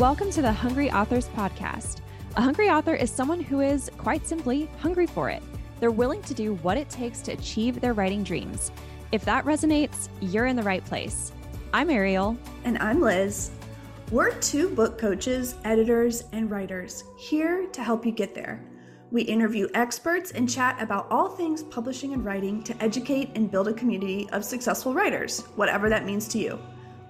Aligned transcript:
Welcome 0.00 0.30
to 0.30 0.40
the 0.40 0.50
Hungry 0.50 0.90
Authors 0.90 1.28
Podcast. 1.28 1.98
A 2.34 2.40
hungry 2.40 2.70
author 2.70 2.94
is 2.94 3.10
someone 3.10 3.38
who 3.38 3.60
is, 3.60 3.90
quite 3.98 4.26
simply, 4.26 4.66
hungry 4.78 5.06
for 5.06 5.28
it. 5.28 5.42
They're 5.78 5.90
willing 5.90 6.22
to 6.22 6.32
do 6.32 6.54
what 6.62 6.78
it 6.78 6.88
takes 6.88 7.20
to 7.20 7.32
achieve 7.32 7.82
their 7.82 7.92
writing 7.92 8.22
dreams. 8.22 8.72
If 9.12 9.26
that 9.26 9.44
resonates, 9.44 10.08
you're 10.22 10.46
in 10.46 10.56
the 10.56 10.62
right 10.62 10.82
place. 10.82 11.32
I'm 11.74 11.90
Ariel. 11.90 12.34
And 12.64 12.78
I'm 12.78 13.02
Liz. 13.02 13.50
We're 14.10 14.32
two 14.40 14.70
book 14.70 14.96
coaches, 14.96 15.56
editors, 15.64 16.24
and 16.32 16.50
writers 16.50 17.04
here 17.18 17.66
to 17.66 17.84
help 17.84 18.06
you 18.06 18.12
get 18.12 18.34
there. 18.34 18.64
We 19.10 19.20
interview 19.20 19.68
experts 19.74 20.30
and 20.30 20.48
chat 20.48 20.80
about 20.80 21.08
all 21.10 21.28
things 21.28 21.62
publishing 21.62 22.14
and 22.14 22.24
writing 22.24 22.62
to 22.62 22.82
educate 22.82 23.32
and 23.34 23.50
build 23.50 23.68
a 23.68 23.74
community 23.74 24.30
of 24.30 24.46
successful 24.46 24.94
writers, 24.94 25.40
whatever 25.56 25.90
that 25.90 26.06
means 26.06 26.26
to 26.28 26.38
you. 26.38 26.58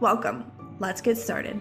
Welcome. 0.00 0.50
Let's 0.80 1.00
get 1.00 1.18
started. 1.18 1.60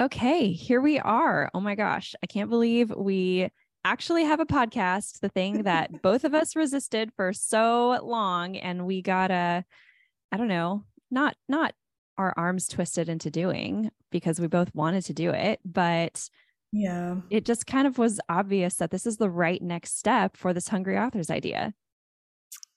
Okay, 0.00 0.52
here 0.52 0.80
we 0.80 1.00
are. 1.00 1.50
Oh 1.54 1.60
my 1.60 1.74
gosh, 1.74 2.14
I 2.22 2.26
can't 2.26 2.50
believe 2.50 2.90
we 2.90 3.50
actually 3.84 4.24
have 4.24 4.38
a 4.38 4.46
podcast, 4.46 5.20
the 5.20 5.28
thing 5.28 5.64
that 5.64 6.02
both 6.02 6.24
of 6.24 6.34
us 6.34 6.54
resisted 6.54 7.12
for 7.16 7.32
so 7.32 7.98
long 8.02 8.56
and 8.56 8.86
we 8.86 9.02
got 9.02 9.30
a 9.30 9.64
I 10.30 10.36
don't 10.36 10.48
know, 10.48 10.84
not 11.10 11.36
not 11.48 11.74
our 12.16 12.32
arms 12.36 12.68
twisted 12.68 13.08
into 13.08 13.30
doing 13.30 13.90
because 14.10 14.40
we 14.40 14.46
both 14.46 14.74
wanted 14.74 15.04
to 15.06 15.14
do 15.14 15.30
it, 15.30 15.60
but 15.64 16.28
yeah. 16.72 17.16
It 17.30 17.44
just 17.44 17.66
kind 17.66 17.86
of 17.86 17.98
was 17.98 18.20
obvious 18.28 18.74
that 18.76 18.90
this 18.90 19.06
is 19.06 19.16
the 19.16 19.30
right 19.30 19.62
next 19.62 19.98
step 19.98 20.36
for 20.36 20.52
this 20.52 20.68
hungry 20.68 20.98
authors 20.98 21.30
idea. 21.30 21.72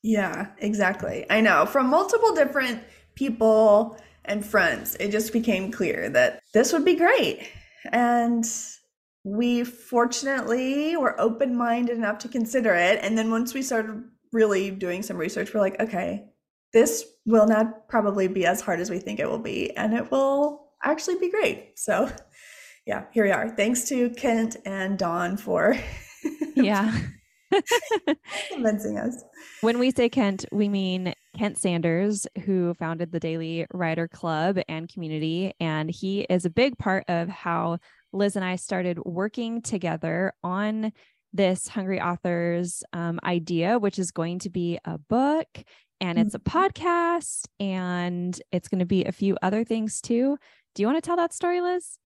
Yeah, 0.02 0.48
exactly. 0.60 1.26
I 1.30 1.42
know. 1.42 1.66
From 1.66 1.90
multiple 1.90 2.34
different 2.34 2.82
people 3.16 4.00
and 4.26 4.46
friends, 4.46 4.96
it 5.00 5.12
just 5.12 5.34
became 5.34 5.72
clear 5.72 6.10
that 6.10 6.42
this 6.54 6.74
would 6.74 6.86
be 6.86 6.96
great. 6.96 7.50
And 7.92 8.46
we 9.24 9.64
fortunately 9.64 10.96
were 10.98 11.20
open 11.20 11.56
minded 11.56 11.98
enough 11.98 12.20
to 12.20 12.28
consider 12.28 12.74
it. 12.74 13.00
And 13.02 13.18
then 13.18 13.32
once 13.32 13.54
we 13.54 13.62
started 13.62 14.04
really 14.32 14.72
doing 14.72 15.04
some 15.04 15.18
research, 15.18 15.54
we're 15.54 15.62
like, 15.62 15.80
okay, 15.80 16.26
this 16.74 17.06
will 17.26 17.48
not 17.48 17.88
probably 17.88 18.28
be 18.28 18.46
as 18.46 18.62
hard 18.62 18.80
as 18.80 18.90
we 18.90 19.00
think 19.00 19.20
it 19.20 19.30
will 19.30 19.40
be, 19.40 19.76
and 19.76 19.94
it 19.94 20.10
will 20.10 20.70
actually 20.84 21.18
be 21.20 21.30
great. 21.30 21.74
So, 21.76 22.10
yeah, 22.86 23.06
here 23.12 23.26
we 23.26 23.32
are. 23.32 23.50
Thanks 23.50 23.84
to 23.90 24.10
Kent 24.12 24.58
and 24.66 24.98
Don 24.98 25.38
for 25.38 25.76
yeah 26.56 26.98
convincing 28.50 28.98
us. 28.98 29.24
When 29.62 29.80
we 29.80 29.92
say 29.92 30.10
Kent, 30.10 30.46
we 30.52 30.70
mean 30.70 31.14
Kent 31.38 31.58
Sanders, 31.58 32.28
who 32.46 32.74
founded 32.76 33.12
the 33.12 33.20
Daily 33.20 33.66
Writer 33.74 34.08
Club 34.08 34.60
and 34.68 34.92
community, 34.92 35.54
and 35.60 35.90
he 35.90 36.22
is 36.22 36.46
a 36.46 36.50
big 36.50 36.78
part 36.78 37.06
of 37.08 37.30
how 37.30 37.80
Liz 38.14 38.36
and 38.36 38.46
I 38.46 38.58
started 38.58 39.00
working 39.06 39.62
together 39.62 40.34
on 40.44 40.92
this 41.34 41.68
Hungry 41.68 42.02
Authors 42.02 42.84
um, 42.94 43.20
idea, 43.24 43.80
which 43.80 43.98
is 43.98 44.12
going 44.12 44.40
to 44.40 44.50
be 44.50 44.80
a 44.84 44.98
book 44.98 45.48
and 46.02 46.18
it's 46.18 46.34
a 46.34 46.40
mm-hmm. 46.40 46.58
podcast 46.58 47.46
and 47.60 48.42
it's 48.52 48.68
going 48.68 48.80
to 48.80 48.86
be 48.86 49.06
a 49.06 49.12
few 49.12 49.38
other 49.42 49.64
things 49.64 50.02
too. 50.02 50.38
Do 50.74 50.82
you 50.82 50.88
want 50.88 51.02
to 51.02 51.08
tell 51.08 51.18
that 51.18 51.34
story, 51.34 51.62
Liz? 51.62 52.00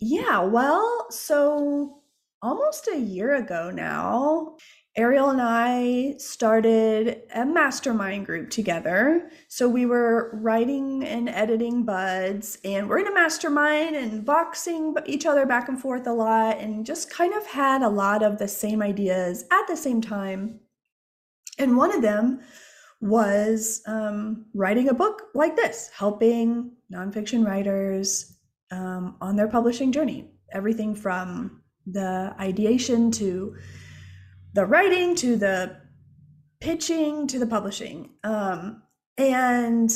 Yeah, 0.00 0.40
well, 0.40 1.06
so 1.10 2.00
almost 2.42 2.88
a 2.88 2.98
year 2.98 3.34
ago 3.36 3.70
now, 3.70 4.56
Ariel 4.96 5.30
and 5.30 5.42
I 5.42 6.14
started 6.18 7.22
a 7.34 7.44
mastermind 7.44 8.26
group 8.26 8.48
together. 8.48 9.28
So 9.48 9.68
we 9.68 9.86
were 9.86 10.30
writing 10.34 11.04
and 11.04 11.28
editing 11.28 11.84
buds, 11.84 12.58
and 12.64 12.88
we're 12.88 13.00
in 13.00 13.08
a 13.08 13.14
mastermind 13.14 13.96
and 13.96 14.24
voxing 14.24 14.94
each 15.04 15.26
other 15.26 15.46
back 15.46 15.68
and 15.68 15.80
forth 15.80 16.06
a 16.06 16.12
lot, 16.12 16.58
and 16.58 16.86
just 16.86 17.10
kind 17.10 17.34
of 17.34 17.44
had 17.44 17.82
a 17.82 17.88
lot 17.88 18.22
of 18.22 18.38
the 18.38 18.46
same 18.46 18.82
ideas 18.82 19.44
at 19.50 19.66
the 19.66 19.76
same 19.76 20.00
time. 20.00 20.60
And 21.58 21.76
one 21.76 21.92
of 21.92 22.02
them 22.02 22.40
was 23.00 23.82
um, 23.86 24.46
writing 24.54 24.88
a 24.88 24.94
book 24.94 25.22
like 25.34 25.56
this, 25.56 25.90
helping 25.92 26.70
nonfiction 26.92 27.44
writers 27.44 28.38
um, 28.70 29.16
on 29.20 29.34
their 29.34 29.48
publishing 29.48 29.90
journey. 29.90 30.30
Everything 30.52 30.94
from 30.94 31.62
the 31.84 32.32
ideation 32.38 33.10
to 33.10 33.56
the 34.54 34.64
writing 34.64 35.14
to 35.16 35.36
the 35.36 35.76
pitching 36.60 37.26
to 37.26 37.38
the 37.38 37.46
publishing. 37.46 38.10
Um, 38.24 38.82
and 39.18 39.92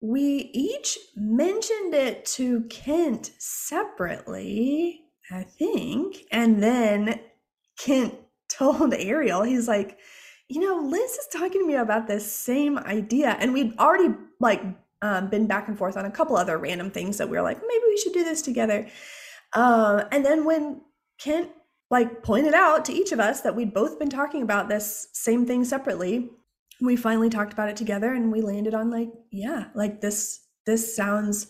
we 0.00 0.50
each 0.52 0.98
mentioned 1.16 1.94
it 1.94 2.24
to 2.24 2.62
Kent 2.70 3.32
separately, 3.38 5.00
I 5.30 5.42
think. 5.42 6.24
And 6.32 6.62
then 6.62 7.20
Kent 7.78 8.14
told 8.48 8.94
Ariel, 8.94 9.42
he's 9.42 9.68
like, 9.68 9.98
you 10.48 10.60
know, 10.60 10.86
Liz 10.86 11.12
is 11.12 11.28
talking 11.32 11.60
to 11.60 11.66
me 11.66 11.74
about 11.74 12.06
this 12.06 12.30
same 12.30 12.78
idea. 12.78 13.36
And 13.38 13.52
we'd 13.52 13.76
already 13.78 14.14
like 14.40 14.62
um, 15.02 15.28
been 15.28 15.46
back 15.46 15.68
and 15.68 15.78
forth 15.78 15.96
on 15.96 16.04
a 16.04 16.10
couple 16.10 16.36
other 16.36 16.58
random 16.58 16.90
things 16.90 17.18
that 17.18 17.28
we 17.28 17.36
were 17.36 17.42
like, 17.42 17.58
maybe 17.58 17.84
we 17.86 17.98
should 17.98 18.12
do 18.12 18.24
this 18.24 18.42
together. 18.42 18.88
Uh, 19.52 20.04
and 20.10 20.24
then 20.24 20.44
when 20.44 20.80
Kent 21.18 21.50
like 21.92 22.22
pointed 22.22 22.54
out 22.54 22.86
to 22.86 22.92
each 22.92 23.12
of 23.12 23.20
us 23.20 23.42
that 23.42 23.54
we'd 23.54 23.74
both 23.74 23.98
been 23.98 24.08
talking 24.08 24.40
about 24.40 24.66
this 24.66 25.08
same 25.12 25.44
thing 25.44 25.62
separately, 25.62 26.30
we 26.80 26.96
finally 26.96 27.28
talked 27.28 27.52
about 27.52 27.68
it 27.68 27.76
together 27.76 28.14
and 28.14 28.32
we 28.32 28.40
landed 28.40 28.72
on 28.72 28.90
like, 28.90 29.10
yeah, 29.30 29.66
like 29.74 30.00
this 30.00 30.40
this 30.64 30.96
sounds 30.96 31.48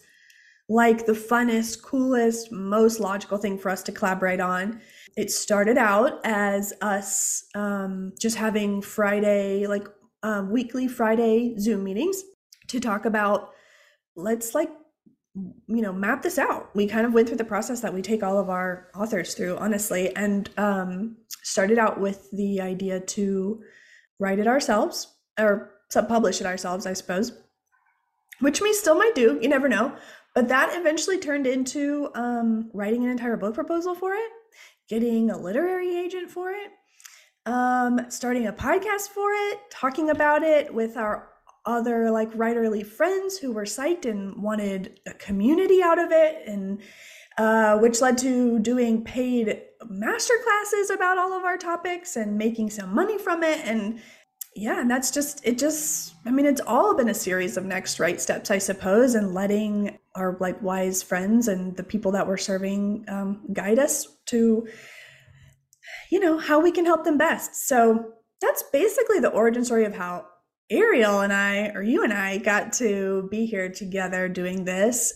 like 0.69 1.07
the 1.07 1.13
funnest, 1.13 1.83
coolest, 1.83 2.51
most 2.51 2.99
logical 2.99 3.39
thing 3.39 3.57
for 3.57 3.71
us 3.71 3.85
to 3.85 3.93
collaborate 3.93 4.41
on. 4.41 4.81
It 5.17 5.31
started 5.31 5.79
out 5.79 6.19
as 6.25 6.73
us 6.81 7.45
um, 7.55 8.13
just 8.19 8.37
having 8.37 8.83
Friday, 8.83 9.69
like 9.69 9.87
um, 10.25 10.51
weekly 10.51 10.89
Friday 10.89 11.57
Zoom 11.57 11.85
meetings 11.85 12.21
to 12.67 12.81
talk 12.81 13.05
about 13.05 13.51
let's 14.17 14.57
like 14.57 14.71
you 15.35 15.83
know 15.83 15.93
map 15.93 16.23
this 16.23 16.39
out. 16.39 16.75
We 16.75 16.87
kind 16.87 17.07
of 17.07 17.15
went 17.15 17.29
through 17.29 17.39
the 17.39 17.45
process 17.45 17.81
that 17.81 17.95
we 17.95 18.03
take 18.03 18.23
all 18.23 18.39
of 18.39 18.51
our 18.51 18.89
authors 18.95 19.35
through 19.35 19.57
honestly 19.57 20.15
and 20.15 20.51
um, 20.59 21.17
started 21.43 21.79
out 21.79 22.01
with 22.01 22.31
the 22.33 22.61
idea 22.61 23.01
to 23.01 23.63
write 24.19 24.39
it 24.39 24.47
ourselves 24.47 25.15
or 25.39 25.73
self-publish 25.91 26.41
it 26.41 26.47
ourselves 26.47 26.87
i 26.87 26.93
suppose 26.93 27.33
which 28.41 28.61
we 28.61 28.73
still 28.73 28.95
might 28.95 29.15
do 29.15 29.39
you 29.43 29.49
never 29.49 29.69
know. 29.69 29.95
But 30.35 30.49
that 30.49 30.71
eventually 30.75 31.19
turned 31.19 31.47
into 31.47 32.11
um, 32.15 32.71
writing 32.73 33.05
an 33.05 33.11
entire 33.11 33.37
book 33.37 33.55
proposal 33.55 33.95
for 33.95 34.15
it 34.15 34.31
getting 34.93 35.31
a 35.31 35.39
literary 35.39 35.97
agent 35.97 36.31
for 36.31 36.51
it, 36.51 36.71
um, 37.47 37.99
starting 38.11 38.47
a 38.47 38.53
podcast 38.53 39.09
for 39.09 39.33
it, 39.33 39.59
talking 39.71 40.11
about 40.11 40.43
it 40.43 40.73
with 40.73 40.99
our 40.99 41.32
other 41.65 42.11
like 42.11 42.33
writerly 42.33 42.85
friends 42.85 43.39
who 43.39 43.53
were 43.53 43.65
psyched 43.65 44.05
and 44.05 44.43
wanted 44.43 45.01
a 45.07 45.15
community 45.15 45.83
out 45.83 45.99
of 45.99 46.11
it 46.11 46.43
and 46.47 46.81
uh, 47.39 47.79
which 47.79 48.01
led 48.01 48.19
to 48.19 48.59
doing 48.59 49.03
paid 49.05 49.63
master 49.89 50.35
classes 50.45 50.91
about 50.91 51.19
all 51.19 51.33
of 51.33 51.45
our 51.45 51.57
topics 51.57 52.17
and 52.17 52.37
making 52.37 52.69
some 52.71 52.95
money 52.95 53.19
from 53.19 53.43
it. 53.43 53.61
And 53.65 54.01
yeah 54.55 54.83
and 54.83 54.91
that's 54.91 55.11
just 55.11 55.41
it 55.47 55.57
just 55.57 56.15
i 56.27 56.31
mean 56.31 56.45
it's 56.45 56.61
all 56.67 56.95
been 56.95 57.09
a 57.09 57.15
series 57.15 57.57
of 57.57 57.65
next 57.65 57.99
right 57.99 58.21
steps 58.21 58.51
i 58.51 58.59
suppose 58.59 59.15
and 59.15 59.33
letting 59.33 59.99
our 60.15 60.37
like 60.41 60.61
wise 60.61 61.03
friends 61.03 61.49
and 61.49 61.75
the 61.79 61.83
people 61.83 62.13
that 62.13 62.27
we're 62.27 62.37
serving 62.37 63.03
um, 63.09 63.41
guide 63.55 63.79
us 63.79 64.09
to 64.27 64.69
you 66.13 66.21
know 66.21 66.37
how 66.39 66.61
we 66.61 66.71
can 66.71 66.85
help 66.85 67.05
them 67.05 67.17
best. 67.17 67.67
So 67.67 68.13
that's 68.41 68.63
basically 68.73 69.19
the 69.19 69.31
origin 69.31 69.65
story 69.65 69.87
of 69.87 69.95
how 69.95 70.27
ariel 70.73 71.21
and 71.21 71.33
i 71.33 71.69
or 71.75 71.83
you 71.83 72.03
and 72.03 72.13
i 72.13 72.39
got 72.39 72.73
to 72.73 73.29
be 73.31 73.47
here 73.47 73.69
together 73.69 74.29
doing 74.29 74.65
this 74.65 75.13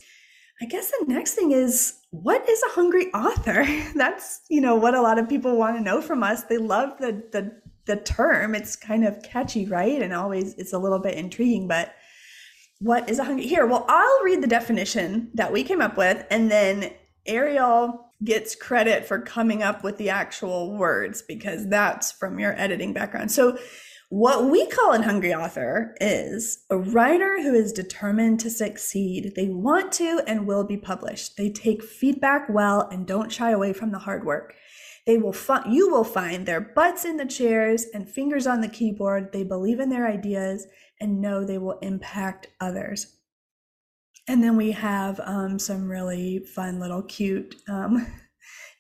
i 0.60 0.66
guess 0.66 0.90
the 0.90 1.06
next 1.06 1.34
thing 1.34 1.52
is 1.52 2.00
what 2.10 2.48
is 2.48 2.62
a 2.62 2.74
hungry 2.74 3.12
author 3.12 3.66
that's 3.94 4.42
you 4.48 4.60
know 4.60 4.76
what 4.76 4.94
a 4.94 5.02
lot 5.02 5.18
of 5.18 5.28
people 5.28 5.56
want 5.56 5.76
to 5.76 5.82
know 5.82 6.00
from 6.00 6.22
us 6.22 6.44
they 6.44 6.58
love 6.58 6.96
the 6.98 7.22
the 7.32 7.60
the 7.86 7.96
term. 7.96 8.54
It's 8.54 8.76
kind 8.76 9.04
of 9.04 9.22
catchy, 9.22 9.64
right? 9.66 10.02
And 10.02 10.12
always 10.12 10.54
it's 10.54 10.72
a 10.72 10.78
little 10.78 10.98
bit 10.98 11.14
intriguing, 11.14 11.66
but 11.66 11.94
what 12.80 13.08
is 13.08 13.18
a 13.18 13.24
hungry 13.24 13.46
here? 13.46 13.66
Well, 13.66 13.86
I'll 13.88 14.22
read 14.22 14.42
the 14.42 14.48
definition 14.48 15.30
that 15.34 15.52
we 15.52 15.62
came 15.62 15.80
up 15.80 15.96
with 15.96 16.26
and 16.30 16.50
then 16.50 16.92
Ariel 17.24 18.12
gets 18.22 18.54
credit 18.54 19.06
for 19.06 19.18
coming 19.20 19.62
up 19.62 19.82
with 19.82 19.98
the 19.98 20.10
actual 20.10 20.76
words 20.76 21.22
because 21.22 21.68
that's 21.68 22.12
from 22.12 22.38
your 22.38 22.58
editing 22.58 22.92
background. 22.92 23.30
So 23.30 23.58
what 24.08 24.50
we 24.50 24.66
call 24.66 24.92
an 24.92 25.02
hungry 25.02 25.34
author 25.34 25.94
is 26.00 26.64
a 26.70 26.78
writer 26.78 27.42
who 27.42 27.54
is 27.54 27.72
determined 27.72 28.38
to 28.40 28.50
succeed. 28.50 29.32
They 29.34 29.48
want 29.48 29.90
to 29.92 30.22
and 30.28 30.46
will 30.46 30.62
be 30.62 30.76
published. 30.76 31.36
They 31.36 31.50
take 31.50 31.82
feedback 31.82 32.48
well 32.48 32.88
and 32.92 33.06
don't 33.06 33.32
shy 33.32 33.50
away 33.50 33.72
from 33.72 33.90
the 33.90 33.98
hard 33.98 34.24
work. 34.24 34.54
They 35.06 35.18
will 35.18 35.32
find 35.32 35.72
you 35.72 35.90
will 35.90 36.04
find 36.04 36.46
their 36.46 36.60
butts 36.60 37.04
in 37.04 37.16
the 37.16 37.26
chairs 37.26 37.86
and 37.94 38.08
fingers 38.08 38.46
on 38.46 38.60
the 38.60 38.68
keyboard. 38.68 39.32
They 39.32 39.44
believe 39.44 39.80
in 39.80 39.90
their 39.90 40.06
ideas 40.06 40.66
and 41.00 41.20
know 41.20 41.44
they 41.44 41.58
will 41.58 41.78
impact 41.80 42.48
others. 42.60 43.16
And 44.28 44.42
then 44.42 44.56
we 44.56 44.72
have 44.72 45.20
um, 45.24 45.58
some 45.58 45.88
really 45.88 46.40
fun 46.40 46.80
little 46.80 47.02
cute 47.02 47.54
um, 47.68 48.06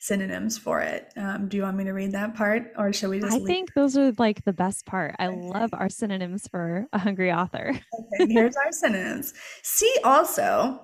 synonyms 0.06 0.56
for 0.56 0.80
it. 0.80 1.12
Um, 1.16 1.48
do 1.48 1.56
you 1.56 1.64
want 1.64 1.76
me 1.76 1.84
to 1.84 1.92
read 1.92 2.12
that 2.12 2.34
part 2.34 2.72
or 2.78 2.92
should 2.92 3.10
we 3.10 3.20
just? 3.20 3.32
I 3.32 3.38
leave? 3.38 3.46
think 3.46 3.74
those 3.74 3.96
are 3.96 4.12
like 4.18 4.44
the 4.44 4.52
best 4.52 4.86
part. 4.86 5.16
I 5.18 5.28
love 5.28 5.70
our 5.72 5.88
synonyms 5.88 6.46
for 6.48 6.86
a 6.92 6.98
hungry 6.98 7.32
author. 7.32 7.78
okay, 8.14 8.32
here's 8.32 8.56
our 8.56 8.72
synonyms. 8.72 9.34
See 9.62 9.94
also 10.04 10.80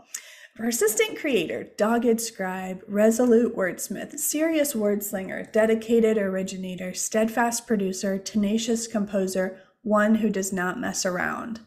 persistent 0.54 1.18
creator, 1.18 1.68
dogged 1.78 2.20
scribe, 2.20 2.82
resolute 2.86 3.56
wordsmith, 3.56 4.18
serious 4.18 4.74
wordslinger, 4.74 5.50
dedicated 5.52 6.18
originator, 6.18 6.92
steadfast 6.92 7.66
producer, 7.66 8.18
tenacious 8.18 8.86
composer, 8.86 9.60
one 9.82 10.16
who 10.16 10.28
does 10.28 10.52
not 10.52 10.78
mess 10.78 11.06
around. 11.06 11.60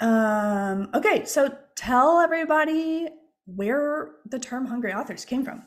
Um, 0.00 0.90
okay, 0.94 1.24
so 1.24 1.56
tell 1.74 2.20
everybody 2.20 3.08
where 3.46 4.10
the 4.26 4.38
term 4.38 4.66
hungry 4.66 4.92
authors 4.92 5.24
came 5.24 5.44
from. 5.44 5.64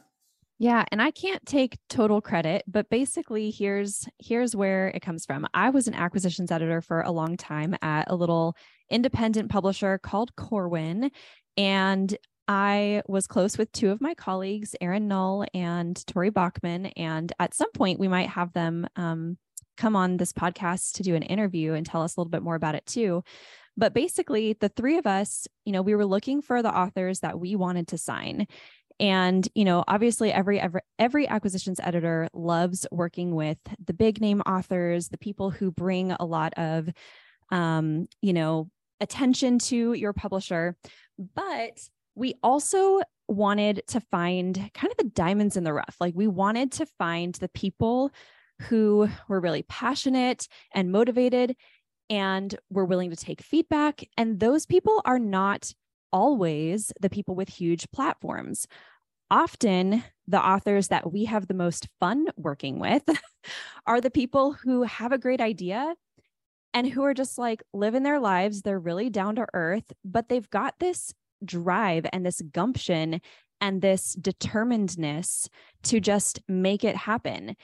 Yeah, 0.61 0.83
and 0.91 1.01
I 1.01 1.11
can't 1.11 1.45
take 1.45 1.77
total 1.87 2.19
credit, 2.19 2.63
but 2.67 2.89
basically 2.89 3.49
here's 3.49 4.05
here's 4.19 4.53
where 4.57 4.89
it 4.89 5.01
comes 5.01 5.25
from. 5.25 5.47
I 5.53 5.69
was 5.69 5.87
an 5.87 5.93
acquisitions 5.93 6.51
editor 6.51 6.81
for 6.81 7.01
a 7.01 7.11
long 7.11 7.37
time 7.37 7.77
at 7.81 8.11
a 8.11 8.15
little 8.15 8.57
independent 8.89 9.49
publisher 9.49 9.97
called 9.97 10.35
Corwin, 10.35 11.11
and 11.55 12.15
I 12.49 13.03
was 13.07 13.25
close 13.25 13.57
with 13.57 13.71
two 13.71 13.89
of 13.89 14.01
my 14.01 14.13
colleagues, 14.15 14.75
Erin 14.81 15.07
Null 15.07 15.45
and 15.53 16.05
Tori 16.07 16.29
Bachman, 16.29 16.87
and 16.87 17.31
at 17.39 17.53
some 17.53 17.71
point 17.71 17.99
we 17.99 18.09
might 18.09 18.27
have 18.29 18.51
them 18.51 18.85
um, 18.97 19.37
come 19.77 19.95
on 19.95 20.17
this 20.17 20.33
podcast 20.33 20.93
to 20.95 21.03
do 21.03 21.15
an 21.15 21.23
interview 21.23 21.71
and 21.73 21.85
tell 21.85 22.01
us 22.01 22.17
a 22.17 22.19
little 22.19 22.31
bit 22.31 22.43
more 22.43 22.55
about 22.55 22.75
it 22.75 22.85
too. 22.85 23.23
But 23.77 23.93
basically, 23.93 24.57
the 24.59 24.67
three 24.67 24.97
of 24.97 25.07
us, 25.07 25.47
you 25.63 25.71
know, 25.71 25.81
we 25.81 25.95
were 25.95 26.05
looking 26.05 26.41
for 26.41 26.61
the 26.61 26.75
authors 26.75 27.21
that 27.21 27.39
we 27.39 27.55
wanted 27.55 27.87
to 27.89 27.97
sign 27.97 28.45
and 28.99 29.47
you 29.55 29.65
know 29.65 29.83
obviously 29.87 30.31
every 30.31 30.59
every 30.59 30.81
every 30.97 31.27
acquisitions 31.27 31.79
editor 31.81 32.27
loves 32.33 32.85
working 32.91 33.33
with 33.33 33.57
the 33.83 33.93
big 33.93 34.19
name 34.19 34.41
authors 34.41 35.09
the 35.09 35.17
people 35.17 35.49
who 35.49 35.71
bring 35.71 36.11
a 36.11 36.25
lot 36.25 36.53
of 36.55 36.89
um 37.51 38.07
you 38.21 38.33
know 38.33 38.69
attention 38.99 39.59
to 39.59 39.93
your 39.93 40.13
publisher. 40.13 40.75
But 41.35 41.79
we 42.15 42.35
also 42.43 43.01
wanted 43.27 43.83
to 43.87 43.99
find 43.99 44.55
kind 44.73 44.91
of 44.91 44.97
the 44.97 45.11
diamonds 45.11 45.55
in 45.55 45.63
the 45.63 45.73
rough. 45.73 45.95
Like 45.99 46.15
we 46.15 46.27
wanted 46.27 46.71
to 46.73 46.85
find 46.85 47.35
the 47.35 47.49
people 47.49 48.11
who 48.63 49.07
were 49.27 49.39
really 49.39 49.63
passionate 49.63 50.47
and 50.73 50.91
motivated 50.91 51.55
and 52.09 52.53
were 52.69 52.85
willing 52.85 53.11
to 53.11 53.15
take 53.15 53.41
feedback. 53.41 54.03
And 54.17 54.39
those 54.39 54.65
people 54.65 55.01
are 55.05 55.19
not 55.19 55.73
always 56.11 56.91
the 57.01 57.09
people 57.09 57.35
with 57.35 57.49
huge 57.49 57.89
platforms. 57.91 58.67
Often, 59.31 60.03
the 60.27 60.43
authors 60.43 60.87
that 60.87 61.11
we 61.11 61.25
have 61.25 61.47
the 61.47 61.53
most 61.53 61.87
fun 61.99 62.27
working 62.35 62.79
with 62.79 63.03
are 63.87 64.01
the 64.01 64.11
people 64.11 64.53
who 64.53 64.83
have 64.83 65.11
a 65.11 65.17
great 65.17 65.41
idea 65.41 65.95
and 66.73 66.87
who 66.87 67.03
are 67.03 67.13
just 67.13 67.37
like 67.37 67.63
living 67.73 68.03
their 68.03 68.19
lives. 68.19 68.61
They're 68.61 68.79
really 68.79 69.09
down 69.09 69.35
to 69.35 69.47
earth, 69.53 69.91
but 70.03 70.29
they've 70.29 70.49
got 70.49 70.75
this 70.79 71.13
drive 71.43 72.05
and 72.11 72.25
this 72.25 72.41
gumption 72.41 73.21
and 73.61 73.81
this 73.81 74.13
determinedness 74.13 75.49
to 75.83 75.99
just 75.99 76.41
make 76.47 76.83
it 76.83 76.95
happen. 76.95 77.55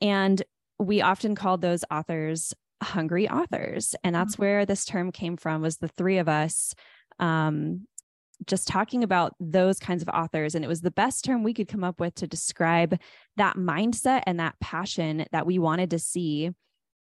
And 0.00 0.42
we 0.78 1.02
often 1.02 1.34
call 1.34 1.58
those 1.58 1.84
authors 1.90 2.54
hungry 2.82 3.28
authors. 3.28 3.94
And 4.02 4.14
that's 4.14 4.34
mm-hmm. 4.34 4.42
where 4.42 4.66
this 4.66 4.84
term 4.84 5.12
came 5.12 5.36
from 5.36 5.62
was 5.62 5.78
the 5.78 5.88
three 5.88 6.18
of 6.18 6.28
us 6.28 6.74
um, 7.18 7.86
just 8.46 8.68
talking 8.68 9.02
about 9.04 9.34
those 9.40 9.78
kinds 9.78 10.02
of 10.02 10.08
authors. 10.08 10.54
And 10.54 10.64
it 10.64 10.68
was 10.68 10.80
the 10.80 10.90
best 10.90 11.24
term 11.24 11.42
we 11.42 11.54
could 11.54 11.68
come 11.68 11.84
up 11.84 12.00
with 12.00 12.14
to 12.16 12.26
describe 12.26 12.98
that 13.36 13.56
mindset 13.56 14.22
and 14.26 14.40
that 14.40 14.58
passion 14.60 15.26
that 15.32 15.46
we 15.46 15.58
wanted 15.58 15.90
to 15.90 15.98
see 15.98 16.50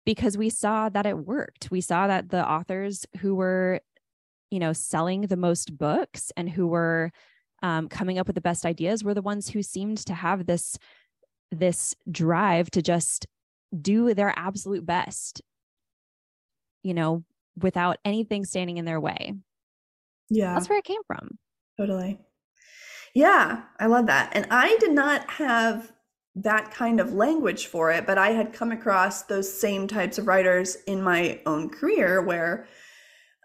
because 0.06 0.38
we 0.38 0.50
saw 0.50 0.90
that 0.90 1.06
it 1.06 1.18
worked. 1.18 1.70
We 1.72 1.82
saw 1.82 2.08
that 2.08 2.30
the 2.30 2.48
authors 2.48 3.06
who 3.20 3.36
were, 3.36 3.82
you 4.50 4.60
know, 4.60 4.74
selling 4.74 5.22
the 5.22 5.38
most 5.38 5.78
books 5.78 6.32
and 6.36 6.50
who 6.50 6.68
were 6.68 7.12
um, 7.62 7.88
coming 7.90 8.18
up 8.18 8.28
with 8.28 8.36
the 8.36 8.42
best 8.42 8.66
ideas 8.66 9.04
were 9.04 9.14
the 9.14 9.22
ones 9.22 9.50
who 9.50 9.62
seemed 9.62 10.00
to 10.00 10.14
have 10.14 10.46
this 10.46 10.78
this 11.52 11.94
drive 12.10 12.72
to 12.72 12.82
just 12.82 13.28
do 13.80 14.14
their 14.14 14.34
absolute 14.38 14.86
best 14.86 15.42
you 16.84 16.94
know 16.94 17.24
without 17.62 17.98
anything 18.06 18.46
standing 18.46 18.78
in 18.78 18.86
their 18.86 19.00
way 19.00 19.34
yeah. 20.32 20.54
That's 20.54 20.70
where 20.70 20.80
it 20.80 20.86
came 20.86 21.02
from. 21.06 21.38
Totally. 21.78 22.20
Yeah, 23.14 23.64
I 23.80 23.88
love 23.88 24.08
that. 24.08 24.32
And 24.34 24.48
I 24.50 24.78
did 24.80 24.92
not 24.92 25.30
have 25.32 25.92
that 26.36 26.72
kind 26.72 27.02
of 27.02 27.14
language 27.14 27.68
for 27.68 27.92
it, 27.92 28.08
but 28.08 28.18
I 28.18 28.30
had 28.30 28.54
come 28.54 28.72
across 28.72 29.24
those 29.24 29.52
same 29.52 29.88
types 29.88 30.18
of 30.18 30.28
writers 30.28 30.78
in 30.88 31.02
my 31.02 31.42
own 31.46 31.70
career 31.70 32.22
where 32.22 32.66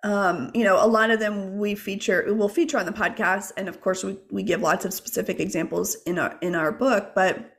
um, 0.04 0.52
you 0.54 0.62
know, 0.62 0.82
a 0.82 0.86
lot 0.86 1.10
of 1.10 1.18
them 1.18 1.58
we 1.58 1.74
feature 1.74 2.32
will 2.32 2.48
feature 2.48 2.78
on 2.78 2.86
the 2.86 2.92
podcast, 2.92 3.50
and 3.56 3.68
of 3.68 3.80
course 3.80 4.04
we, 4.04 4.16
we 4.30 4.44
give 4.44 4.60
lots 4.60 4.84
of 4.84 4.94
specific 4.94 5.40
examples 5.40 5.96
in 6.06 6.16
our 6.16 6.38
in 6.40 6.54
our 6.54 6.70
book, 6.70 7.12
but 7.12 7.56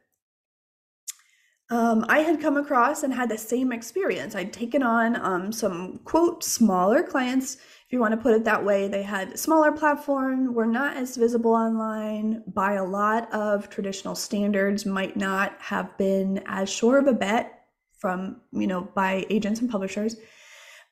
um, 1.69 2.05
I 2.07 2.19
had 2.19 2.39
come 2.39 2.55
across 2.55 3.03
and 3.03 3.13
had 3.13 3.29
the 3.29 3.37
same 3.37 3.73
experience. 3.73 4.33
I'd 4.33 4.53
taken 4.53 4.81
on 4.81 5.17
um, 5.17 5.51
some 5.51 5.99
quote 6.05 6.41
smaller 6.41 7.03
clients 7.03 7.57
if 7.87 7.93
you 7.93 8.01
want 8.01 8.11
to 8.11 8.21
put 8.21 8.33
it 8.33 8.43
that 8.43 8.65
way. 8.65 8.89
They 8.89 9.03
had 9.03 9.39
smaller 9.39 9.71
platform, 9.71 10.53
were 10.53 10.65
not 10.65 10.97
as 10.97 11.15
visible 11.15 11.53
online 11.53 12.43
by 12.45 12.73
a 12.73 12.83
lot 12.83 13.31
of 13.33 13.69
traditional 13.69 14.13
standards, 14.13 14.85
might 14.85 15.15
not 15.15 15.55
have 15.59 15.97
been 15.97 16.43
as 16.47 16.69
sure 16.69 16.97
of 16.97 17.07
a 17.07 17.13
bet 17.13 17.63
from, 17.97 18.41
you 18.51 18.67
know, 18.67 18.89
by 18.93 19.25
agents 19.29 19.61
and 19.61 19.69
publishers. 19.69 20.17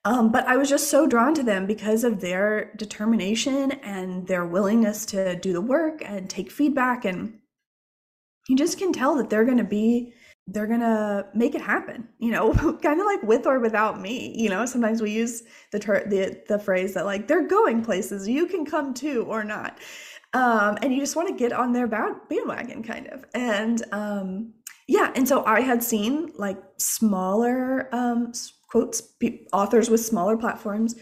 Um, 0.06 0.32
but 0.32 0.48
I 0.48 0.56
was 0.56 0.70
just 0.70 0.90
so 0.90 1.06
drawn 1.06 1.34
to 1.34 1.44
them 1.44 1.66
because 1.66 2.06
of 2.06 2.22
their 2.22 2.72
determination 2.78 3.72
and 3.72 4.26
their 4.28 4.46
willingness 4.46 5.06
to 5.08 5.36
do 5.36 5.52
the 5.52 5.62
work 5.62 6.02
and 6.06 6.30
take 6.30 6.50
feedback. 6.50 7.04
And 7.04 7.40
you 8.48 8.56
just 8.56 8.78
can 8.78 8.94
tell 8.94 9.16
that 9.16 9.30
they're 9.30 9.44
going 9.44 9.58
to 9.58 9.66
be 9.66 10.14
they're 10.48 10.68
gonna 10.68 11.26
make 11.34 11.56
it 11.56 11.62
happen 11.62 12.08
you 12.20 12.32
know 12.32 12.54
kind 12.84 13.00
of 13.00 13.06
like 13.06 13.24
with 13.24 13.48
or 13.48 13.60
without 13.60 14.00
me 14.00 14.34
you 14.38 14.50
know? 14.50 14.66
Sometimes 14.66 15.02
we 15.02 15.12
use 15.12 15.44
the 15.72 15.80
ter- 15.80 16.08
the 16.08 16.42
the 16.48 16.60
phrase 16.60 16.94
that 16.94 17.06
like 17.06 17.28
they're 17.28 17.48
going 17.48 17.84
places 17.84 18.28
you 18.28 18.46
can 18.46 18.66
come 18.66 18.94
too 18.94 19.26
or 19.28 19.44
not. 19.44 19.80
Um, 20.34 20.78
and 20.82 20.94
you 20.94 21.00
just 21.00 21.16
want 21.16 21.30
to 21.30 21.34
get 21.34 21.54
on 21.54 21.72
their 21.72 21.88
bandwagon 21.88 22.84
kind 22.84 23.08
of. 23.08 23.24
And 23.34 23.82
um, 23.94 24.54
yeah 24.88 25.12
and 25.16 25.28
so 25.28 25.44
i 25.46 25.62
had 25.62 25.84
seen 25.84 26.32
like 26.36 26.58
smaller 26.78 27.94
um, 27.94 28.32
quotes 28.70 29.02
authors 29.54 29.90
with 29.90 30.04
smaller 30.04 30.38
platforms 30.38 30.96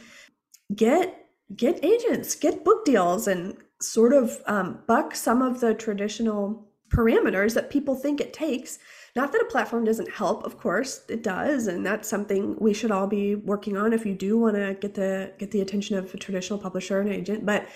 get 0.76 1.26
get 1.56 1.84
agents 1.84 2.36
get 2.36 2.64
book 2.64 2.86
deals 2.86 3.28
and 3.28 3.56
sort 3.82 4.14
of 4.14 4.42
um, 4.46 4.80
buck 4.88 5.14
some 5.14 5.42
of 5.42 5.60
the 5.60 5.74
traditional 5.74 6.70
parameters 6.90 7.54
that 7.54 7.70
people 7.70 7.96
think 7.96 8.22
it 8.22 8.34
takes 8.34 8.80
not 9.16 9.32
that 9.32 9.42
a 9.42 9.46
platform 9.46 9.84
doesn't 9.84 10.10
help, 10.10 10.44
of 10.44 10.58
course 10.58 11.04
it 11.08 11.22
does, 11.22 11.68
and 11.68 11.86
that's 11.86 12.10
something 12.10 12.56
we 12.60 12.74
should 12.74 12.90
all 12.90 13.06
be 13.06 13.36
working 13.36 13.78
on 13.78 13.94
if 13.94 14.06
you 14.06 14.16
do 14.16 14.38
want 14.40 14.56
to 14.56 14.76
get 14.80 14.96
the 14.96 15.34
get 15.38 15.52
the 15.52 15.62
attention 15.62 15.98
of 15.98 16.14
a 16.14 16.18
traditional 16.18 16.58
publisher 16.58 17.00
and 17.00 17.10
agent. 17.10 17.46
But 17.46 17.68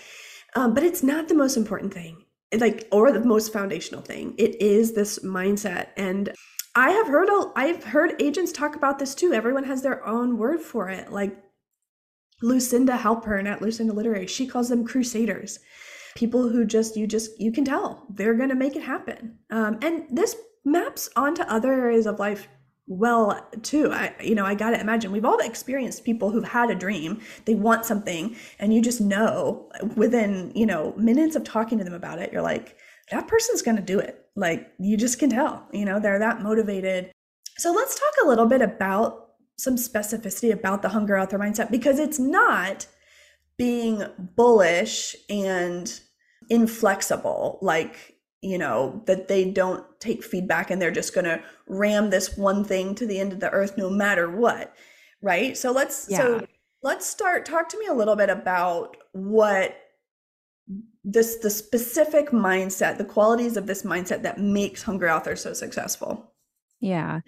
um, 0.56 0.74
but 0.74 0.84
it's 0.84 1.04
not 1.04 1.28
the 1.28 1.36
most 1.36 1.56
important 1.56 1.94
thing, 1.94 2.26
like 2.58 2.88
or 2.92 3.12
the 3.12 3.24
most 3.24 3.54
foundational 3.54 4.02
thing. 4.02 4.34
It 4.40 4.60
is 4.60 4.94
this 4.94 5.20
mindset, 5.20 5.90
and 5.96 6.34
I 6.76 6.90
have 6.90 7.08
heard 7.08 7.30
I've 7.56 7.84
heard 7.84 8.20
agents 8.20 8.52
talk 8.52 8.76
about 8.76 8.98
this 8.98 9.14
too. 9.14 9.32
Everyone 9.32 9.66
has 9.66 9.84
their 9.84 10.06
own 10.08 10.40
word 10.40 10.62
for 10.62 10.90
it, 10.90 11.12
like 11.12 11.38
Lucinda 12.42 12.98
Halpern 12.98 13.48
at 13.48 13.62
Lucinda 13.62 13.94
Literary. 13.94 14.26
She 14.26 14.48
calls 14.48 14.70
them 14.70 14.86
crusaders 14.86 15.60
people 16.16 16.50
who 16.50 16.66
just 16.66 16.98
you 16.98 17.06
just 17.06 17.40
you 17.40 17.52
can 17.52 17.64
tell 17.64 18.08
they're 18.10 18.34
going 18.34 18.50
to 18.50 18.56
make 18.56 18.76
it 18.76 18.82
happen 18.82 19.38
um, 19.52 19.78
and 19.84 20.04
this 20.10 20.36
maps 20.68 21.10
onto 21.16 21.42
other 21.44 21.74
areas 21.74 22.06
of 22.06 22.20
life 22.20 22.48
well 22.88 23.50
too. 23.64 23.92
I 23.92 24.14
you 24.22 24.34
know 24.34 24.46
i 24.46 24.56
gotta 24.56 24.80
imagine 24.80 25.12
we've 25.12 25.26
all 25.26 25.40
experienced 25.40 26.06
people 26.06 26.32
who've 26.32 26.44
had 26.44 26.70
a 26.70 26.76
dream 26.76 27.20
they 27.44 27.54
want 27.54 27.86
something 27.86 28.36
and 28.60 28.74
you 28.74 28.82
just 28.82 29.02
know 29.02 29.70
within 29.96 30.54
you 30.56 30.66
know 30.66 30.94
minutes 30.96 31.36
of 31.36 31.44
talking 31.44 31.78
to 31.80 31.84
them 31.84 31.94
about 31.94 32.20
it 32.20 32.32
you're 32.32 32.42
like 32.42 32.78
that 33.12 33.28
person's 33.28 33.62
gonna 33.62 33.82
do 33.82 34.00
it. 34.00 34.26
Like 34.36 34.72
you 34.80 34.98
just 34.98 35.20
can 35.20 35.30
tell 35.30 35.68
you 35.72 35.86
know 35.86 36.00
they're 36.00 36.20
that 36.20 36.42
motivated. 36.42 37.12
So 37.58 37.72
let's 37.72 37.96
talk 37.96 38.14
a 38.24 38.28
little 38.28 38.46
bit 38.46 38.62
about 38.62 39.30
some 39.58 39.76
specificity 39.76 40.52
about 40.52 40.82
the 40.82 40.90
hunger 40.90 41.18
author 41.18 41.40
mindset 41.40 41.72
because 41.72 42.00
it's 42.00 42.20
not 42.20 42.86
being 43.58 44.04
bullish 44.36 45.16
and 45.30 46.00
inflexible 46.50 47.58
like 47.62 48.17
you 48.42 48.58
know, 48.58 49.02
that 49.06 49.28
they 49.28 49.50
don't 49.50 49.84
take 50.00 50.24
feedback 50.24 50.70
and 50.70 50.82
they're 50.82 50.92
just 50.92 51.14
going 51.14 51.26
to 51.26 51.42
ram 51.68 52.10
this 52.10 52.38
one 52.38 52.64
thing 52.64 52.96
to 52.96 53.06
the 53.06 53.20
end 53.20 53.34
of 53.34 53.40
the 53.40 53.50
earth 53.50 53.78
no 53.78 53.90
matter 53.90 54.30
what. 54.30 54.76
Right? 55.22 55.58
So 55.58 55.72
let's 55.72 56.08
yeah. 56.10 56.18
so 56.18 56.48
let's 56.84 57.06
start 57.06 57.46
talk 57.46 57.70
to 57.70 57.80
me 57.80 57.88
a 57.88 57.94
little 57.94 58.16
bit 58.16 58.30
about 58.30 58.98
what 59.14 59.76
this 61.04 61.38
the 61.38 61.50
specific 61.50 62.30
mindset, 62.30 62.98
the 62.98 63.06
qualities 63.06 63.58
of 63.58 63.66
this 63.66 63.84
mindset 63.84 64.22
that 64.24 64.40
makes 64.40 64.84
hungry 64.84 65.10
authors 65.10 65.42
so 65.42 65.54
successful. 65.54 66.34
Yeah. 66.80 67.22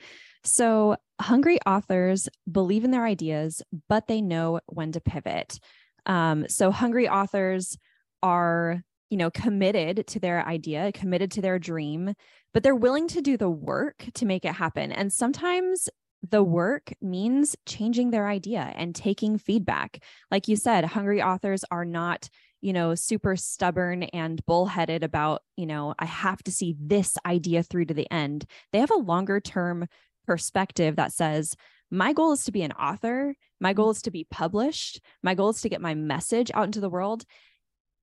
So, 0.44 0.96
hungry 1.20 1.60
authors 1.66 2.30
believe 2.50 2.84
in 2.84 2.92
their 2.92 3.06
ideas, 3.06 3.62
but 3.88 4.08
they 4.08 4.22
know 4.22 4.60
when 4.68 4.92
to 4.94 5.02
pivot. 5.02 5.60
Um, 6.06 6.48
so, 6.48 6.72
hungry 6.72 7.10
authors 7.10 7.78
are, 8.24 8.82
you 9.10 9.18
know, 9.18 9.30
committed 9.32 10.06
to 10.08 10.20
their 10.20 10.46
idea, 10.48 10.92
committed 10.92 11.32
to 11.32 11.42
their 11.42 11.60
dream, 11.60 12.14
but 12.54 12.64
they're 12.64 12.76
willing 12.76 13.08
to 13.10 13.22
do 13.22 13.38
the 13.38 13.50
work 13.50 14.06
to 14.16 14.26
make 14.26 14.46
it 14.46 14.54
happen. 14.54 14.92
And 14.92 15.12
sometimes 15.12 15.90
the 16.28 16.44
work 16.44 16.94
means 17.02 17.56
changing 17.66 18.12
their 18.12 18.28
idea 18.28 18.74
and 18.76 18.94
taking 18.94 19.38
feedback. 19.38 20.04
Like 20.30 20.48
you 20.48 20.56
said, 20.56 20.84
hungry 20.86 21.22
authors 21.22 21.64
are 21.72 21.86
not 21.86 22.30
you 22.62 22.74
know, 22.74 22.96
super 22.96 23.36
stubborn 23.36 24.04
and 24.04 24.46
bullheaded 24.46 25.04
about, 25.04 25.44
you 25.56 25.66
know, 25.66 25.94
I 25.98 26.06
have 26.06 26.44
to 26.44 26.52
see 26.52 26.76
this 26.80 27.18
idea 27.26 27.64
through 27.64 27.86
to 27.86 27.94
the 27.94 28.12
end. 28.12 28.46
They 28.74 28.80
have 28.80 28.92
a 28.92 28.98
longer 28.98 29.40
term 29.40 29.88
perspective 30.28 30.98
that 30.98 31.14
says, 31.14 31.56
my 31.92 32.14
goal 32.14 32.34
is 32.34 32.44
to 32.44 32.52
be 32.52 32.62
an 32.62 32.74
author. 32.74 33.36
My 33.60 33.74
goal 33.74 33.88
mm. 33.88 33.96
is 33.96 34.02
to 34.04 34.12
be 34.12 34.28
published. 34.30 35.02
My 35.24 35.34
goal 35.34 35.50
is 35.50 35.62
to 35.62 35.70
get 35.70 35.82
my 35.82 35.96
message 35.96 36.52
out 36.54 36.66
into 36.66 36.82
the 36.82 36.90
world. 36.90 37.24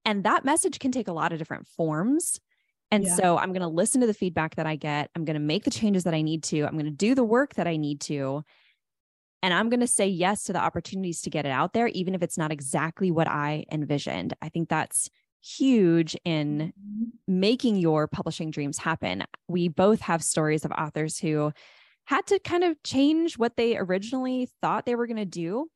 And 0.07 0.25
that 0.25 0.45
message 0.45 0.79
can 0.79 0.93
take 0.93 1.09
a 1.09 1.13
lot 1.13 1.33
of 1.33 1.39
different 1.39 1.67
forms. 1.67 2.41
And 2.91 3.05
yeah. 3.05 3.17
so 3.17 3.37
I'm 3.37 3.53
going 3.53 3.63
to 3.63 3.69
listen 3.69 4.01
to 4.01 4.07
the 4.07 4.15
feedback 4.15 4.55
that 4.55 4.67
I 4.67 4.77
get. 4.77 5.11
I'm 5.15 5.25
going 5.25 5.35
to 5.35 5.41
make 5.41 5.65
the 5.65 5.71
changes 5.71 6.05
that 6.05 6.15
I 6.15 6.23
need 6.23 6.45
to. 6.45 6.63
I'm 6.63 6.75
going 6.75 6.85
to 6.87 6.91
do 6.93 7.15
the 7.15 7.25
work 7.25 7.55
that 7.55 7.67
I 7.67 7.77
need 7.77 8.01
to. 8.03 8.45
And 9.43 9.53
I'm 9.53 9.69
going 9.69 9.81
to 9.81 9.87
say 9.87 10.07
yes 10.07 10.45
to 10.45 10.53
the 10.53 10.61
opportunities 10.61 11.21
to 11.23 11.31
get 11.31 11.45
it 11.45 11.51
out 11.51 11.73
there, 11.73 11.89
even 11.89 12.15
if 12.15 12.23
it's 12.23 12.39
not 12.39 12.53
exactly 12.53 13.11
what 13.11 13.29
I 13.29 13.65
envisioned. 13.71 14.35
I 14.41 14.49
think 14.49 14.69
that's 14.69 15.11
huge 15.43 16.17
in 16.25 16.73
mm-hmm. 16.73 17.41
making 17.41 17.77
your 17.77 18.07
publishing 18.07 18.51
dreams 18.51 18.79
happen. 18.79 19.25
We 19.49 19.69
both 19.69 20.01
have 20.03 20.23
stories 20.23 20.65
of 20.65 20.71
authors 20.73 21.19
who 21.19 21.53
had 22.05 22.27
to 22.27 22.39
kind 22.39 22.65
of 22.65 22.81
change 22.85 23.37
what 23.37 23.57
they 23.57 23.77
originally 23.77 24.49
thought 24.63 24.87
they 24.87 24.95
were 24.95 25.07
going 25.07 25.17
to 25.17 25.25
do. 25.25 25.69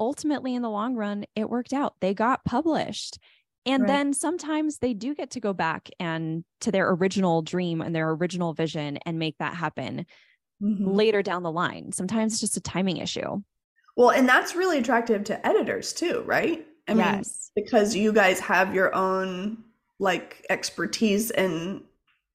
Ultimately, 0.00 0.54
in 0.54 0.62
the 0.62 0.70
long 0.70 0.96
run, 0.96 1.26
it 1.36 1.50
worked 1.50 1.74
out. 1.74 1.94
They 2.00 2.14
got 2.14 2.44
published. 2.44 3.18
And 3.66 3.82
right. 3.82 3.88
then 3.88 4.12
sometimes 4.14 4.78
they 4.78 4.94
do 4.94 5.14
get 5.14 5.30
to 5.32 5.40
go 5.40 5.52
back 5.52 5.90
and 6.00 6.42
to 6.62 6.72
their 6.72 6.90
original 6.90 7.42
dream 7.42 7.82
and 7.82 7.94
their 7.94 8.10
original 8.10 8.54
vision 8.54 8.98
and 9.04 9.18
make 9.18 9.36
that 9.38 9.54
happen 9.54 10.06
mm-hmm. 10.62 10.90
later 10.90 11.22
down 11.22 11.42
the 11.42 11.52
line. 11.52 11.92
Sometimes 11.92 12.32
it's 12.32 12.40
just 12.40 12.56
a 12.56 12.62
timing 12.62 12.96
issue. 12.96 13.42
Well, 13.96 14.10
and 14.10 14.26
that's 14.26 14.56
really 14.56 14.78
attractive 14.78 15.24
to 15.24 15.46
editors 15.46 15.92
too, 15.92 16.22
right? 16.24 16.66
I 16.88 16.94
yes. 16.94 17.50
mean, 17.54 17.64
because 17.64 17.94
you 17.94 18.14
guys 18.14 18.40
have 18.40 18.74
your 18.74 18.94
own 18.94 19.62
like 19.98 20.46
expertise 20.48 21.30
and 21.30 21.82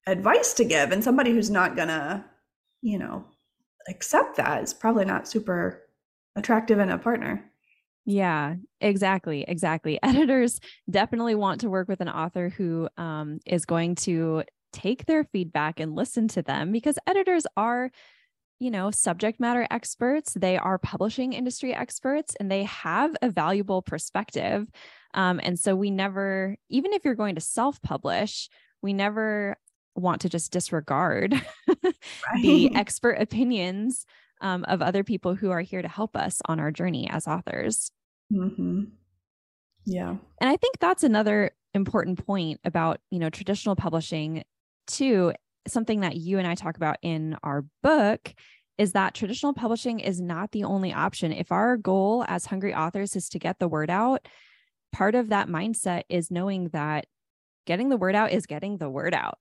advice 0.06 0.54
to 0.54 0.64
give, 0.64 0.92
and 0.92 1.02
somebody 1.02 1.32
who's 1.32 1.50
not 1.50 1.74
gonna, 1.74 2.24
you 2.82 3.00
know, 3.00 3.24
accept 3.88 4.36
that 4.36 4.62
is 4.62 4.72
probably 4.72 5.04
not 5.04 5.26
super 5.26 5.82
attractive 6.36 6.78
in 6.78 6.90
a 6.90 6.98
partner. 6.98 7.50
Yeah, 8.06 8.54
exactly. 8.80 9.44
Exactly. 9.46 9.98
Editors 10.02 10.60
definitely 10.88 11.34
want 11.34 11.60
to 11.62 11.68
work 11.68 11.88
with 11.88 12.00
an 12.00 12.08
author 12.08 12.48
who 12.48 12.88
um, 12.96 13.40
is 13.44 13.66
going 13.66 13.96
to 13.96 14.44
take 14.72 15.06
their 15.06 15.24
feedback 15.24 15.80
and 15.80 15.94
listen 15.94 16.28
to 16.28 16.42
them 16.42 16.72
because 16.72 16.98
editors 17.06 17.46
are 17.56 17.90
you 18.58 18.70
know, 18.70 18.90
subject 18.90 19.38
matter 19.38 19.66
experts, 19.70 20.32
they 20.34 20.56
are 20.56 20.78
publishing 20.78 21.32
industry 21.34 21.74
experts, 21.74 22.34
and 22.40 22.50
they 22.50 22.64
have 22.64 23.14
a 23.20 23.28
valuable 23.28 23.82
perspective. 23.82 24.66
Um, 25.14 25.40
and 25.42 25.58
so 25.58 25.76
we 25.76 25.90
never, 25.90 26.56
even 26.70 26.92
if 26.92 27.04
you're 27.04 27.14
going 27.14 27.34
to 27.34 27.40
self 27.40 27.80
publish, 27.82 28.48
we 28.82 28.92
never 28.92 29.56
want 29.94 30.22
to 30.22 30.28
just 30.28 30.52
disregard 30.52 31.34
right. 31.68 32.42
the 32.42 32.74
expert 32.74 33.20
opinions 33.20 34.06
um, 34.40 34.64
of 34.68 34.82
other 34.82 35.04
people 35.04 35.34
who 35.34 35.50
are 35.50 35.62
here 35.62 35.82
to 35.82 35.88
help 35.88 36.16
us 36.16 36.40
on 36.46 36.60
our 36.60 36.70
journey 36.70 37.08
as 37.10 37.26
authors. 37.26 37.90
Mm-hmm. 38.32 38.84
Yeah. 39.84 40.16
And 40.40 40.50
I 40.50 40.56
think 40.56 40.78
that's 40.80 41.04
another 41.04 41.52
important 41.74 42.24
point 42.26 42.60
about, 42.64 43.00
you 43.10 43.18
know, 43.18 43.30
traditional 43.30 43.76
publishing 43.76 44.42
too 44.86 45.32
something 45.68 46.00
that 46.00 46.16
you 46.16 46.38
and 46.38 46.46
I 46.46 46.54
talk 46.54 46.76
about 46.76 46.96
in 47.02 47.36
our 47.42 47.64
book 47.82 48.32
is 48.78 48.92
that 48.92 49.14
traditional 49.14 49.52
publishing 49.52 50.00
is 50.00 50.20
not 50.20 50.52
the 50.52 50.64
only 50.64 50.92
option. 50.92 51.32
If 51.32 51.50
our 51.50 51.76
goal 51.76 52.24
as 52.28 52.46
hungry 52.46 52.74
authors 52.74 53.16
is 53.16 53.28
to 53.30 53.38
get 53.38 53.58
the 53.58 53.68
word 53.68 53.90
out, 53.90 54.26
part 54.92 55.14
of 55.14 55.30
that 55.30 55.48
mindset 55.48 56.02
is 56.08 56.30
knowing 56.30 56.68
that 56.68 57.06
getting 57.66 57.88
the 57.88 57.96
word 57.96 58.14
out 58.14 58.32
is 58.32 58.46
getting 58.46 58.76
the 58.78 58.90
word 58.90 59.14
out. 59.14 59.38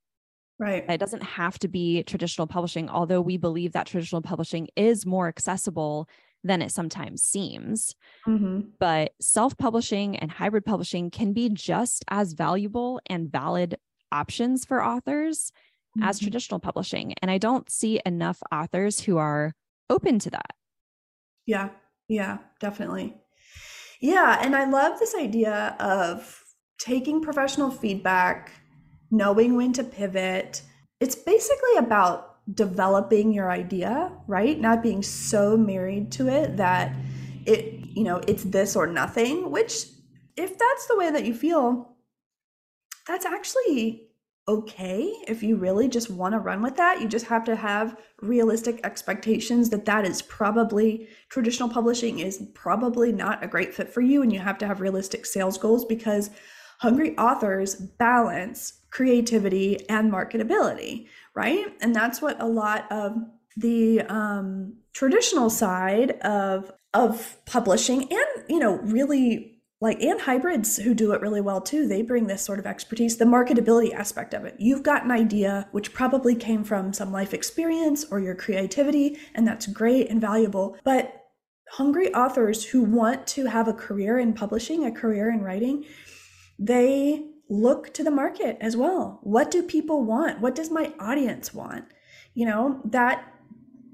Right. 0.58 0.86
It 0.88 1.00
doesn't 1.00 1.24
have 1.24 1.60
to 1.60 1.68
be 1.68 2.04
traditional 2.04 2.48
publishing, 2.48 2.90
although 2.90 3.22
we 3.22 3.38
believe 3.38 3.74
that 3.74 3.88
traditional 3.88 4.22
publishing 4.22 4.70
is 4.76 5.06
more 5.06 5.28
accessible 5.28 6.08
than 6.46 6.62
it 6.62 6.72
sometimes 6.72 7.24
seems. 7.24 7.96
Mm-hmm. 8.28 8.70
But 8.80 9.14
self 9.20 9.58
publishing 9.58 10.16
and 10.16 10.32
hybrid 10.32 10.64
publishing 10.64 11.10
can 11.10 11.34
be 11.34 11.50
just 11.50 12.06
as 12.08 12.34
valuable 12.34 13.02
and 13.08 13.30
valid 13.30 13.78
options 14.12 14.64
for 14.64 14.84
authors 14.84 15.52
mm-hmm. 15.98 16.08
as 16.08 16.20
traditional 16.20 16.60
publishing. 16.60 17.14
And 17.22 17.32
I 17.32 17.40
don't 17.40 17.70
see 17.70 18.00
enough 18.06 18.42
authors 18.52 19.02
who 19.02 19.18
are 19.18 19.54
open 19.90 20.20
to 20.20 20.30
that. 20.30 20.54
Yeah, 21.46 21.70
yeah, 22.08 22.38
definitely. 22.60 23.16
Yeah. 24.00 24.40
And 24.42 24.56
I 24.56 24.70
love 24.70 25.00
this 25.00 25.16
idea 25.16 25.76
of 25.80 26.44
taking 26.80 27.22
professional 27.22 27.72
feedback, 27.72 28.52
knowing 29.10 29.56
when 29.56 29.74
to 29.74 29.84
pivot. 29.84 30.62
It's 31.00 31.16
basically 31.16 31.78
about 31.78 32.35
developing 32.54 33.34
your 33.34 33.52
idea, 33.52 34.12
right? 34.28 34.60
Not 34.60 34.84
being 34.84 35.02
so 35.02 35.58
married 35.58 36.12
to 36.14 36.28
it 36.28 36.58
that 36.58 36.96
it, 37.46 37.86
you 37.88 38.04
know, 38.04 38.22
it's 38.28 38.44
this 38.44 38.76
or 38.76 38.88
nothing, 38.88 39.52
which 39.52 39.86
if 40.38 40.58
that's 40.58 40.88
the 40.88 40.98
way 40.98 41.12
that 41.12 41.26
you 41.26 41.34
feel, 41.34 41.96
that's 43.08 43.26
actually 43.26 44.06
okay 44.48 45.12
if 45.28 45.42
you 45.42 45.56
really 45.56 45.88
just 45.88 46.12
want 46.12 46.34
to 46.34 46.40
run 46.40 46.62
with 46.62 46.76
that 46.76 47.02
you 47.02 47.08
just 47.08 47.26
have 47.26 47.44
to 47.44 47.56
have 47.56 47.98
realistic 48.22 48.80
expectations 48.84 49.72
that 49.72 49.86
that 49.86 50.06
is 50.06 50.22
probably 50.22 51.08
traditional 51.30 51.68
publishing 51.68 52.20
is 52.20 52.44
probably 52.54 53.12
not 53.12 53.44
a 53.44 53.48
great 53.48 53.74
fit 53.74 53.90
for 53.90 54.02
you 54.02 54.22
and 54.22 54.32
you 54.32 54.40
have 54.40 54.58
to 54.58 54.68
have 54.68 54.82
realistic 54.82 55.26
sales 55.26 55.58
goals 55.58 55.84
because 55.84 56.30
hungry 56.80 57.18
authors 57.18 57.74
balance 57.76 58.82
creativity 58.92 59.90
and 59.90 60.12
marketability 60.12 61.08
right? 61.36 61.66
And 61.82 61.94
that's 61.96 62.22
what 62.22 62.42
a 62.42 62.48
lot 62.48 62.92
of 62.92 63.18
the 63.58 64.02
um, 64.02 64.74
traditional 64.94 65.50
side 65.50 66.12
of 66.22 66.72
of 66.94 67.38
publishing 67.46 68.04
and 68.04 68.46
you 68.48 68.58
know 68.58 68.78
really 68.78 69.60
like 69.82 70.00
and 70.02 70.22
hybrids 70.22 70.78
who 70.78 70.94
do 70.94 71.12
it 71.12 71.20
really 71.20 71.42
well 71.42 71.60
too 71.60 71.86
they 71.86 72.02
bring 72.02 72.28
this 72.28 72.42
sort 72.42 72.58
of 72.58 72.66
expertise 72.66 73.18
the 73.18 73.26
marketability 73.26 73.94
aspect 73.94 74.34
of 74.34 74.46
it. 74.46 74.56
You've 74.58 74.84
got 74.84 75.04
an 75.04 75.12
idea 75.12 75.68
which 75.72 75.94
probably 75.94 76.36
came 76.36 76.64
from 76.64 76.94
some 76.94 77.12
life 77.12 77.34
experience 77.34 78.06
or 78.10 78.20
your 78.20 78.36
creativity 78.36 79.18
and 79.36 79.48
that's 79.48 79.68
great 79.68 80.10
and 80.10 80.22
valuable. 80.22 80.78
But 80.84 81.22
hungry 81.70 82.14
authors 82.14 82.64
who 82.64 82.84
want 82.84 83.28
to 83.28 83.48
have 83.48 83.68
a 83.68 83.74
career 83.74 84.18
in 84.20 84.34
publishing 84.34 84.86
a 84.86 84.92
career 84.92 85.30
in 85.30 85.42
writing 85.42 85.86
they 86.58 87.26
look 87.50 87.94
to 87.94 88.04
the 88.04 88.12
market 88.12 88.58
as 88.60 88.76
well 88.76 89.20
what 89.24 89.52
do 89.52 89.62
people 89.62 90.04
want 90.04 90.42
what 90.42 90.56
does 90.56 90.72
my 90.72 90.94
audience 91.00 91.54
want 91.54 91.86
you 92.34 92.46
know 92.46 92.82
that 92.86 93.32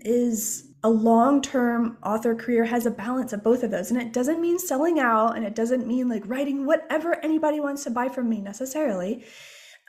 is 0.01 0.71
a 0.83 0.89
long 0.89 1.41
term 1.41 1.97
author 2.03 2.33
career 2.33 2.65
has 2.65 2.85
a 2.85 2.91
balance 2.91 3.33
of 3.33 3.43
both 3.43 3.63
of 3.63 3.71
those. 3.71 3.91
And 3.91 4.01
it 4.01 4.13
doesn't 4.13 4.41
mean 4.41 4.57
selling 4.57 4.99
out 4.99 5.35
and 5.35 5.45
it 5.45 5.55
doesn't 5.55 5.87
mean 5.87 6.09
like 6.09 6.23
writing 6.25 6.65
whatever 6.65 7.23
anybody 7.23 7.59
wants 7.59 7.83
to 7.83 7.91
buy 7.91 8.09
from 8.09 8.29
me 8.29 8.41
necessarily. 8.41 9.23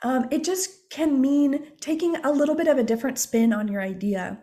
Um, 0.03 0.27
it 0.31 0.43
just 0.43 0.89
can 0.89 1.19
mean 1.19 1.71
taking 1.79 2.17
a 2.17 2.31
little 2.31 2.55
bit 2.55 2.67
of 2.67 2.77
a 2.77 2.83
different 2.83 3.17
spin 3.17 3.53
on 3.53 3.67
your 3.67 3.81
idea. 3.81 4.39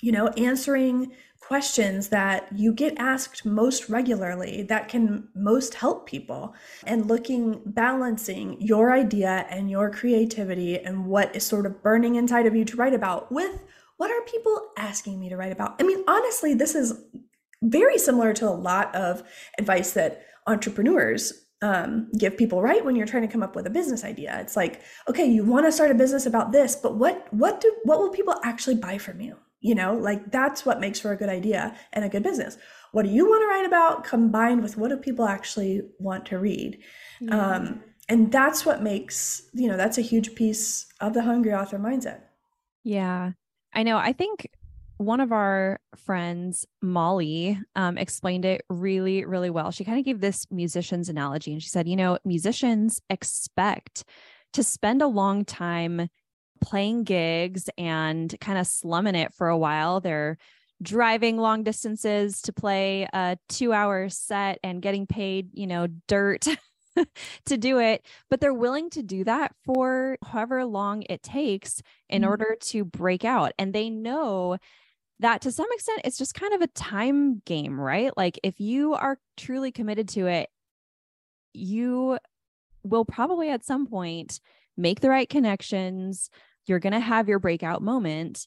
You 0.00 0.12
know, 0.12 0.28
answering 0.28 1.12
questions 1.46 2.08
that 2.08 2.48
you 2.54 2.72
get 2.72 2.94
asked 2.96 3.44
most 3.44 3.90
regularly 3.90 4.62
that 4.62 4.88
can 4.88 5.28
most 5.34 5.74
help 5.74 6.06
people 6.06 6.54
and 6.86 7.06
looking 7.06 7.60
balancing 7.66 8.58
your 8.60 8.92
idea 8.92 9.44
and 9.50 9.70
your 9.70 9.90
creativity 9.90 10.78
and 10.78 11.06
what 11.06 11.34
is 11.36 11.46
sort 11.46 11.66
of 11.66 11.82
burning 11.82 12.14
inside 12.14 12.46
of 12.46 12.56
you 12.56 12.64
to 12.64 12.76
write 12.76 12.94
about 12.94 13.30
with 13.30 13.62
what 13.98 14.10
are 14.10 14.22
people 14.22 14.70
asking 14.78 15.20
me 15.20 15.28
to 15.28 15.36
write 15.36 15.52
about? 15.52 15.76
I 15.78 15.84
mean, 15.84 16.02
honestly, 16.08 16.54
this 16.54 16.74
is 16.74 16.94
very 17.62 17.98
similar 17.98 18.32
to 18.34 18.48
a 18.48 18.50
lot 18.50 18.94
of 18.94 19.22
advice 19.58 19.92
that 19.92 20.24
entrepreneurs 20.46 21.44
um, 21.62 22.10
give 22.18 22.36
people 22.36 22.60
right 22.60 22.84
when 22.84 22.96
you're 22.96 23.06
trying 23.06 23.22
to 23.22 23.32
come 23.32 23.42
up 23.42 23.54
with 23.54 23.66
a 23.66 23.70
business 23.70 24.02
idea. 24.02 24.38
It's 24.40 24.56
like, 24.56 24.82
okay, 25.08 25.26
you 25.26 25.44
want 25.44 25.66
to 25.66 25.72
start 25.72 25.90
a 25.90 25.94
business 25.94 26.26
about 26.26 26.52
this, 26.52 26.74
but 26.74 26.96
what 26.96 27.32
what 27.32 27.60
do 27.60 27.74
what 27.84 27.98
will 28.00 28.10
people 28.10 28.34
actually 28.42 28.76
buy 28.76 28.98
from 28.98 29.20
you? 29.20 29.36
You 29.64 29.74
know, 29.74 29.94
like 29.94 30.30
that's 30.30 30.66
what 30.66 30.78
makes 30.78 31.00
for 31.00 31.10
a 31.10 31.16
good 31.16 31.30
idea 31.30 31.74
and 31.94 32.04
a 32.04 32.10
good 32.10 32.22
business. 32.22 32.58
What 32.92 33.06
do 33.06 33.10
you 33.10 33.24
want 33.26 33.42
to 33.42 33.46
write 33.46 33.66
about 33.66 34.04
combined 34.04 34.62
with 34.62 34.76
what 34.76 34.90
do 34.90 34.98
people 34.98 35.26
actually 35.26 35.80
want 35.98 36.26
to 36.26 36.38
read? 36.38 36.78
Yeah. 37.18 37.54
Um, 37.56 37.82
and 38.06 38.30
that's 38.30 38.66
what 38.66 38.82
makes, 38.82 39.40
you 39.54 39.66
know, 39.66 39.78
that's 39.78 39.96
a 39.96 40.02
huge 40.02 40.34
piece 40.34 40.84
of 41.00 41.14
the 41.14 41.22
hungry 41.22 41.54
author 41.54 41.78
mindset. 41.78 42.20
Yeah. 42.82 43.32
I 43.72 43.82
know. 43.84 43.96
I 43.96 44.12
think 44.12 44.50
one 44.98 45.20
of 45.20 45.32
our 45.32 45.80
friends, 45.96 46.66
Molly, 46.82 47.58
um, 47.74 47.96
explained 47.96 48.44
it 48.44 48.66
really, 48.68 49.24
really 49.24 49.48
well. 49.48 49.70
She 49.70 49.84
kind 49.84 49.98
of 49.98 50.04
gave 50.04 50.20
this 50.20 50.46
musician's 50.50 51.08
analogy 51.08 51.54
and 51.54 51.62
she 51.62 51.70
said, 51.70 51.88
you 51.88 51.96
know, 51.96 52.18
musicians 52.22 53.00
expect 53.08 54.04
to 54.52 54.62
spend 54.62 55.00
a 55.00 55.06
long 55.06 55.46
time 55.46 56.10
playing 56.60 57.04
gigs 57.04 57.68
and 57.76 58.34
kind 58.40 58.58
of 58.58 58.66
slumming 58.66 59.14
it 59.14 59.32
for 59.34 59.48
a 59.48 59.58
while. 59.58 60.00
They're 60.00 60.38
driving 60.82 61.38
long 61.38 61.62
distances 61.62 62.42
to 62.42 62.52
play 62.52 63.08
a 63.12 63.38
two 63.48 63.72
hour 63.72 64.08
set 64.08 64.58
and 64.62 64.82
getting 64.82 65.06
paid, 65.06 65.50
you 65.52 65.66
know, 65.66 65.86
dirt 66.08 66.46
to 67.46 67.56
do 67.56 67.78
it, 67.78 68.04
but 68.30 68.40
they're 68.40 68.54
willing 68.54 68.90
to 68.90 69.02
do 69.02 69.24
that 69.24 69.54
for 69.64 70.16
however 70.24 70.64
long 70.64 71.02
it 71.08 71.22
takes 71.22 71.82
in 72.08 72.22
mm-hmm. 72.22 72.30
order 72.30 72.56
to 72.60 72.84
break 72.84 73.24
out. 73.24 73.52
And 73.58 73.72
they 73.72 73.90
know 73.90 74.58
that 75.20 75.42
to 75.42 75.52
some 75.52 75.68
extent 75.72 76.02
it's 76.04 76.18
just 76.18 76.34
kind 76.34 76.54
of 76.54 76.60
a 76.60 76.66
time 76.68 77.40
game, 77.44 77.80
right? 77.80 78.14
Like 78.16 78.38
if 78.42 78.60
you 78.60 78.94
are 78.94 79.18
truly 79.36 79.72
committed 79.72 80.08
to 80.10 80.26
it, 80.26 80.48
you 81.52 82.18
will 82.82 83.04
probably 83.04 83.50
at 83.50 83.64
some 83.64 83.86
point 83.86 84.40
make 84.76 85.00
the 85.00 85.10
right 85.10 85.28
connections. 85.28 86.30
You're 86.66 86.80
going 86.80 86.92
to 86.92 87.00
have 87.00 87.28
your 87.28 87.38
breakout 87.38 87.82
moment. 87.82 88.46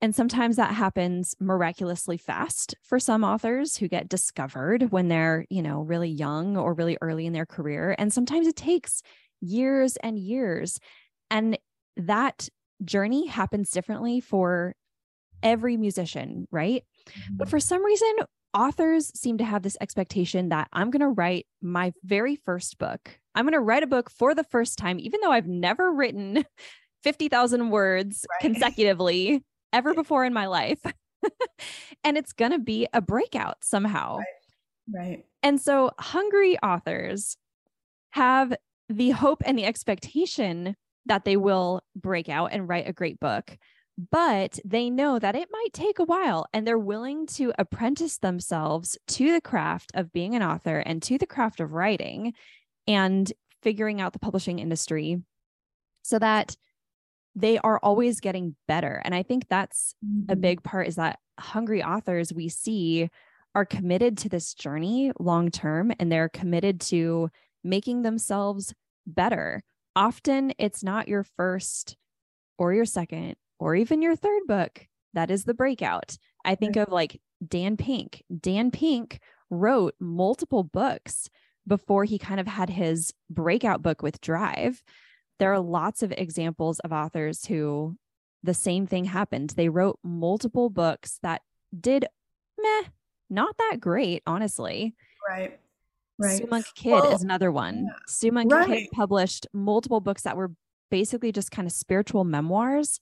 And 0.00 0.14
sometimes 0.14 0.56
that 0.56 0.74
happens 0.74 1.36
miraculously 1.38 2.16
fast 2.16 2.74
for 2.82 2.98
some 2.98 3.22
authors 3.22 3.76
who 3.76 3.86
get 3.86 4.08
discovered 4.08 4.90
when 4.90 5.08
they're, 5.08 5.46
you 5.48 5.62
know, 5.62 5.82
really 5.82 6.10
young 6.10 6.56
or 6.56 6.74
really 6.74 6.98
early 7.00 7.24
in 7.24 7.32
their 7.32 7.46
career. 7.46 7.94
And 7.98 8.12
sometimes 8.12 8.48
it 8.48 8.56
takes 8.56 9.02
years 9.40 9.96
and 9.96 10.18
years. 10.18 10.80
And 11.30 11.56
that 11.96 12.48
journey 12.84 13.26
happens 13.26 13.70
differently 13.70 14.20
for 14.20 14.74
every 15.42 15.76
musician, 15.76 16.48
right? 16.50 16.82
Mm-hmm. 17.08 17.36
But 17.36 17.48
for 17.48 17.60
some 17.60 17.84
reason, 17.84 18.12
authors 18.54 19.12
seem 19.18 19.38
to 19.38 19.44
have 19.44 19.62
this 19.62 19.76
expectation 19.80 20.48
that 20.50 20.68
I'm 20.72 20.90
going 20.90 21.00
to 21.00 21.08
write 21.08 21.46
my 21.60 21.92
very 22.04 22.36
first 22.36 22.78
book. 22.78 23.18
I'm 23.34 23.44
going 23.44 23.52
to 23.52 23.60
write 23.60 23.82
a 23.82 23.88
book 23.88 24.10
for 24.10 24.34
the 24.34 24.44
first 24.44 24.78
time, 24.78 24.98
even 25.00 25.20
though 25.22 25.32
I've 25.32 25.46
never 25.46 25.92
written 25.92 26.44
50,000 27.02 27.70
words 27.70 28.26
right. 28.30 28.52
consecutively 28.52 29.44
ever 29.72 29.94
before 29.94 30.24
in 30.24 30.32
my 30.32 30.46
life. 30.46 30.80
and 32.04 32.16
it's 32.16 32.32
going 32.32 32.52
to 32.52 32.58
be 32.58 32.86
a 32.92 33.00
breakout 33.00 33.58
somehow. 33.62 34.18
Right. 34.18 34.26
right. 34.94 35.24
And 35.42 35.60
so 35.60 35.90
hungry 35.98 36.58
authors 36.58 37.36
have 38.10 38.54
the 38.88 39.10
hope 39.10 39.42
and 39.44 39.58
the 39.58 39.64
expectation 39.64 40.76
that 41.06 41.24
they 41.24 41.36
will 41.36 41.82
break 41.96 42.28
out 42.28 42.50
and 42.52 42.68
write 42.68 42.88
a 42.88 42.92
great 42.92 43.18
book 43.18 43.56
but 44.10 44.58
they 44.64 44.90
know 44.90 45.18
that 45.18 45.36
it 45.36 45.48
might 45.52 45.72
take 45.72 45.98
a 45.98 46.04
while 46.04 46.46
and 46.52 46.66
they're 46.66 46.78
willing 46.78 47.26
to 47.26 47.52
apprentice 47.58 48.18
themselves 48.18 48.96
to 49.06 49.32
the 49.32 49.40
craft 49.40 49.90
of 49.94 50.12
being 50.12 50.34
an 50.34 50.42
author 50.42 50.78
and 50.78 51.02
to 51.02 51.18
the 51.18 51.26
craft 51.26 51.60
of 51.60 51.72
writing 51.72 52.32
and 52.86 53.32
figuring 53.62 54.00
out 54.00 54.12
the 54.12 54.18
publishing 54.18 54.58
industry 54.58 55.22
so 56.02 56.18
that 56.18 56.56
they 57.34 57.58
are 57.58 57.78
always 57.78 58.20
getting 58.20 58.56
better. 58.68 59.00
And 59.04 59.14
i 59.14 59.22
think 59.22 59.48
that's 59.48 59.94
mm-hmm. 60.04 60.30
a 60.30 60.36
big 60.36 60.62
part 60.62 60.88
is 60.88 60.96
that 60.96 61.18
hungry 61.38 61.82
authors 61.82 62.32
we 62.32 62.48
see 62.48 63.08
are 63.54 63.64
committed 63.64 64.16
to 64.18 64.28
this 64.28 64.54
journey 64.54 65.12
long 65.18 65.50
term 65.50 65.92
and 65.98 66.10
they're 66.10 66.28
committed 66.28 66.80
to 66.80 67.30
making 67.62 68.02
themselves 68.02 68.74
better. 69.06 69.62
Often 69.94 70.54
it's 70.58 70.82
not 70.82 71.08
your 71.08 71.24
first 71.36 71.96
or 72.58 72.72
your 72.72 72.86
second 72.86 73.36
or 73.58 73.74
even 73.74 74.02
your 74.02 74.16
third 74.16 74.42
book 74.46 74.86
that 75.14 75.30
is 75.30 75.44
the 75.44 75.54
breakout. 75.54 76.16
I 76.44 76.54
think 76.54 76.76
of 76.76 76.90
like 76.90 77.20
dan 77.46 77.76
pink. 77.76 78.22
Dan 78.40 78.70
pink 78.70 79.20
wrote 79.50 79.94
multiple 80.00 80.64
books 80.64 81.28
before 81.66 82.04
he 82.04 82.18
kind 82.18 82.40
of 82.40 82.46
had 82.46 82.70
his 82.70 83.12
breakout 83.30 83.82
book 83.82 84.02
with 84.02 84.20
drive 84.20 84.82
there 85.38 85.52
are 85.52 85.60
lots 85.60 86.02
of 86.02 86.12
examples 86.12 86.78
of 86.80 86.92
authors 86.92 87.46
who 87.46 87.96
the 88.42 88.54
same 88.54 88.86
thing 88.86 89.04
happened 89.04 89.50
they 89.50 89.68
wrote 89.68 89.98
multiple 90.02 90.70
books 90.70 91.18
that 91.22 91.42
did 91.78 92.06
meh 92.60 92.82
not 93.30 93.56
that 93.58 93.78
great 93.80 94.22
honestly 94.26 94.94
right 95.28 95.58
right 96.18 96.38
sue 96.38 96.46
monk 96.50 96.66
Kidd 96.74 96.92
well, 96.92 97.12
is 97.12 97.22
another 97.22 97.50
one 97.50 97.86
yeah. 97.86 97.92
sue 98.06 98.32
monk 98.32 98.52
right. 98.52 98.68
Kidd 98.68 98.88
published 98.92 99.46
multiple 99.52 100.00
books 100.00 100.22
that 100.22 100.36
were 100.36 100.52
basically 100.90 101.32
just 101.32 101.50
kind 101.50 101.66
of 101.66 101.72
spiritual 101.72 102.24
memoirs 102.24 103.00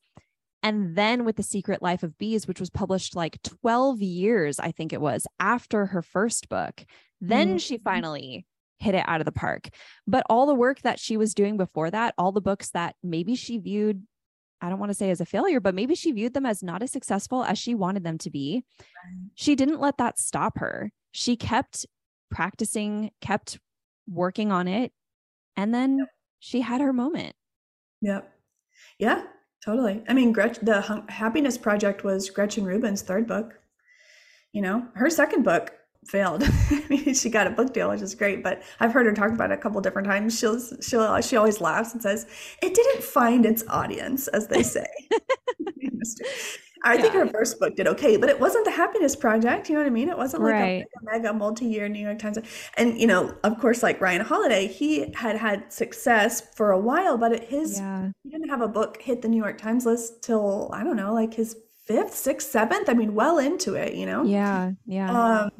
and 0.62 0.94
then 0.94 1.25
with 1.25 1.37
The 1.37 1.42
Secret 1.42 1.81
Life 1.81 2.03
of 2.03 2.18
Bees, 2.18 2.46
which 2.46 2.61
was 2.61 2.70
published 2.70 3.16
like 3.16 3.40
12 3.42 4.03
years, 4.03 4.61
I 4.61 4.73
think 4.73 4.92
it 4.92 5.01
was, 5.01 5.27
after 5.38 5.87
her 5.87 6.03
first 6.03 6.49
book, 6.49 6.85
then 7.20 7.49
mm-hmm. 7.49 7.57
she 7.57 7.79
finally 7.79 8.46
hit 8.81 8.95
it 8.95 9.05
out 9.07 9.21
of 9.21 9.27
the 9.27 9.33
park. 9.33 9.69
But 10.07 10.25
all 10.29 10.47
the 10.47 10.55
work 10.55 10.81
that 10.83 10.99
she 10.99 11.16
was 11.16 11.35
doing 11.35 11.57
before 11.57 11.90
that, 11.90 12.14
all 12.19 12.33
the 12.33 12.40
books 12.40 12.71
that 12.71 12.97
maybe 13.03 13.37
she 13.37 13.59
viewed, 13.59 14.03
I 14.61 14.69
don't 14.69 14.81
want 14.81 14.90
to 14.90 14.95
say 14.95 15.11
as 15.11 15.21
a 15.21 15.27
failure, 15.27 15.61
but 15.61 15.75
maybe 15.75 15.95
she 15.95 16.12
viewed 16.12 16.35
them 16.35 16.47
as 16.47 16.62
not 16.62 16.83
as 16.83 16.90
successful 16.90 17.45
as 17.45 17.59
she 17.59 17.75
wanted 17.75 18.05
them 18.05 18.19
to 18.19 18.31
be. 18.31 18.64
She 19.35 19.55
didn't 19.55 19.81
let 19.81 19.99
that 19.99 20.19
stop 20.19 20.59
her. 20.59 20.90
She 21.12 21.37
kept 21.37 21.87
practicing, 22.31 23.11
kept 23.21 23.59
working 24.09 24.51
on 24.51 24.66
it. 24.66 24.93
And 25.57 25.75
then 25.75 25.99
yep. 25.99 26.09
she 26.38 26.61
had 26.61 26.81
her 26.81 26.93
moment. 26.93 27.35
Yep. 28.01 28.31
Yeah. 28.99 29.23
Totally. 29.64 30.03
I 30.09 30.14
mean, 30.14 30.33
Gretchen, 30.33 30.64
the 30.64 31.05
Happiness 31.09 31.59
Project 31.59 32.03
was 32.03 32.31
Gretchen 32.31 32.64
Rubin's 32.64 33.03
third 33.03 33.27
book. 33.27 33.59
You 34.53 34.62
know, 34.62 34.88
her 34.95 35.11
second 35.11 35.43
book 35.43 35.73
failed. 36.07 36.43
I 36.45 36.85
mean, 36.91 37.15
she 37.15 37.31
got 37.31 37.47
a 37.47 37.51
book 37.51 37.73
deal, 37.73 37.91
which 37.91 38.03
is 38.03 38.15
great. 38.15 38.43
But 38.43 38.63
I've 38.81 38.93
heard 38.93 39.07
her 39.07 39.13
talk 39.13 39.31
about 39.31 39.51
it 39.51 39.55
a 39.55 39.57
couple 39.59 39.81
different 39.81 40.09
times. 40.09 40.39
She'll 40.39 40.61
she'll 40.81 41.21
she 41.21 41.37
always 41.37 41.61
laughs 41.61 41.93
and 41.93 42.03
says, 42.03 42.27
"It 42.63 42.75
didn't 42.75 43.03
find 43.03 43.47
its 43.47 43.65
audience," 43.69 44.29
as 44.29 44.49
they 44.49 44.63
say. 44.63 44.87
I 46.83 46.95
yeah. 46.95 47.03
think 47.03 47.15
her 47.15 47.27
first 47.27 47.61
book 47.61 47.77
did 47.77 47.87
okay, 47.89 48.17
but 48.17 48.31
it 48.31 48.41
wasn't 48.41 48.65
the 48.65 48.71
Happiness 48.71 49.15
Project. 49.15 49.69
You 49.69 49.75
know 49.75 49.83
what 49.83 49.87
I 49.87 49.91
mean? 49.91 50.09
It 50.09 50.17
wasn't 50.17 50.45
like 50.45 50.53
right. 50.53 50.87
a 51.03 51.05
mega, 51.05 51.23
mega 51.29 51.33
multi-year 51.35 51.89
New 51.89 52.01
York 52.01 52.19
Times. 52.19 52.39
And 52.79 52.99
you 52.99 53.07
know, 53.07 53.35
of 53.45 53.59
course, 53.59 53.83
like 53.83 54.01
Ryan 54.01 54.23
Holiday, 54.23 54.67
he 54.67 55.13
had 55.13 55.37
had 55.37 55.71
success 55.73 56.55
for 56.55 56.71
a 56.71 56.79
while, 56.79 57.19
but 57.19 57.45
his 57.45 57.79
yeah. 57.79 58.11
he 58.23 58.31
didn't 58.31 58.49
have 58.49 58.63
a 58.63 58.69
book 58.69 59.03
hit 59.03 59.21
the 59.21 59.29
New 59.29 59.37
York 59.37 59.59
Times 59.59 59.85
list 59.85 60.23
till 60.23 60.71
I 60.73 60.83
don't 60.83 60.97
know, 60.97 61.13
like 61.13 61.35
his 61.35 61.55
fifth, 61.87 62.15
sixth, 62.15 62.51
seventh. 62.51 62.89
I 62.89 62.95
mean, 62.95 63.15
well 63.15 63.39
into 63.39 63.75
it. 63.75 63.95
You 63.95 64.07
know? 64.07 64.25
Yeah, 64.25 64.73
yeah. 64.87 65.11
Um. 65.11 65.51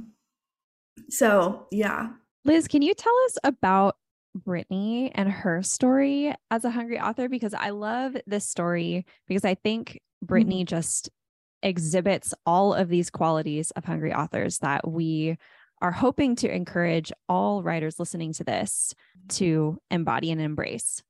So 1.11 1.67
yeah, 1.71 2.11
Liz, 2.45 2.69
can 2.69 2.83
you 2.83 2.95
tell 2.95 3.17
us 3.27 3.39
about 3.45 3.97
Brittany 4.35 5.11
and 5.15 5.29
her 5.29 5.63
story 5.63 6.35
as 6.51 6.65
a 6.65 6.71
hungry 6.71 7.01
author 7.01 7.29
because 7.29 7.55
I 7.55 7.71
love 7.71 8.17
this 8.27 8.49
story 8.49 9.05
because 9.27 9.45
I 9.45 9.55
think 9.55 10.01
Brittany 10.23 10.61
mm-hmm. 10.61 10.77
just 10.77 11.11
exhibits 11.63 12.33
all 12.47 12.73
of 12.73 12.89
these 12.89 13.11
qualities 13.11 13.71
of 13.73 13.85
hungry 13.85 14.15
authors 14.15 14.59
that 14.59 14.89
we 14.89 15.37
are 15.83 15.93
hoping 15.93 16.37
to 16.37 16.55
encourage 16.55 17.13
all 17.29 17.63
writers 17.63 17.99
listening 17.99 18.33
to 18.35 18.45
this 18.45 18.95
to 19.29 19.79
embody 19.91 20.31
and 20.31 20.41
embrace. 20.41 21.03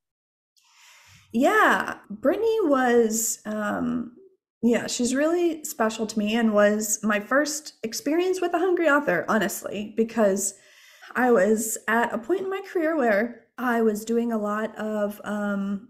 Yeah, 1.32 1.96
Brittany 2.08 2.56
was, 2.62 3.40
um, 3.46 4.12
yeah, 4.62 4.86
she's 4.86 5.14
really 5.14 5.64
special 5.64 6.06
to 6.06 6.18
me 6.18 6.34
and 6.34 6.52
was 6.52 7.00
my 7.02 7.18
first 7.18 7.74
experience 7.82 8.40
with 8.40 8.52
a 8.52 8.58
hungry 8.58 8.88
author, 8.88 9.24
honestly, 9.28 9.94
because 9.96 10.54
I 11.16 11.30
was 11.30 11.78
at 11.88 12.12
a 12.12 12.18
point 12.18 12.42
in 12.42 12.50
my 12.50 12.60
career 12.70 12.96
where 12.96 13.46
I 13.56 13.80
was 13.82 14.04
doing 14.04 14.32
a 14.32 14.38
lot 14.38 14.76
of 14.76 15.20
um, 15.24 15.88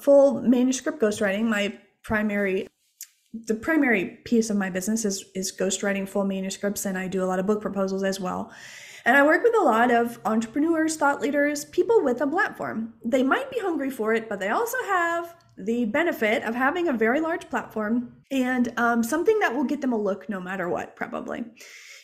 full 0.00 0.42
manuscript 0.42 1.00
ghostwriting. 1.00 1.44
My 1.44 1.78
primary 2.02 2.66
the 3.34 3.54
primary 3.54 4.18
piece 4.26 4.50
of 4.50 4.58
my 4.58 4.68
business 4.68 5.04
is 5.06 5.24
is 5.34 5.56
ghostwriting 5.56 6.06
full 6.06 6.24
manuscripts 6.24 6.84
and 6.84 6.98
I 6.98 7.08
do 7.08 7.24
a 7.24 7.26
lot 7.26 7.38
of 7.38 7.46
book 7.46 7.62
proposals 7.62 8.02
as 8.02 8.20
well. 8.20 8.52
And 9.04 9.16
I 9.16 9.22
work 9.24 9.42
with 9.42 9.54
a 9.56 9.64
lot 9.64 9.90
of 9.90 10.20
entrepreneurs, 10.24 10.96
thought 10.96 11.20
leaders, 11.20 11.64
people 11.66 12.04
with 12.04 12.20
a 12.20 12.26
platform. 12.26 12.94
They 13.04 13.22
might 13.22 13.50
be 13.50 13.58
hungry 13.58 13.90
for 13.90 14.12
it, 14.14 14.28
but 14.28 14.38
they 14.38 14.48
also 14.48 14.76
have 14.84 15.34
the 15.56 15.84
benefit 15.86 16.42
of 16.44 16.54
having 16.54 16.88
a 16.88 16.92
very 16.92 17.20
large 17.20 17.48
platform 17.50 18.12
and 18.30 18.72
um, 18.76 19.02
something 19.02 19.38
that 19.40 19.54
will 19.54 19.64
get 19.64 19.80
them 19.80 19.92
a 19.92 19.98
look 19.98 20.28
no 20.28 20.40
matter 20.40 20.68
what, 20.68 20.96
probably. 20.96 21.44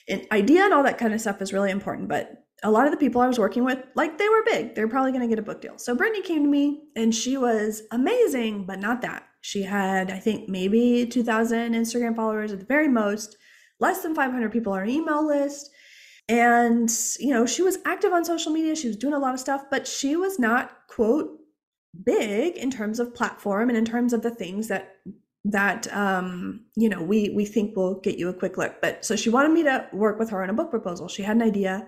An 0.08 0.26
idea 0.32 0.64
and 0.64 0.72
all 0.72 0.82
that 0.82 0.98
kind 0.98 1.12
of 1.12 1.20
stuff 1.20 1.42
is 1.42 1.52
really 1.52 1.70
important, 1.70 2.08
but 2.08 2.44
a 2.62 2.70
lot 2.70 2.86
of 2.86 2.90
the 2.90 2.98
people 2.98 3.20
I 3.20 3.26
was 3.26 3.38
working 3.38 3.64
with, 3.64 3.78
like 3.94 4.18
they 4.18 4.28
were 4.28 4.42
big. 4.44 4.74
They're 4.74 4.88
probably 4.88 5.12
going 5.12 5.22
to 5.22 5.28
get 5.28 5.38
a 5.38 5.42
book 5.42 5.60
deal. 5.60 5.78
So 5.78 5.94
Brittany 5.94 6.22
came 6.22 6.42
to 6.42 6.48
me 6.48 6.82
and 6.96 7.14
she 7.14 7.36
was 7.36 7.82
amazing, 7.92 8.64
but 8.66 8.80
not 8.80 9.00
that. 9.02 9.24
She 9.40 9.62
had, 9.62 10.10
I 10.10 10.18
think, 10.18 10.48
maybe 10.48 11.06
2,000 11.06 11.74
Instagram 11.74 12.16
followers 12.16 12.52
at 12.52 12.60
the 12.60 12.66
very 12.66 12.88
most, 12.88 13.36
less 13.78 14.02
than 14.02 14.14
500 14.14 14.50
people 14.50 14.72
on 14.72 14.80
her 14.80 14.84
email 14.84 15.26
list. 15.26 15.70
And, 16.28 16.90
you 17.18 17.32
know, 17.32 17.46
she 17.46 17.62
was 17.62 17.78
active 17.86 18.12
on 18.12 18.24
social 18.24 18.52
media. 18.52 18.76
She 18.76 18.88
was 18.88 18.96
doing 18.96 19.14
a 19.14 19.18
lot 19.18 19.34
of 19.34 19.40
stuff, 19.40 19.64
but 19.70 19.86
she 19.86 20.16
was 20.16 20.38
not, 20.38 20.72
quote, 20.88 21.37
big 22.04 22.56
in 22.56 22.70
terms 22.70 23.00
of 23.00 23.14
platform 23.14 23.68
and 23.68 23.78
in 23.78 23.84
terms 23.84 24.12
of 24.12 24.22
the 24.22 24.30
things 24.30 24.68
that 24.68 24.96
that 25.44 25.90
um 25.94 26.64
you 26.76 26.88
know 26.88 27.02
we 27.02 27.30
we 27.30 27.44
think 27.44 27.74
will 27.76 28.00
get 28.00 28.18
you 28.18 28.28
a 28.28 28.34
quick 28.34 28.58
look. 28.58 28.80
But 28.80 29.04
so 29.04 29.16
she 29.16 29.30
wanted 29.30 29.52
me 29.52 29.62
to 29.64 29.88
work 29.92 30.18
with 30.18 30.30
her 30.30 30.42
on 30.42 30.50
a 30.50 30.54
book 30.54 30.70
proposal. 30.70 31.08
She 31.08 31.22
had 31.22 31.36
an 31.36 31.42
idea. 31.42 31.86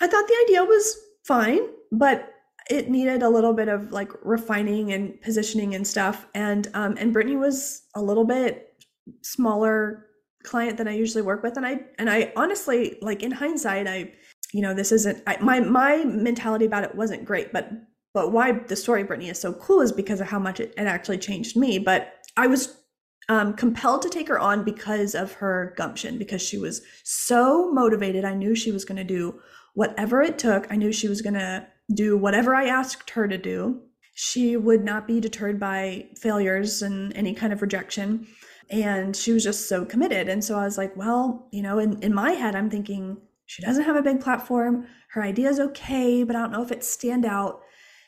I 0.00 0.06
thought 0.06 0.28
the 0.28 0.44
idea 0.46 0.64
was 0.64 0.96
fine 1.26 1.60
but 1.92 2.30
it 2.70 2.88
needed 2.88 3.22
a 3.22 3.28
little 3.28 3.52
bit 3.52 3.68
of 3.68 3.92
like 3.92 4.10
refining 4.22 4.92
and 4.92 5.20
positioning 5.20 5.74
and 5.74 5.86
stuff. 5.86 6.26
And 6.34 6.68
um 6.74 6.96
and 6.98 7.12
brittany 7.12 7.36
was 7.36 7.82
a 7.94 8.02
little 8.02 8.24
bit 8.24 8.82
smaller 9.22 10.06
client 10.42 10.76
than 10.76 10.88
i 10.88 10.94
usually 10.94 11.22
work 11.22 11.42
with. 11.42 11.56
And 11.56 11.66
i 11.66 11.80
and 11.98 12.10
i 12.10 12.32
honestly 12.36 12.98
like 13.00 13.22
in 13.22 13.30
hindsight 13.30 13.86
i 13.86 14.12
you 14.52 14.62
know 14.62 14.74
this 14.74 14.92
isn't 14.92 15.22
I, 15.26 15.36
my 15.40 15.60
my 15.60 16.04
mentality 16.04 16.64
about 16.64 16.84
it 16.84 16.94
wasn't 16.94 17.24
great 17.24 17.52
but 17.52 17.70
but 18.14 18.32
why 18.32 18.52
the 18.52 18.76
story 18.76 19.02
brittany 19.02 19.28
is 19.28 19.40
so 19.40 19.52
cool 19.52 19.80
is 19.82 19.92
because 19.92 20.20
of 20.20 20.28
how 20.28 20.38
much 20.38 20.60
it, 20.60 20.72
it 20.76 20.86
actually 20.86 21.18
changed 21.18 21.56
me 21.56 21.78
but 21.78 22.24
i 22.36 22.46
was 22.46 22.80
um, 23.30 23.54
compelled 23.54 24.02
to 24.02 24.10
take 24.10 24.28
her 24.28 24.38
on 24.38 24.64
because 24.64 25.14
of 25.14 25.32
her 25.32 25.72
gumption 25.78 26.18
because 26.18 26.42
she 26.42 26.58
was 26.58 26.82
so 27.04 27.70
motivated 27.72 28.24
i 28.24 28.34
knew 28.34 28.54
she 28.54 28.72
was 28.72 28.84
going 28.84 28.96
to 28.96 29.04
do 29.04 29.40
whatever 29.74 30.22
it 30.22 30.38
took 30.38 30.70
i 30.70 30.76
knew 30.76 30.92
she 30.92 31.08
was 31.08 31.22
going 31.22 31.34
to 31.34 31.66
do 31.92 32.16
whatever 32.16 32.54
I 32.54 32.66
asked 32.66 33.10
her 33.10 33.28
to 33.28 33.38
do. 33.38 33.82
She 34.14 34.56
would 34.56 34.84
not 34.84 35.06
be 35.06 35.20
deterred 35.20 35.58
by 35.58 36.06
failures 36.16 36.82
and 36.82 37.14
any 37.16 37.34
kind 37.34 37.52
of 37.52 37.62
rejection. 37.62 38.26
And 38.70 39.14
she 39.14 39.32
was 39.32 39.44
just 39.44 39.68
so 39.68 39.84
committed. 39.84 40.28
And 40.28 40.42
so 40.42 40.58
I 40.58 40.64
was 40.64 40.78
like, 40.78 40.96
well, 40.96 41.48
you 41.50 41.62
know, 41.62 41.78
in, 41.78 42.00
in 42.02 42.14
my 42.14 42.32
head, 42.32 42.54
I'm 42.54 42.70
thinking 42.70 43.18
she 43.46 43.62
doesn't 43.62 43.84
have 43.84 43.96
a 43.96 44.02
big 44.02 44.20
platform. 44.20 44.86
Her 45.10 45.22
idea 45.22 45.48
is 45.48 45.60
okay, 45.60 46.24
but 46.24 46.36
I 46.36 46.40
don't 46.40 46.52
know 46.52 46.62
if 46.62 46.72
it's 46.72 46.88
stand 46.88 47.26
out. 47.26 47.60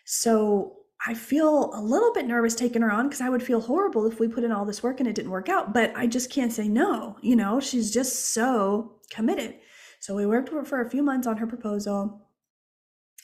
So 0.06 0.76
I 1.06 1.12
feel 1.12 1.74
a 1.74 1.82
little 1.82 2.12
bit 2.14 2.26
nervous 2.26 2.54
taking 2.54 2.80
her 2.80 2.90
on 2.90 3.06
because 3.08 3.20
I 3.20 3.28
would 3.28 3.42
feel 3.42 3.60
horrible 3.60 4.06
if 4.06 4.18
we 4.18 4.28
put 4.28 4.44
in 4.44 4.52
all 4.52 4.64
this 4.64 4.82
work 4.82 4.98
and 4.98 5.08
it 5.08 5.14
didn't 5.14 5.30
work 5.30 5.50
out. 5.50 5.74
But 5.74 5.92
I 5.94 6.06
just 6.06 6.30
can't 6.30 6.52
say 6.52 6.68
no. 6.68 7.18
You 7.20 7.36
know, 7.36 7.60
she's 7.60 7.92
just 7.92 8.32
so 8.32 9.00
committed. 9.10 9.56
So 10.00 10.14
we 10.14 10.24
worked 10.24 10.48
for 10.66 10.80
a 10.80 10.88
few 10.88 11.02
months 11.02 11.26
on 11.26 11.36
her 11.36 11.46
proposal 11.46 12.26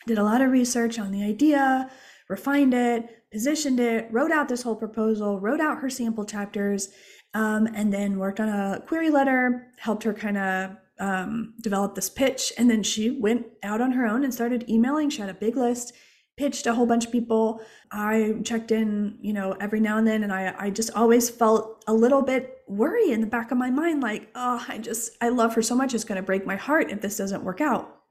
did 0.06 0.18
a 0.18 0.24
lot 0.24 0.40
of 0.40 0.50
research 0.50 0.98
on 0.98 1.12
the 1.12 1.22
idea, 1.22 1.90
refined 2.28 2.74
it, 2.74 3.24
positioned 3.30 3.80
it, 3.80 4.08
wrote 4.10 4.32
out 4.32 4.48
this 4.48 4.62
whole 4.62 4.76
proposal, 4.76 5.40
wrote 5.40 5.60
out 5.60 5.78
her 5.78 5.90
sample 5.90 6.24
chapters, 6.24 6.88
um, 7.34 7.66
and 7.74 7.92
then 7.92 8.18
worked 8.18 8.40
on 8.40 8.48
a 8.48 8.82
query 8.86 9.10
letter, 9.10 9.68
helped 9.78 10.02
her 10.02 10.12
kind 10.12 10.36
of 10.36 10.76
um, 10.98 11.54
develop 11.60 11.94
this 11.94 12.10
pitch. 12.10 12.52
And 12.58 12.70
then 12.70 12.82
she 12.82 13.18
went 13.20 13.46
out 13.62 13.80
on 13.80 13.92
her 13.92 14.06
own 14.06 14.24
and 14.24 14.34
started 14.34 14.68
emailing. 14.68 15.10
She 15.10 15.20
had 15.20 15.30
a 15.30 15.34
big 15.34 15.56
list, 15.56 15.92
pitched 16.36 16.66
a 16.66 16.74
whole 16.74 16.86
bunch 16.86 17.06
of 17.06 17.12
people. 17.12 17.60
I 17.90 18.36
checked 18.44 18.70
in, 18.70 19.18
you 19.20 19.32
know, 19.32 19.52
every 19.60 19.80
now 19.80 19.98
and 19.98 20.06
then, 20.06 20.22
and 20.22 20.32
I, 20.32 20.54
I 20.58 20.70
just 20.70 20.90
always 20.94 21.28
felt 21.28 21.84
a 21.86 21.92
little 21.92 22.22
bit 22.22 22.58
worry 22.66 23.10
in 23.10 23.20
the 23.20 23.26
back 23.26 23.50
of 23.50 23.58
my 23.58 23.70
mind, 23.70 24.02
like, 24.02 24.30
oh, 24.34 24.64
I 24.68 24.78
just, 24.78 25.16
I 25.20 25.28
love 25.28 25.54
her 25.54 25.62
so 25.62 25.74
much. 25.74 25.94
It's 25.94 26.04
going 26.04 26.16
to 26.16 26.22
break 26.22 26.46
my 26.46 26.56
heart 26.56 26.90
if 26.90 27.00
this 27.00 27.16
doesn't 27.18 27.44
work 27.44 27.60
out. 27.60 28.02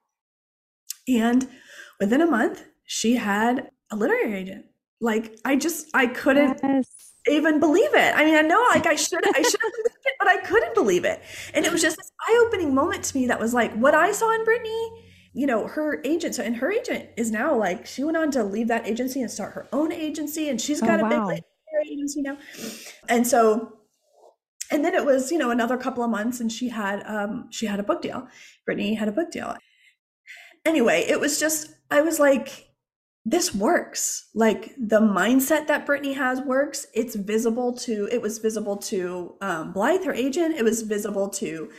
And 1.07 1.47
within 1.99 2.21
a 2.21 2.27
month, 2.27 2.65
she 2.85 3.15
had 3.15 3.69
a 3.89 3.95
literary 3.95 4.35
agent. 4.35 4.65
Like 4.99 5.35
I 5.43 5.55
just 5.55 5.87
I 5.93 6.07
couldn't 6.07 6.59
yes. 6.61 7.13
even 7.27 7.59
believe 7.59 7.93
it. 7.93 8.15
I 8.15 8.23
mean, 8.23 8.35
I 8.35 8.41
know 8.41 8.63
like 8.69 8.85
I 8.85 8.95
should 8.95 9.25
I 9.35 9.41
should 9.41 9.61
have 9.61 9.71
believed 9.83 10.05
it, 10.05 10.13
but 10.19 10.27
I 10.27 10.37
couldn't 10.37 10.75
believe 10.75 11.05
it. 11.05 11.21
And 11.53 11.65
it 11.65 11.71
was 11.71 11.81
just 11.81 11.97
this 11.97 12.11
eye-opening 12.27 12.75
moment 12.75 13.03
to 13.05 13.17
me 13.17 13.27
that 13.27 13.39
was 13.39 13.53
like 13.53 13.73
what 13.73 13.95
I 13.95 14.11
saw 14.11 14.31
in 14.33 14.43
Brittany, 14.43 15.00
you 15.33 15.47
know, 15.47 15.67
her 15.67 16.01
agent. 16.03 16.35
So 16.35 16.43
and 16.43 16.55
her 16.57 16.71
agent 16.71 17.09
is 17.17 17.31
now 17.31 17.55
like 17.57 17.85
she 17.85 18.03
went 18.03 18.17
on 18.17 18.31
to 18.31 18.43
leave 18.43 18.67
that 18.67 18.87
agency 18.87 19.21
and 19.21 19.31
start 19.31 19.53
her 19.53 19.67
own 19.71 19.91
agency 19.91 20.49
and 20.49 20.59
she's 20.59 20.81
got 20.81 20.99
oh, 20.99 21.05
a 21.05 21.09
wow. 21.09 21.29
big 21.29 21.43
agency 21.89 22.21
now. 22.21 22.37
And 23.07 23.25
so 23.25 23.77
and 24.69 24.85
then 24.85 24.93
it 24.93 25.05
was, 25.05 25.31
you 25.31 25.37
know, 25.37 25.51
another 25.51 25.77
couple 25.77 26.03
of 26.03 26.09
months 26.09 26.39
and 26.39 26.51
she 26.51 26.69
had 26.69 27.03
um 27.05 27.47
she 27.49 27.65
had 27.65 27.79
a 27.79 27.83
book 27.83 28.01
deal. 28.01 28.27
Brittany 28.65 28.95
had 28.95 29.07
a 29.07 29.11
book 29.13 29.31
deal. 29.31 29.55
Anyway, 30.65 31.05
it 31.07 31.19
was 31.19 31.39
just 31.39 31.69
I 31.89 32.01
was 32.01 32.19
like, 32.19 32.71
this 33.25 33.53
works. 33.53 34.29
Like 34.33 34.73
the 34.77 34.99
mindset 34.99 35.67
that 35.67 35.85
Brittany 35.85 36.13
has 36.13 36.41
works. 36.41 36.87
It's 36.93 37.15
visible 37.15 37.73
to, 37.73 38.09
it 38.11 38.21
was 38.21 38.39
visible 38.39 38.77
to 38.77 39.35
um, 39.41 39.73
Blythe, 39.73 40.05
her 40.05 40.13
agent. 40.13 40.55
It 40.55 40.63
was 40.63 40.81
visible 40.81 41.29
to, 41.29 41.69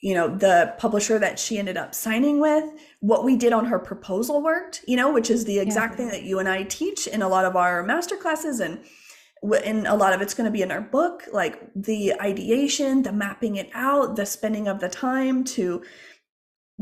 you 0.00 0.14
know, 0.14 0.28
the 0.28 0.74
publisher 0.78 1.18
that 1.18 1.38
she 1.38 1.58
ended 1.58 1.76
up 1.76 1.94
signing 1.94 2.40
with. 2.40 2.64
What 3.00 3.24
we 3.24 3.36
did 3.36 3.52
on 3.52 3.66
her 3.66 3.78
proposal 3.78 4.42
worked, 4.42 4.84
you 4.86 4.96
know, 4.96 5.12
which 5.12 5.30
is 5.30 5.44
the 5.44 5.58
exact 5.58 5.92
yeah. 5.92 5.96
thing 5.96 6.08
that 6.08 6.22
you 6.22 6.38
and 6.38 6.48
I 6.48 6.62
teach 6.64 7.06
in 7.06 7.22
a 7.22 7.28
lot 7.28 7.44
of 7.44 7.56
our 7.56 7.82
master 7.82 8.16
classes 8.16 8.60
and 8.60 8.80
and 9.64 9.86
a 9.86 9.94
lot 9.94 10.12
of 10.12 10.20
it's 10.20 10.34
going 10.34 10.46
to 10.46 10.50
be 10.50 10.62
in 10.62 10.72
our 10.72 10.80
book 10.80 11.22
like 11.32 11.62
the 11.76 12.12
ideation 12.20 13.04
the 13.04 13.12
mapping 13.12 13.54
it 13.54 13.70
out 13.72 14.16
the 14.16 14.26
spending 14.26 14.66
of 14.66 14.80
the 14.80 14.88
time 14.88 15.44
to 15.44 15.80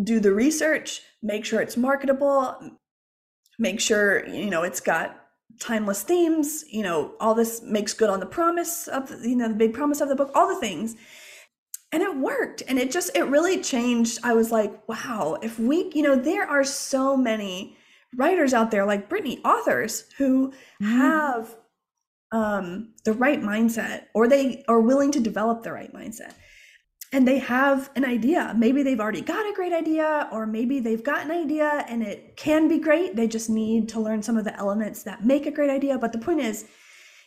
do 0.02 0.20
the 0.20 0.32
research, 0.32 1.02
make 1.22 1.44
sure 1.44 1.60
it's 1.60 1.76
marketable, 1.76 2.78
make 3.58 3.80
sure, 3.80 4.26
you 4.26 4.50
know, 4.50 4.62
it's 4.62 4.80
got 4.80 5.22
timeless 5.58 6.02
themes, 6.02 6.64
you 6.70 6.82
know, 6.82 7.14
all 7.18 7.34
this 7.34 7.62
makes 7.62 7.94
good 7.94 8.10
on 8.10 8.20
the 8.20 8.26
promise 8.26 8.88
of, 8.88 9.10
you 9.22 9.36
know, 9.36 9.48
the 9.48 9.54
big 9.54 9.72
promise 9.72 10.00
of 10.00 10.08
the 10.08 10.16
book, 10.16 10.30
all 10.34 10.48
the 10.48 10.60
things. 10.60 10.96
And 11.96 12.04
it 12.04 12.14
worked. 12.14 12.62
And 12.68 12.78
it 12.78 12.90
just, 12.90 13.16
it 13.16 13.22
really 13.22 13.62
changed. 13.62 14.18
I 14.22 14.34
was 14.34 14.52
like, 14.52 14.86
wow, 14.86 15.38
if 15.40 15.58
we, 15.58 15.90
you 15.94 16.02
know, 16.02 16.14
there 16.14 16.46
are 16.46 16.62
so 16.62 17.16
many 17.16 17.74
writers 18.14 18.52
out 18.52 18.70
there 18.70 18.84
like 18.84 19.08
Brittany, 19.08 19.40
authors 19.46 20.04
who 20.18 20.48
mm-hmm. 20.50 20.84
have 20.84 21.56
um, 22.32 22.92
the 23.06 23.14
right 23.14 23.40
mindset 23.40 24.08
or 24.12 24.28
they 24.28 24.62
are 24.68 24.78
willing 24.78 25.10
to 25.12 25.20
develop 25.20 25.62
the 25.62 25.72
right 25.72 25.90
mindset 25.94 26.34
and 27.14 27.26
they 27.26 27.38
have 27.38 27.88
an 27.96 28.04
idea. 28.04 28.52
Maybe 28.54 28.82
they've 28.82 29.00
already 29.00 29.22
got 29.22 29.50
a 29.50 29.54
great 29.54 29.72
idea, 29.72 30.28
or 30.30 30.46
maybe 30.46 30.80
they've 30.80 31.02
got 31.02 31.24
an 31.24 31.30
idea 31.30 31.82
and 31.88 32.02
it 32.02 32.36
can 32.36 32.68
be 32.68 32.78
great. 32.78 33.16
They 33.16 33.26
just 33.26 33.48
need 33.48 33.88
to 33.88 34.00
learn 34.00 34.22
some 34.22 34.36
of 34.36 34.44
the 34.44 34.54
elements 34.58 35.02
that 35.04 35.24
make 35.24 35.46
a 35.46 35.50
great 35.50 35.70
idea. 35.70 35.96
But 35.96 36.12
the 36.12 36.18
point 36.18 36.40
is, 36.40 36.66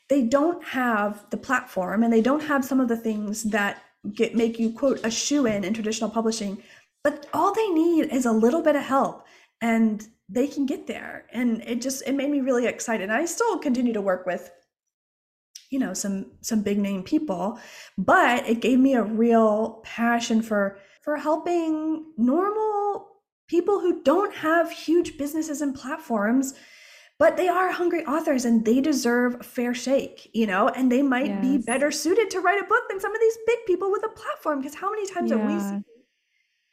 they 0.10 0.21
don't 0.21 0.63
have 0.63 1.25
the 1.32 1.38
platform 1.38 2.03
and 2.03 2.13
they 2.13 2.21
don't 2.21 2.43
have 2.43 2.63
some 2.63 2.79
of 2.79 2.88
the 2.88 2.97
things 2.97 3.41
that 3.45 3.82
get 4.13 4.35
make 4.35 4.59
you 4.59 4.71
quote 4.71 4.99
a 5.03 5.12
shoo-in 5.12 5.63
in 5.63 5.73
traditional 5.73 6.09
publishing. 6.09 6.62
But 7.03 7.27
all 7.33 7.53
they 7.53 7.69
need 7.69 8.12
is 8.12 8.25
a 8.25 8.31
little 8.31 8.62
bit 8.62 8.75
of 8.75 8.83
help 8.83 9.25
and 9.62 10.05
they 10.27 10.47
can 10.47 10.65
get 10.65 10.88
there. 10.88 11.25
And 11.31 11.62
it 11.63 11.81
just 11.81 12.03
it 12.07 12.13
made 12.13 12.29
me 12.29 12.41
really 12.41 12.65
excited. 12.65 13.03
And 13.03 13.13
I 13.13 13.25
still 13.25 13.57
continue 13.59 13.93
to 13.93 14.01
work 14.01 14.25
with 14.25 14.51
you 15.69 15.79
know 15.79 15.93
some 15.93 16.25
some 16.41 16.62
big 16.62 16.79
name 16.79 17.03
people 17.03 17.59
but 17.97 18.47
it 18.49 18.59
gave 18.59 18.79
me 18.79 18.95
a 18.95 19.03
real 19.03 19.81
passion 19.83 20.41
for 20.41 20.79
for 21.01 21.17
helping 21.17 22.05
normal 22.17 23.07
people 23.47 23.79
who 23.79 24.01
don't 24.03 24.33
have 24.35 24.71
huge 24.71 25.17
businesses 25.17 25.62
and 25.62 25.75
platforms 25.75 26.53
but 27.19 27.38
they 27.38 27.47
are 27.47 27.71
hungry 27.71 28.03
authors 28.05 28.45
and 28.45 28.65
they 28.65 28.82
deserve 28.82 29.36
a 29.39 29.43
fair 29.43 29.73
shake 29.73 30.29
you 30.34 30.47
know 30.47 30.69
and 30.69 30.91
they 30.91 31.01
might 31.01 31.27
yes. 31.27 31.41
be 31.41 31.58
better 31.58 31.91
suited 31.91 32.29
to 32.32 32.39
write 32.39 32.62
a 32.62 32.67
book 32.67 32.84
than 32.89 32.99
some 32.99 33.13
of 33.13 33.21
these 33.21 33.38
big 33.45 33.60
people 33.67 33.91
with 33.91 34.03
a 34.03 34.10
platform 34.10 34.60
because 34.60 34.75
how 34.75 34.89
many 34.89 35.05
times 35.05 35.29
yeah. 35.29 35.38
have 35.38 35.47
we 35.47 35.60
seen 35.60 35.84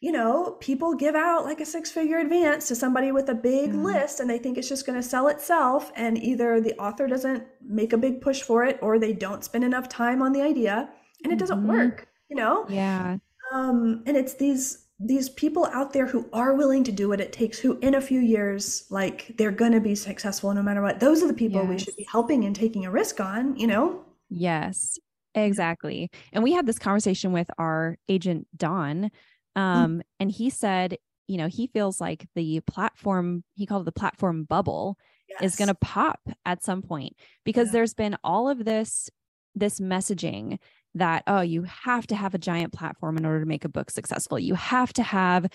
you 0.01 0.13
know, 0.13 0.57
people 0.61 0.95
give 0.95 1.15
out 1.15 1.45
like 1.45 1.61
a 1.61 1.67
six 1.67 1.91
figure 1.91 2.19
advance 2.19 2.69
to 2.69 2.75
somebody 2.75 3.13
with 3.13 3.29
a 3.31 3.35
big 3.35 3.71
mm-hmm. 3.71 3.83
list 3.83 4.21
and 4.21 4.29
they 4.29 4.39
think 4.39 4.59
it's 4.59 4.69
just 4.69 4.85
going 4.85 5.01
to 5.01 5.03
sell 5.03 5.29
itself. 5.29 5.91
And 5.97 6.19
either 6.23 6.61
the 6.61 6.75
author 6.79 7.07
doesn't 7.07 7.45
make 7.61 7.93
a 7.93 7.99
big 7.99 8.21
push 8.21 8.43
for 8.43 8.65
it 8.65 8.79
or 8.83 8.99
they 8.99 9.13
don't 9.13 9.43
spend 9.43 9.65
enough 9.65 9.89
time 9.89 10.21
on 10.21 10.33
the 10.33 10.43
idea 10.43 10.91
and 11.25 11.33
it 11.33 11.39
doesn't 11.39 11.61
mm-hmm. 11.61 11.69
work, 11.69 12.09
you 12.29 12.37
know? 12.37 12.67
Yeah. 12.69 13.17
Um, 13.53 14.03
and 14.07 14.17
it's 14.17 14.35
these 14.35 14.86
these 14.99 15.29
people 15.29 15.67
out 15.67 15.93
there 15.93 16.07
who 16.07 16.29
are 16.33 16.55
willing 16.55 16.83
to 16.83 16.93
do 16.93 17.09
what 17.09 17.21
it 17.21 17.33
takes 17.33 17.59
who 17.59 17.79
in 17.81 17.95
a 17.95 18.01
few 18.01 18.21
years 18.21 18.87
like 18.89 19.35
they're 19.37 19.51
going 19.51 19.73
to 19.73 19.81
be 19.81 19.95
successful 19.95 20.55
no 20.55 20.63
matter 20.63 20.81
what 20.81 21.01
those 21.01 21.23
are 21.23 21.29
the 21.29 21.35
people 21.35 21.61
yes. 21.61 21.69
we 21.69 21.79
should 21.79 21.97
be 21.97 22.07
helping 22.11 22.45
and 22.45 22.57
taking 22.57 22.87
a 22.87 22.91
risk 22.91 23.21
on 23.21 23.55
you 23.57 23.67
know 23.67 24.03
yes 24.31 24.99
exactly 25.35 26.11
and 26.33 26.43
we 26.43 26.53
had 26.53 26.67
this 26.67 26.79
conversation 26.79 27.33
with 27.33 27.51
our 27.59 27.97
agent 28.09 28.47
don. 28.57 29.11
Um, 29.55 30.03
and 30.21 30.31
he 30.31 30.51
said, 30.51 30.99
you 31.27 31.39
know, 31.39 31.49
he 31.49 31.67
feels 31.67 32.01
like 32.01 32.27
the 32.35 32.61
platform, 32.61 33.43
he 33.55 33.67
called 33.67 33.83
it 33.83 33.87
the 33.87 33.93
platform 33.99 34.45
bubble, 34.45 34.99
yes. 35.29 35.43
is 35.43 35.57
going 35.57 35.69
to 35.69 35.75
pop 35.75 36.21
at 36.45 36.63
some 36.63 36.83
point 36.83 37.15
because 37.45 37.69
yeah. 37.69 37.73
there's 37.73 37.95
been 37.95 38.17
all 38.23 38.49
of 38.49 38.65
this 38.65 39.09
this 39.55 39.81
messaging 39.81 40.59
that 40.97 41.23
oh 41.27 41.41
you 41.41 41.63
have 41.63 42.07
to 42.07 42.17
have 42.17 42.35
a 42.35 42.39
giant 42.39 42.73
platform 42.73 43.17
in 43.17 43.25
order 43.25 43.41
to 43.41 43.47
make 43.47 43.65
a 43.65 43.69
book 43.69 43.91
successful 43.91 44.39
you 44.39 44.55
have 44.55 44.93
to 44.93 45.03
have 45.03 45.47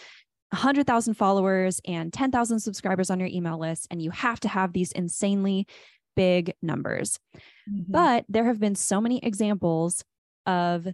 100,000 0.51 1.13
followers 1.13 1.79
and 1.85 2.11
10,000 2.11 2.59
subscribers 2.59 3.09
on 3.09 3.19
your 3.19 3.29
email 3.29 3.57
list, 3.57 3.87
and 3.89 4.01
you 4.01 4.11
have 4.11 4.39
to 4.41 4.49
have 4.49 4.73
these 4.73 4.91
insanely 4.91 5.65
big 6.15 6.53
numbers. 6.61 7.19
Mm-hmm. 7.69 7.91
But 7.91 8.25
there 8.27 8.45
have 8.45 8.59
been 8.59 8.75
so 8.75 8.99
many 8.99 9.19
examples 9.19 10.03
of 10.45 10.87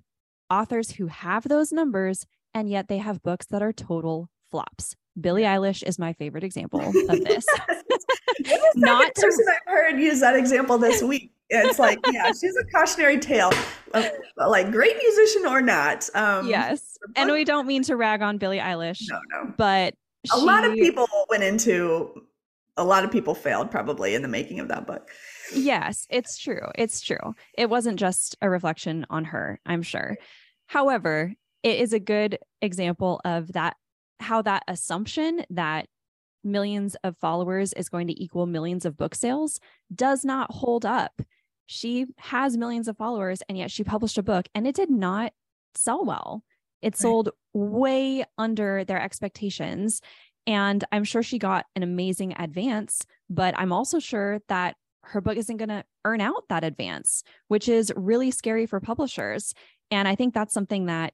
authors 0.50 0.92
who 0.92 1.08
have 1.08 1.48
those 1.48 1.72
numbers, 1.72 2.26
and 2.54 2.70
yet 2.70 2.88
they 2.88 3.00
have 3.00 3.24
books 3.24 3.48
that 3.48 3.64
are 3.64 3.74
total 3.74 4.30
flops. 4.52 4.96
Billie 5.20 5.44
Eilish 5.44 5.82
is 5.82 5.98
my 5.98 6.14
favorite 6.14 6.44
example 6.44 6.80
of 6.82 7.24
this. 7.24 7.46
Not 8.76 9.16
to- 9.16 9.22
person 9.22 9.46
I've 9.50 9.74
heard 9.74 10.00
use 10.00 10.20
that 10.20 10.36
example 10.36 10.78
this 10.78 11.02
week. 11.02 11.32
It's 11.50 11.80
like, 11.80 12.00
yeah, 12.12 12.28
she's 12.28 12.56
a 12.58 12.66
cautionary 12.66 13.20
tale, 13.20 13.52
like 14.36 14.72
great 14.72 14.98
musician 14.98 15.46
or 15.46 15.62
not. 15.62 16.10
Um, 16.14 16.48
yes, 16.48 16.98
and 17.16 17.32
we 17.32 17.46
don't 17.46 17.68
mean 17.68 17.84
to 17.84 17.96
rag 17.96 18.22
on 18.22 18.38
Billie 18.38 18.60
Eilish. 18.60 19.02
No, 19.10 19.20
no, 19.32 19.54
but 19.58 19.94
a 20.32 20.38
lot 20.38 20.66
of 20.66 20.74
people 20.74 21.08
went 21.30 21.44
into. 21.44 22.24
A 22.80 22.84
lot 22.84 23.04
of 23.04 23.12
people 23.12 23.34
failed 23.34 23.72
probably 23.72 24.14
in 24.14 24.22
the 24.22 24.28
making 24.28 24.60
of 24.60 24.68
that 24.68 24.86
book. 24.86 25.10
Yes, 25.52 26.06
it's 26.12 26.38
true. 26.38 26.62
It's 26.76 27.02
true. 27.02 27.34
It 27.58 27.72
wasn't 27.72 28.00
just 28.00 28.36
a 28.40 28.52
reflection 28.52 29.04
on 29.10 29.26
her, 29.26 29.60
I'm 29.66 29.82
sure. 29.82 30.16
However, 30.68 31.34
it 31.64 31.80
is 31.80 31.92
a 31.92 32.00
good 32.00 32.38
example 32.62 33.20
of 33.26 33.54
that 33.54 33.78
how 34.20 34.44
that 34.44 34.62
assumption 34.68 35.44
that 35.50 35.88
millions 36.44 36.96
of 37.04 37.18
followers 37.18 37.74
is 37.74 37.90
going 37.90 38.08
to 38.08 38.24
equal 38.24 38.46
millions 38.46 38.86
of 38.86 38.98
book 38.98 39.16
sales 39.16 39.60
does 39.94 40.24
not 40.24 40.52
hold 40.52 40.86
up. 40.86 41.22
She 41.68 42.08
has 42.18 42.58
millions 42.58 42.88
of 42.88 42.98
followers 42.98 43.44
and 43.48 43.58
yet 43.58 43.70
she 43.70 43.84
published 43.84 44.18
a 44.18 44.24
book 44.24 44.48
and 44.56 44.66
it 44.66 44.76
did 44.76 44.90
not 44.90 45.34
sell 45.76 46.04
well. 46.04 46.44
It 46.82 46.88
right. 46.88 46.98
sold 46.98 47.30
way 47.54 48.24
under 48.38 48.84
their 48.84 49.02
expectations. 49.02 50.02
And 50.46 50.84
I'm 50.92 51.04
sure 51.04 51.22
she 51.22 51.40
got 51.40 51.66
an 51.76 51.84
amazing 51.84 52.34
advance, 52.40 53.06
but 53.30 53.54
I'm 53.58 53.74
also 53.74 54.00
sure 54.00 54.40
that 54.48 54.76
her 55.04 55.22
book 55.22 55.38
isn't 55.38 55.58
going 55.58 55.70
to 55.70 55.84
earn 56.06 56.22
out 56.22 56.46
that 56.50 56.64
advance, 56.64 57.24
which 57.48 57.68
is 57.68 57.92
really 57.96 58.32
scary 58.32 58.66
for 58.66 58.80
publishers. 58.80 59.54
And 59.92 60.08
I 60.08 60.16
think 60.16 60.34
that's 60.34 60.54
something 60.54 60.86
that 60.86 61.14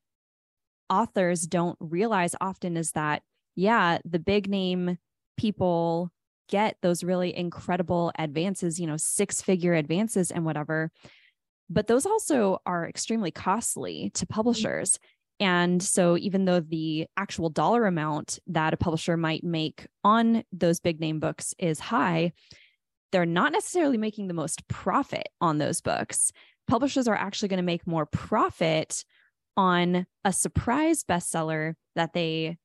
authors 0.90 1.42
don't 1.42 1.78
realize 1.80 2.36
often 2.40 2.78
is 2.78 2.92
that, 2.92 3.24
yeah, 3.56 3.98
the 4.06 4.20
big 4.20 4.50
name 4.50 4.98
people 5.38 6.12
get 6.50 6.78
those 6.82 7.04
really 7.04 7.36
incredible 7.36 8.12
advances, 8.18 8.80
you 8.80 8.88
know, 8.88 8.98
six 8.98 9.42
figure 9.42 9.74
advances 9.74 10.32
and 10.32 10.46
whatever. 10.46 10.92
But 11.70 11.88
those 11.88 12.06
also 12.06 12.60
are 12.66 12.88
extremely 12.88 13.32
costly 13.32 14.12
to 14.16 14.26
mm-hmm. 14.26 14.34
publishers. 14.34 15.00
And 15.40 15.82
so, 15.82 16.18
even 16.18 16.46
though 16.46 16.60
the 16.60 17.08
actual 17.18 17.50
dollar 17.50 17.86
amount 17.86 18.40
that 18.48 18.74
a 18.74 18.78
publisher 18.78 19.18
might 19.18 19.44
make 19.44 19.88
on 20.04 20.44
those 20.52 20.80
big 20.80 21.00
name 21.00 21.20
books 21.20 21.54
is 21.58 21.80
high, 21.80 22.34
they're 23.12 23.26
not 23.26 23.52
necessarily 23.52 23.98
making 23.98 24.28
the 24.28 24.34
most 24.34 24.68
profit 24.68 25.30
on 25.42 25.58
those 25.58 25.82
books. 25.82 26.32
Publishers 26.68 27.08
are 27.08 27.16
actually 27.16 27.50
going 27.50 27.58
to 27.58 27.64
make 27.64 27.86
more 27.86 28.06
profit 28.06 29.04
on 29.58 30.06
a 30.24 30.34
surprise 30.34 31.04
bestseller 31.04 31.74
that 31.96 32.14
they 32.14 32.58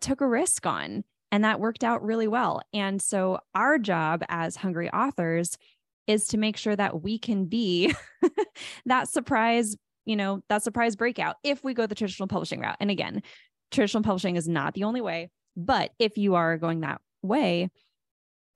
took 0.00 0.20
a 0.20 0.26
risk 0.26 0.66
on. 0.66 1.04
And 1.32 1.44
that 1.44 1.58
worked 1.58 1.82
out 1.82 2.04
really 2.04 2.28
well. 2.28 2.62
And 2.72 3.02
so, 3.02 3.40
our 3.54 3.78
job 3.78 4.22
as 4.28 4.54
hungry 4.54 4.90
authors 4.90 5.58
is 6.06 6.26
to 6.28 6.38
make 6.38 6.56
sure 6.56 6.76
that 6.76 7.02
we 7.02 7.18
can 7.18 7.46
be 7.46 7.94
that 8.86 9.08
surprise, 9.08 9.76
you 10.04 10.14
know, 10.14 10.42
that 10.48 10.62
surprise 10.62 10.94
breakout 10.94 11.36
if 11.42 11.64
we 11.64 11.74
go 11.74 11.86
the 11.86 11.94
traditional 11.94 12.28
publishing 12.28 12.60
route. 12.60 12.76
And 12.80 12.90
again, 12.90 13.22
traditional 13.70 14.02
publishing 14.02 14.36
is 14.36 14.48
not 14.48 14.74
the 14.74 14.84
only 14.84 15.00
way. 15.00 15.30
But 15.56 15.92
if 15.98 16.18
you 16.18 16.34
are 16.34 16.58
going 16.58 16.80
that 16.80 17.00
way, 17.22 17.70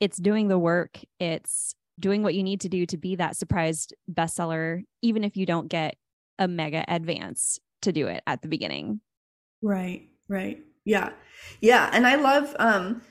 it's 0.00 0.18
doing 0.18 0.48
the 0.48 0.58
work, 0.58 0.98
it's 1.18 1.74
doing 1.98 2.22
what 2.22 2.34
you 2.34 2.42
need 2.42 2.60
to 2.60 2.68
do 2.68 2.84
to 2.86 2.98
be 2.98 3.16
that 3.16 3.36
surprised 3.36 3.94
bestseller, 4.12 4.82
even 5.02 5.24
if 5.24 5.36
you 5.36 5.46
don't 5.46 5.68
get 5.68 5.96
a 6.38 6.46
mega 6.46 6.84
advance 6.88 7.58
to 7.82 7.92
do 7.92 8.06
it 8.08 8.22
at 8.26 8.42
the 8.42 8.48
beginning. 8.48 9.00
Right, 9.62 10.08
right. 10.28 10.58
Yeah. 10.86 11.10
Yeah. 11.60 11.90
And 11.92 12.06
I 12.06 12.14
love 12.14 12.56
um 12.58 13.02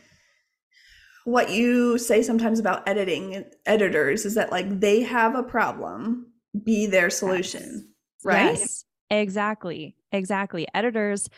what 1.26 1.52
you 1.52 1.98
say 1.98 2.24
sometimes 2.24 2.60
about 2.60 2.88
editing 2.88 3.46
editors 3.66 4.26
is 4.26 4.36
that 4.36 4.52
like 4.52 4.80
they 4.80 5.02
have 5.02 5.36
a 5.36 5.44
problem, 5.44 6.32
be 6.64 6.88
their 6.88 7.12
solution. 7.12 7.62
Yes. 7.64 8.24
Right. 8.24 8.58
Yes, 8.58 8.86
exactly. 9.12 9.96
Exactly. 10.12 10.68
Editors 10.74 11.30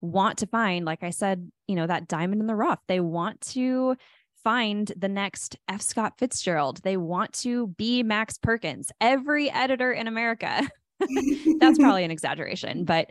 want 0.00 0.38
to 0.38 0.46
find, 0.46 0.84
like 0.84 1.04
I 1.04 1.10
said, 1.10 1.50
you 1.68 1.76
know, 1.76 1.86
that 1.86 2.08
diamond 2.08 2.40
in 2.40 2.46
the 2.46 2.54
rough. 2.56 2.80
They 2.88 3.00
want 3.00 3.40
to 3.52 3.96
find 4.42 4.90
the 4.96 5.08
next 5.08 5.56
F. 5.68 5.82
Scott 5.82 6.14
Fitzgerald. 6.18 6.80
They 6.82 6.96
want 6.96 7.32
to 7.34 7.68
be 7.68 8.02
Max 8.02 8.38
Perkins. 8.38 8.90
Every 9.00 9.50
editor 9.50 9.92
in 9.92 10.08
America 10.08 10.68
That's 11.58 11.78
probably 11.78 12.04
an 12.04 12.10
exaggeration, 12.10 12.84
but 12.84 13.10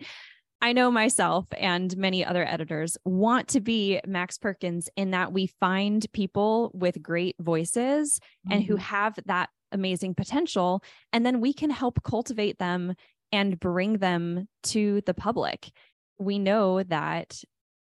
I 0.61 0.73
know 0.73 0.91
myself 0.91 1.47
and 1.57 1.95
many 1.97 2.23
other 2.23 2.45
editors 2.45 2.97
want 3.03 3.47
to 3.49 3.61
be 3.61 3.99
Max 4.05 4.37
Perkins 4.37 4.89
in 4.95 5.11
that 5.11 5.33
we 5.33 5.47
find 5.47 6.05
people 6.13 6.71
with 6.73 7.01
great 7.01 7.35
voices 7.39 8.19
mm-hmm. 8.19 8.53
and 8.53 8.63
who 8.63 8.75
mm-hmm. 8.75 8.83
have 8.83 9.19
that 9.25 9.49
amazing 9.71 10.13
potential. 10.13 10.83
And 11.11 11.25
then 11.25 11.41
we 11.41 11.53
can 11.53 11.71
help 11.71 12.03
cultivate 12.03 12.59
them 12.59 12.93
and 13.31 13.59
bring 13.59 13.97
them 13.97 14.47
to 14.63 15.01
the 15.05 15.13
public. 15.13 15.71
We 16.19 16.37
know 16.37 16.83
that, 16.83 17.41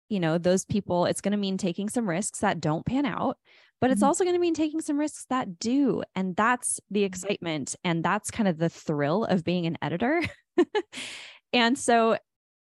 you 0.09 0.20
know, 0.20 0.37
those 0.37 0.64
people, 0.64 1.07
it's 1.07 1.20
going 1.20 1.33
to 1.33 1.38
mean 1.38 1.57
taking 1.57 1.88
some 1.88 2.09
risks 2.09 2.40
that 2.40 2.61
don't 2.61 2.85
pan 2.85 3.07
out 3.07 3.38
but 3.81 3.90
it's 3.90 4.00
mm-hmm. 4.00 4.07
also 4.07 4.24
going 4.24 4.35
to 4.35 4.40
mean 4.40 4.54
taking 4.54 4.81
some 4.81 4.98
risks 4.98 5.26
that 5.31 5.59
do. 5.59 6.02
And 6.14 6.35
that's 6.35 6.81
the 6.90 7.00
mm-hmm. 7.00 7.07
excitement. 7.07 7.76
And 7.85 8.04
that's 8.04 8.31
kind 8.31 8.48
of 8.48 8.59
the 8.59 8.68
thrill 8.68 9.24
of 9.24 9.44
being 9.44 9.66
an 9.66 9.78
editor. 9.81 10.22
and 11.52 11.78
so, 11.78 12.18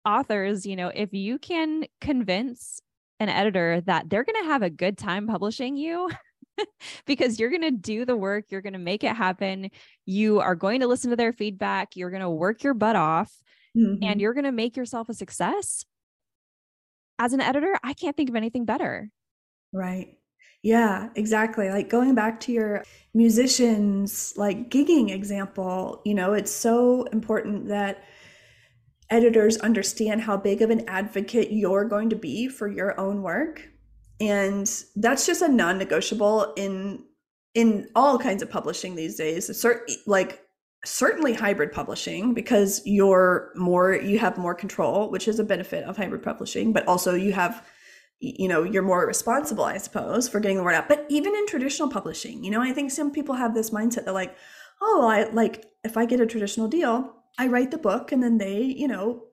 authors, 0.09 0.65
you 0.65 0.75
know, 0.75 0.91
if 0.93 1.13
you 1.13 1.37
can 1.37 1.85
convince 2.01 2.81
an 3.19 3.29
editor 3.29 3.81
that 3.81 4.09
they're 4.09 4.23
going 4.23 4.43
to 4.43 4.49
have 4.49 4.63
a 4.63 4.69
good 4.69 4.97
time 4.97 5.27
publishing 5.27 5.77
you, 5.77 6.09
because 7.05 7.39
you're 7.39 7.49
going 7.49 7.61
to 7.61 7.71
do 7.71 8.05
the 8.05 8.15
work, 8.15 8.45
you're 8.49 8.61
going 8.61 8.73
to 8.73 8.79
make 8.79 9.03
it 9.03 9.15
happen, 9.15 9.69
you 10.05 10.39
are 10.39 10.55
going 10.55 10.81
to 10.81 10.87
listen 10.87 11.09
to 11.11 11.15
their 11.15 11.33
feedback, 11.33 11.95
you're 11.95 12.09
going 12.09 12.21
to 12.21 12.29
work 12.29 12.63
your 12.63 12.73
butt 12.73 12.95
off, 12.95 13.31
mm-hmm. 13.77 14.03
and 14.03 14.19
you're 14.19 14.33
going 14.33 14.45
to 14.45 14.51
make 14.51 14.75
yourself 14.75 15.09
a 15.09 15.13
success. 15.13 15.85
As 17.17 17.33
an 17.33 17.41
editor, 17.41 17.77
I 17.83 17.93
can't 17.93 18.15
think 18.15 18.29
of 18.29 18.35
anything 18.35 18.65
better. 18.65 19.09
Right. 19.73 20.15
Yeah, 20.61 21.09
exactly. 21.15 21.69
Like 21.69 21.89
going 21.89 22.15
back 22.15 22.39
to 22.41 22.51
your 22.51 22.83
musicians, 23.13 24.33
like 24.35 24.69
gigging 24.69 25.11
example, 25.11 26.01
you 26.05 26.13
know, 26.13 26.33
it's 26.33 26.51
so 26.51 27.03
important 27.13 27.67
that 27.67 28.03
editors 29.09 29.57
understand 29.57 30.21
how 30.21 30.37
big 30.37 30.61
of 30.61 30.69
an 30.69 30.87
advocate 30.87 31.51
you're 31.51 31.85
going 31.85 32.09
to 32.09 32.15
be 32.15 32.47
for 32.47 32.67
your 32.67 32.99
own 32.99 33.21
work. 33.21 33.67
And 34.19 34.69
that's 34.95 35.25
just 35.25 35.41
a 35.41 35.47
non-negotiable 35.47 36.53
in 36.55 37.05
in 37.55 37.89
all 37.95 38.19
kinds 38.19 38.43
of 38.43 38.49
publishing 38.49 38.95
these 38.95 39.15
days. 39.15 39.65
Like 40.05 40.41
certainly 40.85 41.33
hybrid 41.33 41.71
publishing 41.71 42.33
because 42.33 42.81
you're 42.85 43.51
more 43.55 43.93
you 43.93 44.19
have 44.19 44.37
more 44.37 44.55
control, 44.55 45.09
which 45.09 45.27
is 45.27 45.39
a 45.39 45.43
benefit 45.43 45.83
of 45.85 45.97
hybrid 45.97 46.23
publishing, 46.23 46.73
but 46.73 46.87
also 46.87 47.15
you 47.15 47.33
have 47.33 47.65
you 48.19 48.47
know 48.47 48.63
you're 48.63 48.83
more 48.83 49.07
responsible 49.07 49.63
i 49.63 49.77
suppose 49.77 50.27
for 50.27 50.41
getting 50.41 50.57
the 50.57 50.63
word 50.63 50.75
out 50.75 50.89
but 50.89 51.05
even 51.09 51.33
in 51.33 51.47
traditional 51.47 51.89
publishing 51.89 52.43
you 52.43 52.51
know 52.51 52.61
i 52.61 52.73
think 52.73 52.91
some 52.91 53.11
people 53.11 53.35
have 53.35 53.53
this 53.53 53.69
mindset 53.69 54.05
that 54.05 54.13
like 54.13 54.35
oh 54.81 55.07
i 55.07 55.23
like 55.31 55.65
if 55.83 55.95
i 55.95 56.05
get 56.05 56.19
a 56.19 56.25
traditional 56.25 56.67
deal 56.67 57.15
i 57.39 57.47
write 57.47 57.71
the 57.71 57.78
book 57.78 58.12
and 58.12 58.21
then 58.21 58.38
they 58.38 58.62
you 58.62 58.88
know 58.88 59.23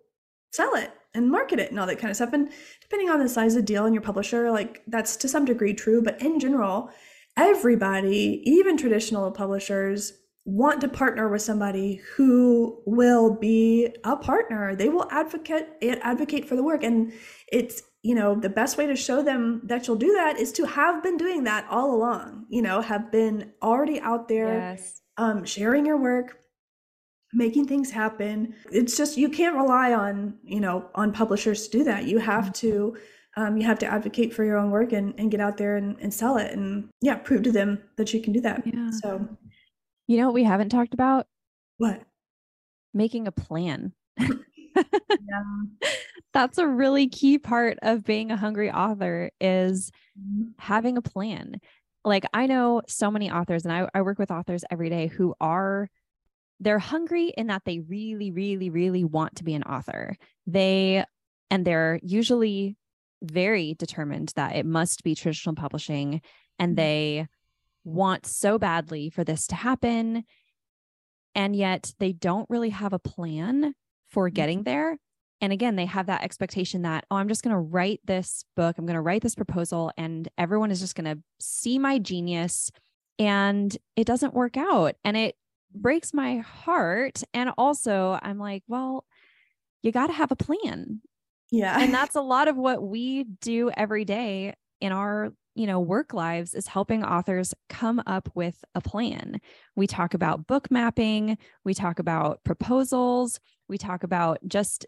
sell 0.53 0.75
it 0.75 0.90
and 1.16 1.31
market 1.31 1.59
it 1.59 1.71
and 1.71 1.81
all 1.81 1.87
that 1.87 1.99
kind 1.99 2.11
of 2.11 2.16
stuff. 2.16 2.33
And 2.33 2.51
depending 2.83 3.09
on 3.09 3.21
the 3.21 3.29
size 3.29 3.55
of 3.55 3.62
the 3.62 3.66
deal 3.66 3.85
and 3.85 3.95
your 3.95 4.03
publisher 4.03 4.51
like 4.51 4.83
that's 4.87 5.16
to 5.16 5.29
some 5.29 5.45
degree 5.45 5.75
true 5.75 6.03
but 6.03 6.21
in 6.21 6.38
general 6.38 6.90
everybody 7.37 8.42
even 8.45 8.77
traditional 8.77 9.31
publishers 9.31 10.12
want 10.45 10.81
to 10.81 10.88
partner 10.88 11.29
with 11.29 11.42
somebody 11.42 12.01
who 12.14 12.81
will 12.87 13.35
be 13.35 13.88
a 14.05 14.16
partner. 14.16 14.77
They 14.77 14.88
will 14.88 15.09
advocate 15.11 15.66
advocate 15.83 16.49
for 16.49 16.55
the 16.55 16.62
work. 16.62 16.85
And 16.85 17.12
it's 17.51 17.83
you 18.03 18.14
know 18.14 18.37
the 18.37 18.49
best 18.49 18.79
way 18.79 18.87
to 18.87 18.95
show 18.95 19.23
them 19.23 19.62
that 19.64 19.87
you'll 19.88 19.97
do 19.97 20.12
that 20.12 20.38
is 20.38 20.53
to 20.53 20.66
have 20.66 21.03
been 21.03 21.16
doing 21.16 21.42
that 21.45 21.66
all 21.69 21.92
along 21.92 22.47
you 22.49 22.62
know 22.62 22.81
have 22.81 23.11
been 23.11 23.51
already 23.61 23.99
out 23.99 24.29
there 24.29 24.55
yes. 24.77 25.01
um, 25.16 25.45
sharing 25.45 25.85
your 25.85 25.97
work 25.97 26.38
making 27.32 27.66
things 27.66 27.90
happen 27.90 28.54
it's 28.70 28.96
just 28.96 29.16
you 29.16 29.28
can't 29.28 29.56
rely 29.56 29.92
on 29.92 30.34
you 30.44 30.60
know 30.60 30.88
on 30.94 31.12
publishers 31.12 31.68
to 31.68 31.78
do 31.78 31.84
that 31.84 32.04
you 32.04 32.18
have 32.18 32.44
mm-hmm. 32.44 32.52
to 32.52 32.96
um, 33.38 33.58
you 33.58 33.66
have 33.66 33.78
to 33.78 33.86
advocate 33.86 34.32
for 34.32 34.44
your 34.44 34.56
own 34.56 34.70
work 34.70 34.92
and, 34.92 35.12
and 35.18 35.30
get 35.30 35.40
out 35.40 35.58
there 35.58 35.76
and, 35.76 35.98
and 36.00 36.14
sell 36.14 36.38
it 36.38 36.52
and 36.52 36.88
yeah 37.02 37.16
prove 37.16 37.42
to 37.42 37.52
them 37.52 37.82
that 37.96 38.14
you 38.14 38.22
can 38.22 38.32
do 38.32 38.40
that 38.40 38.62
yeah. 38.64 38.90
so 39.02 39.28
you 40.06 40.16
know 40.16 40.26
what 40.26 40.34
we 40.34 40.44
haven't 40.44 40.70
talked 40.70 40.94
about 40.94 41.26
what 41.78 42.02
making 42.94 43.26
a 43.26 43.32
plan 43.32 43.92
yeah. 44.76 45.42
That's 46.32 46.58
a 46.58 46.66
really 46.66 47.08
key 47.08 47.38
part 47.38 47.78
of 47.82 48.04
being 48.04 48.30
a 48.30 48.36
hungry 48.36 48.70
author 48.70 49.30
is 49.40 49.90
mm-hmm. 50.18 50.50
having 50.58 50.98
a 50.98 51.02
plan. 51.02 51.60
Like 52.04 52.24
I 52.32 52.46
know 52.46 52.82
so 52.88 53.10
many 53.10 53.30
authors 53.30 53.64
and 53.64 53.72
I, 53.72 53.88
I 53.94 54.02
work 54.02 54.18
with 54.18 54.30
authors 54.30 54.64
every 54.70 54.90
day 54.90 55.06
who 55.06 55.34
are 55.40 55.88
they're 56.61 56.79
hungry 56.79 57.33
in 57.37 57.49
that 57.49 57.62
they 57.64 57.81
really, 57.81 58.31
really, 58.31 58.71
really 58.71 59.05
want 59.05 59.37
to 59.37 59.45
be 59.45 59.55
an 59.55 59.62
author. 59.62 60.16
They 60.47 61.05
and 61.51 61.64
they're 61.64 62.01
usually 62.03 62.77
very 63.23 63.75
determined 63.75 64.33
that 64.37 64.57
it 64.57 64.66
must 64.66 65.03
be 65.03 65.14
traditional 65.14 65.55
publishing 65.55 66.21
and 66.59 66.71
mm-hmm. 66.71 66.77
they 66.77 67.27
want 67.85 68.27
so 68.27 68.59
badly 68.59 69.11
for 69.11 69.25
this 69.25 69.47
to 69.47 69.55
happen 69.55 70.25
and 71.35 71.55
yet 71.55 71.92
they 71.99 72.12
don't 72.12 72.51
really 72.51 72.71
have 72.71 72.92
a 72.92 72.99
plan 72.99 73.75
for 74.09 74.29
getting 74.29 74.59
mm-hmm. 74.59 74.64
there 74.64 74.99
and 75.40 75.53
again 75.53 75.77
they 75.77 75.87
have 75.87 76.07
that 76.07 76.23
expectation 76.23 76.83
that 76.83 77.05
oh 77.11 77.16
i'm 77.16 77.29
just 77.29 77.45
going 77.45 77.55
to 77.55 77.61
write 77.61 78.01
this 78.05 78.45
book 78.57 78.77
i'm 78.77 78.87
going 78.87 78.95
to 78.95 79.01
write 79.01 79.23
this 79.23 79.37
proposal 79.37 79.92
and 79.97 80.29
everyone 80.37 80.71
is 80.71 80.81
just 80.81 80.97
going 80.97 81.05
to 81.05 81.23
see 81.38 81.79
my 81.79 81.99
genius 81.99 82.71
and 83.19 83.79
it 83.95 84.07
doesn't 84.07 84.35
work 84.35 84.57
out 84.57 84.97
and 85.05 85.16
it 85.16 85.37
breaks 85.74 86.14
my 86.14 86.38
heart 86.38 87.22
and 87.35 87.50
also 87.59 88.18
i'm 88.22 88.38
like 88.38 88.62
well 88.68 89.05
you 89.83 89.92
got 89.92 90.09
to 90.09 90.12
have 90.12 90.33
a 90.33 90.37
plan 90.37 91.00
yeah 91.50 91.81
and 91.81 91.92
that's 91.92 92.16
a 92.16 92.20
lot 92.20 92.48
of 92.48 92.57
what 92.57 92.83
we 92.83 93.24
do 93.40 93.70
every 93.76 94.05
day 94.05 94.55
in 94.81 94.92
our 94.92 95.33
you 95.55 95.66
know 95.66 95.81
work 95.81 96.12
lives 96.12 96.55
is 96.55 96.66
helping 96.66 97.02
authors 97.02 97.55
come 97.68 98.00
up 98.07 98.29
with 98.35 98.62
a 98.74 98.81
plan 98.81 99.40
we 99.74 99.87
talk 99.87 100.14
about 100.14 100.46
book 100.46 100.70
mapping 100.70 101.38
we 101.64 101.74
talk 101.74 101.98
about 101.98 102.44
proposals 102.44 103.40
we 103.68 103.79
talk 103.79 104.05
about 104.05 104.38
just 104.46 104.87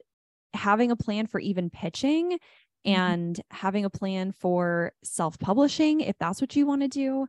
having 0.55 0.91
a 0.91 0.97
plan 0.97 1.27
for 1.27 1.41
even 1.41 1.71
pitching 1.71 2.33
mm-hmm. 2.33 2.91
and 2.91 3.37
mm-hmm. 3.37 3.57
having 3.57 3.85
a 3.85 3.91
plan 3.91 4.31
for 4.31 4.93
self-publishing 5.03 6.01
if 6.01 6.17
that's 6.19 6.41
what 6.41 6.55
you 6.55 6.67
want 6.67 6.83
to 6.83 6.89
do 6.89 7.27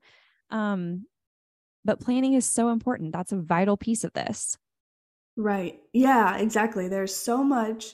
um 0.52 1.06
but 1.86 2.00
planning 2.00 2.34
is 2.34 2.46
so 2.46 2.70
important 2.70 3.12
that's 3.12 3.32
a 3.32 3.38
vital 3.38 3.78
piece 3.78 4.04
of 4.04 4.14
this 4.14 4.58
right 5.36 5.80
yeah 5.94 6.38
exactly 6.38 6.88
there's 6.88 7.16
so 7.16 7.44
much 7.44 7.94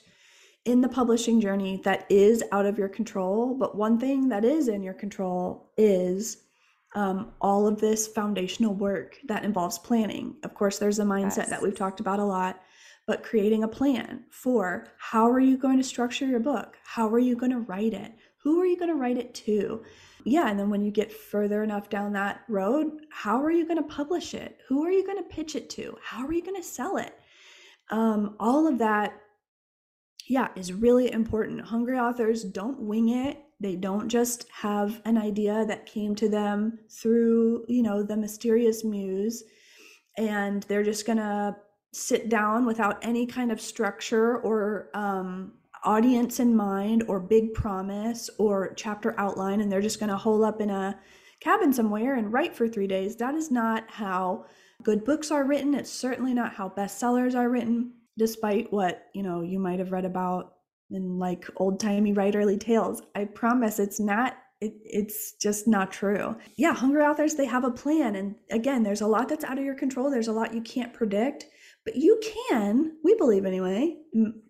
in 0.65 0.82
the 0.82 0.89
publishing 0.89 1.39
journey 1.39 1.80
that 1.84 2.06
is 2.10 2.43
out 2.52 2.65
of 2.65 2.78
your 2.78 2.89
control 2.89 3.56
but 3.56 3.76
one 3.76 4.00
thing 4.00 4.30
that 4.30 4.43
is 4.43 4.67
in 4.67 4.82
your 4.82 4.93
control 4.93 5.71
is 5.78 6.38
um, 6.95 7.34
all 7.41 7.67
of 7.67 7.82
this 7.82 8.08
foundational 8.08 8.74
work 8.74 9.17
that 9.28 9.43
involves 9.43 9.78
planning 9.78 10.36
of 10.43 10.54
course 10.54 10.80
there's 10.80 11.00
a 11.00 11.04
mindset 11.04 11.38
yes. 11.38 11.50
that 11.50 11.62
we've 11.62 11.78
talked 11.78 12.00
about 12.00 12.19
a 12.19 12.24
lot 12.24 12.62
but 13.08 13.24
creating 13.24 13.63
a 13.63 13.67
plan 13.67 14.24
for 14.32 14.88
how 14.98 15.30
are 15.30 15.39
you 15.39 15.58
going 15.58 15.78
to 15.78 15.84
structure 15.84 16.26
your 16.26 16.39
book? 16.39 16.78
How 16.84 17.08
are 17.10 17.19
you 17.19 17.36
going 17.36 17.52
to 17.52 17.60
write 17.60 17.93
it? 17.93 18.13
Who 18.41 18.60
are 18.60 18.65
you 18.65 18.78
going 18.78 18.89
to 18.89 18.95
write 18.95 19.17
it 19.17 19.34
to? 19.45 19.84
Yeah, 20.26 20.50
and 20.50 20.60
then 20.60 20.72
when 20.72 20.82
you 20.82 20.92
get 20.92 21.12
further 21.12 21.64
enough 21.64 21.90
down 21.90 22.14
that 22.14 22.42
road, 22.50 22.92
how 23.12 23.42
are 23.42 23.52
you 23.52 23.66
going 23.66 23.78
to 23.78 23.84
publish 23.84 24.34
it? 24.34 24.60
Who 24.68 24.84
are 24.84 24.92
you 24.92 25.06
going 25.06 25.20
to 25.20 25.30
pitch 25.30 25.56
it 25.56 25.70
to? 25.72 25.96
How 26.04 26.26
are 26.26 26.34
you 26.34 26.44
going 26.44 26.60
to 26.60 26.68
sell 26.68 26.98
it? 26.98 27.18
Um, 27.92 28.36
all 28.40 28.68
of 28.68 28.80
that, 28.80 29.14
yeah, 30.28 30.48
is 30.56 30.74
really 30.74 31.12
important. 31.14 31.62
Hungry 31.62 32.00
authors 32.00 32.44
don't 32.44 32.82
wing 32.82 33.10
it. 33.10 33.38
They 33.60 33.76
don't 33.76 34.10
just 34.10 34.48
have 34.50 35.00
an 35.06 35.18
idea 35.18 35.64
that 35.68 35.86
came 35.86 36.16
to 36.16 36.28
them 36.28 36.80
through, 36.90 37.66
you 37.68 37.84
know, 37.84 38.02
the 38.02 38.18
mysterious 38.18 38.84
muse 38.84 39.44
and 40.18 40.64
they're 40.64 40.84
just 40.84 41.06
going 41.06 41.18
to 41.18 41.56
sit 41.94 42.30
down 42.30 42.66
without 42.66 43.04
any 43.04 43.26
kind 43.26 43.52
of 43.52 43.62
structure 43.62 44.38
or 44.40 44.90
um, 44.94 45.54
audience 45.86 46.39
in 46.39 46.56
mind 46.56 47.04
or 47.08 47.19
big 47.19 47.54
promise 47.54 48.30
or 48.38 48.74
chapter 48.76 49.17
outline 49.19 49.62
and 49.62 49.71
they're 49.71 49.82
just 49.82 50.00
going 50.00 50.10
to 50.10 50.17
hole 50.17 50.43
up 50.43 50.60
in 50.60 50.69
a 50.69 50.98
cabin 51.39 51.71
somewhere 51.71 52.15
and 52.15 52.34
write 52.34 52.56
for 52.56 52.67
three 52.67 52.88
days 52.88 53.15
that 53.17 53.36
is 53.36 53.52
not 53.52 53.84
how 53.89 54.45
good 54.84 55.06
books 55.06 55.32
are 55.32 55.45
written. 55.45 55.74
It's 55.74 55.91
certainly 55.91 56.34
not 56.34 56.54
how 56.54 56.69
bestsellers 56.69 57.36
are 57.36 57.50
written 57.50 57.93
despite 58.17 58.71
what 58.71 59.08
you 59.13 59.24
know 59.24 59.41
you 59.41 59.60
might 59.60 59.80
have 59.80 59.91
read 59.91 60.06
about 60.06 60.54
in 60.91 61.19
like 61.19 61.45
old-timey 61.58 62.13
writerly 62.13 62.60
tales. 62.60 63.02
I 63.15 63.26
promise 63.26 63.80
it's 63.80 64.00
not 64.00 64.38
it, 64.62 64.74
it's 64.86 65.34
just 65.34 65.67
not 65.67 65.91
true. 65.91 66.36
Yeah 66.58 66.74
hungry 66.74 67.04
authors 67.04 67.36
they 67.36 67.45
have 67.45 67.63
a 67.63 67.71
plan 67.71 68.15
and 68.15 68.36
again 68.52 68.84
there's 68.84 69.02
a 69.02 69.08
lot 69.08 69.30
that's 69.30 69.45
out 69.45 69.58
of 69.58 69.65
your 69.65 69.76
control. 69.76 70.10
There's 70.10 70.28
a 70.28 70.34
lot 70.34 70.54
you 70.54 70.62
can't 70.62 70.93
predict 70.93 71.45
but 71.86 71.95
you 71.95 72.19
can, 72.50 72.98
we 73.04 73.13
believe 73.15 73.45
anyway, 73.45 73.95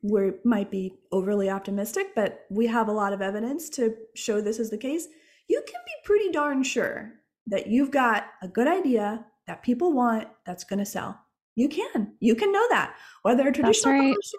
we 0.02 0.32
might 0.46 0.72
be 0.72 0.96
overly 1.12 1.50
optimistic, 1.50 2.16
but 2.16 2.46
we 2.50 2.66
have 2.68 2.88
a 2.88 2.94
lot 2.94 3.12
of 3.12 3.22
evidence 3.22 3.70
to 3.72 3.94
show 4.16 4.40
this 4.40 4.58
is 4.58 4.70
the 4.70 4.78
case. 4.78 5.08
You 5.50 5.62
can 5.68 5.82
be 5.86 5.92
pretty 6.06 6.32
darn 6.32 6.64
sure 6.64 7.14
that 7.48 7.68
you've 7.68 7.92
got 7.92 8.28
a 8.42 8.48
good 8.48 8.68
idea 8.68 9.26
that 9.48 9.64
people 9.64 9.92
want 9.92 10.30
that's 10.46 10.64
going 10.64 10.80
to 10.80 10.86
sell. 10.86 11.20
You 11.56 11.68
can. 11.68 12.14
You 12.22 12.36
can 12.36 12.52
know 12.52 12.66
that. 12.70 12.96
Whether 13.22 13.48
a 13.48 13.54
traditional 13.54 13.94
right. 13.94 14.10
publisher 14.10 14.38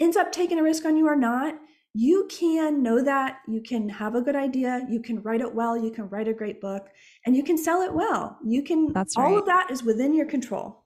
ends 0.00 0.16
up 0.16 0.32
taking 0.32 0.58
a 0.58 0.62
risk 0.62 0.84
on 0.84 0.96
you 0.96 1.06
or 1.06 1.16
not, 1.16 1.54
you 1.94 2.28
can 2.30 2.82
know 2.82 3.02
that. 3.02 3.38
You 3.46 3.60
can 3.60 3.88
have 3.88 4.14
a 4.14 4.20
good 4.20 4.36
idea. 4.36 4.84
You 4.88 5.00
can 5.00 5.22
write 5.22 5.40
it 5.40 5.54
well. 5.54 5.76
You 5.76 5.90
can 5.90 6.08
write 6.08 6.28
a 6.28 6.32
great 6.32 6.60
book 6.60 6.88
and 7.24 7.36
you 7.36 7.44
can 7.44 7.56
sell 7.56 7.82
it 7.82 7.92
well. 7.92 8.38
You 8.44 8.62
can, 8.62 8.92
That's 8.92 9.16
right. 9.16 9.24
all 9.24 9.38
of 9.38 9.46
that 9.46 9.70
is 9.70 9.82
within 9.82 10.14
your 10.14 10.26
control. 10.26 10.81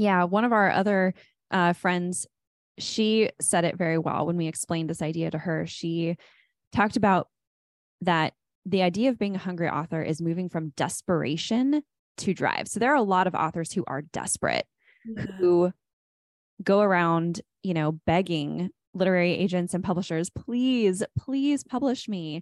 Yeah, 0.00 0.24
one 0.24 0.46
of 0.46 0.52
our 0.52 0.70
other 0.70 1.12
uh, 1.50 1.74
friends, 1.74 2.26
she 2.78 3.28
said 3.38 3.66
it 3.66 3.76
very 3.76 3.98
well 3.98 4.24
when 4.24 4.38
we 4.38 4.46
explained 4.46 4.88
this 4.88 5.02
idea 5.02 5.30
to 5.30 5.36
her. 5.36 5.66
She 5.66 6.16
talked 6.72 6.96
about 6.96 7.28
that 8.00 8.32
the 8.64 8.80
idea 8.80 9.10
of 9.10 9.18
being 9.18 9.34
a 9.34 9.38
hungry 9.38 9.68
author 9.68 10.02
is 10.02 10.22
moving 10.22 10.48
from 10.48 10.72
desperation 10.74 11.82
to 12.16 12.32
drive. 12.32 12.66
So 12.66 12.80
there 12.80 12.92
are 12.92 12.96
a 12.96 13.02
lot 13.02 13.26
of 13.26 13.34
authors 13.34 13.72
who 13.72 13.84
are 13.86 14.00
desperate, 14.00 14.64
yeah. 15.04 15.26
who 15.38 15.70
go 16.64 16.80
around, 16.80 17.42
you 17.62 17.74
know, 17.74 17.92
begging 17.92 18.70
literary 18.94 19.34
agents 19.34 19.74
and 19.74 19.84
publishers, 19.84 20.30
please, 20.30 21.02
please 21.18 21.62
publish 21.62 22.08
me. 22.08 22.40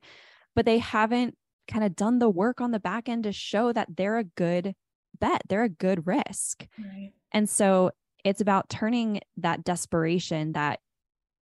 But 0.54 0.64
they 0.64 0.78
haven't 0.78 1.34
kind 1.66 1.82
of 1.82 1.96
done 1.96 2.20
the 2.20 2.30
work 2.30 2.60
on 2.60 2.70
the 2.70 2.78
back 2.78 3.08
end 3.08 3.24
to 3.24 3.32
show 3.32 3.72
that 3.72 3.88
they're 3.96 4.18
a 4.18 4.22
good 4.22 4.76
bet, 5.20 5.42
they're 5.48 5.64
a 5.64 5.68
good 5.68 6.06
risk. 6.06 6.66
Right. 6.78 7.12
And 7.32 7.48
so 7.48 7.90
it's 8.24 8.40
about 8.40 8.68
turning 8.68 9.20
that 9.36 9.64
desperation, 9.64 10.52
that, 10.52 10.80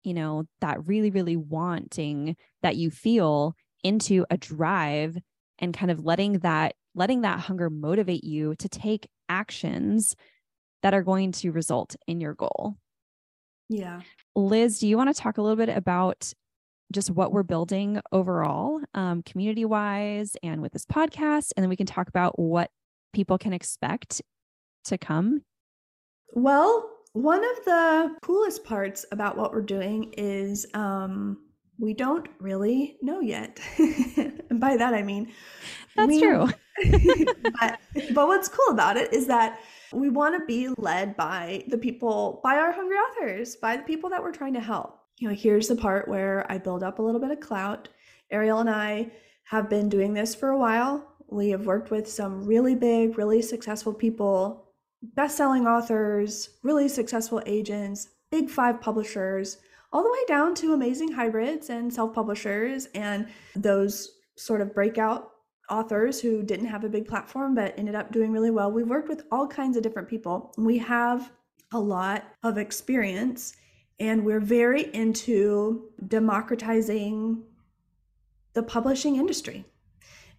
you 0.04 0.14
know, 0.14 0.44
that 0.60 0.86
really, 0.86 1.10
really 1.10 1.36
wanting 1.36 2.36
that 2.62 2.76
you 2.76 2.90
feel 2.90 3.54
into 3.82 4.24
a 4.30 4.36
drive 4.36 5.16
and 5.58 5.74
kind 5.74 5.90
of 5.90 6.04
letting 6.04 6.38
that, 6.40 6.74
letting 6.94 7.22
that 7.22 7.40
hunger 7.40 7.70
motivate 7.70 8.24
you 8.24 8.54
to 8.56 8.68
take 8.68 9.08
actions 9.28 10.16
that 10.82 10.94
are 10.94 11.02
going 11.02 11.32
to 11.32 11.50
result 11.50 11.96
in 12.06 12.20
your 12.20 12.34
goal. 12.34 12.76
Yeah. 13.68 14.00
Liz, 14.34 14.78
do 14.78 14.88
you 14.88 14.96
want 14.96 15.14
to 15.14 15.22
talk 15.22 15.38
a 15.38 15.42
little 15.42 15.56
bit 15.56 15.68
about 15.68 16.32
just 16.92 17.10
what 17.10 17.30
we're 17.30 17.42
building 17.42 18.00
overall, 18.10 18.80
um, 18.94 19.22
community 19.22 19.64
wise, 19.64 20.36
and 20.42 20.60
with 20.60 20.72
this 20.72 20.86
podcast? 20.86 21.52
And 21.56 21.62
then 21.62 21.68
we 21.68 21.76
can 21.76 21.86
talk 21.86 22.08
about 22.08 22.38
what 22.38 22.70
people 23.12 23.38
can 23.38 23.52
expect 23.52 24.22
to 24.84 24.96
come 24.96 25.42
well, 26.32 26.90
one 27.12 27.42
of 27.44 27.64
the 27.64 28.16
coolest 28.22 28.64
parts 28.64 29.04
about 29.10 29.36
what 29.36 29.52
we're 29.52 29.62
doing 29.62 30.12
is 30.16 30.66
um, 30.74 31.38
we 31.78 31.92
don't 31.92 32.28
really 32.38 32.96
know 33.02 33.20
yet. 33.20 33.58
and 33.78 34.42
by 34.60 34.76
that, 34.76 34.94
I 34.94 35.02
mean, 35.02 35.32
that's 35.96 36.08
we, 36.08 36.20
true. 36.20 36.48
but, 37.60 37.80
but 38.14 38.28
what's 38.28 38.48
cool 38.48 38.72
about 38.72 38.96
it 38.96 39.12
is 39.12 39.26
that 39.26 39.60
we 39.92 40.08
want 40.08 40.38
to 40.38 40.46
be 40.46 40.68
led 40.78 41.16
by 41.16 41.64
the 41.68 41.78
people, 41.78 42.40
by 42.44 42.56
our 42.56 42.72
hungry 42.72 42.96
authors, 42.96 43.56
by 43.56 43.76
the 43.76 43.82
people 43.82 44.08
that 44.10 44.22
we're 44.22 44.32
trying 44.32 44.54
to 44.54 44.60
help. 44.60 44.98
You 45.18 45.28
know, 45.28 45.34
here's 45.34 45.68
the 45.68 45.76
part 45.76 46.08
where 46.08 46.50
I 46.50 46.58
build 46.58 46.82
up 46.82 46.98
a 46.98 47.02
little 47.02 47.20
bit 47.20 47.32
of 47.32 47.40
clout. 47.40 47.88
Ariel 48.30 48.60
and 48.60 48.70
I 48.70 49.10
have 49.44 49.68
been 49.68 49.88
doing 49.88 50.14
this 50.14 50.34
for 50.34 50.50
a 50.50 50.58
while. 50.58 51.09
We 51.30 51.50
have 51.50 51.66
worked 51.66 51.90
with 51.90 52.08
some 52.08 52.44
really 52.44 52.74
big, 52.74 53.16
really 53.16 53.42
successful 53.42 53.94
people 53.94 54.66
best-selling 55.14 55.66
authors, 55.66 56.50
really 56.62 56.88
successful 56.88 57.42
agents, 57.46 58.08
big 58.30 58.50
five 58.50 58.80
publishers, 58.80 59.58
all 59.92 60.02
the 60.02 60.10
way 60.10 60.24
down 60.28 60.54
to 60.54 60.72
amazing 60.72 61.10
hybrids 61.10 61.70
and 61.70 61.92
self-publishers 61.92 62.86
and 62.94 63.28
those 63.56 64.18
sort 64.36 64.60
of 64.60 64.74
breakout 64.74 65.30
authors 65.68 66.20
who 66.20 66.42
didn't 66.42 66.66
have 66.66 66.84
a 66.84 66.88
big 66.88 67.06
platform 67.06 67.54
but 67.54 67.74
ended 67.78 67.94
up 67.94 68.12
doing 68.12 68.30
really 68.30 68.50
well. 68.50 68.70
We've 68.70 68.88
worked 68.88 69.08
with 69.08 69.24
all 69.30 69.46
kinds 69.46 69.76
of 69.76 69.82
different 69.82 70.08
people. 70.08 70.52
We 70.58 70.78
have 70.78 71.30
a 71.72 71.78
lot 71.78 72.24
of 72.42 72.58
experience 72.58 73.56
and 73.98 74.24
we're 74.24 74.40
very 74.40 74.94
into 74.94 75.90
democratizing 76.08 77.42
the 78.54 78.62
publishing 78.62 79.16
industry. 79.16 79.64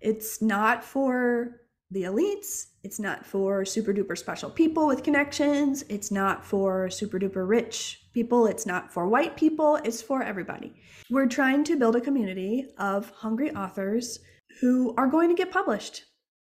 It's 0.01 0.41
not 0.41 0.83
for 0.83 1.61
the 1.91 2.03
elites. 2.03 2.67
It's 2.83 2.99
not 2.99 3.25
for 3.25 3.65
super 3.65 3.93
duper 3.93 4.17
special 4.17 4.49
people 4.49 4.87
with 4.87 5.03
connections. 5.03 5.83
It's 5.89 6.09
not 6.09 6.45
for 6.45 6.89
super 6.89 7.19
duper 7.19 7.47
rich 7.47 8.01
people. 8.13 8.47
It's 8.47 8.65
not 8.65 8.91
for 8.91 9.07
white 9.07 9.35
people. 9.35 9.75
It's 9.83 10.01
for 10.01 10.23
everybody. 10.23 10.73
We're 11.09 11.27
trying 11.27 11.63
to 11.65 11.75
build 11.75 11.95
a 11.95 12.01
community 12.01 12.69
of 12.77 13.09
hungry 13.11 13.51
authors 13.51 14.19
who 14.61 14.95
are 14.97 15.07
going 15.07 15.29
to 15.29 15.35
get 15.35 15.51
published. 15.51 16.05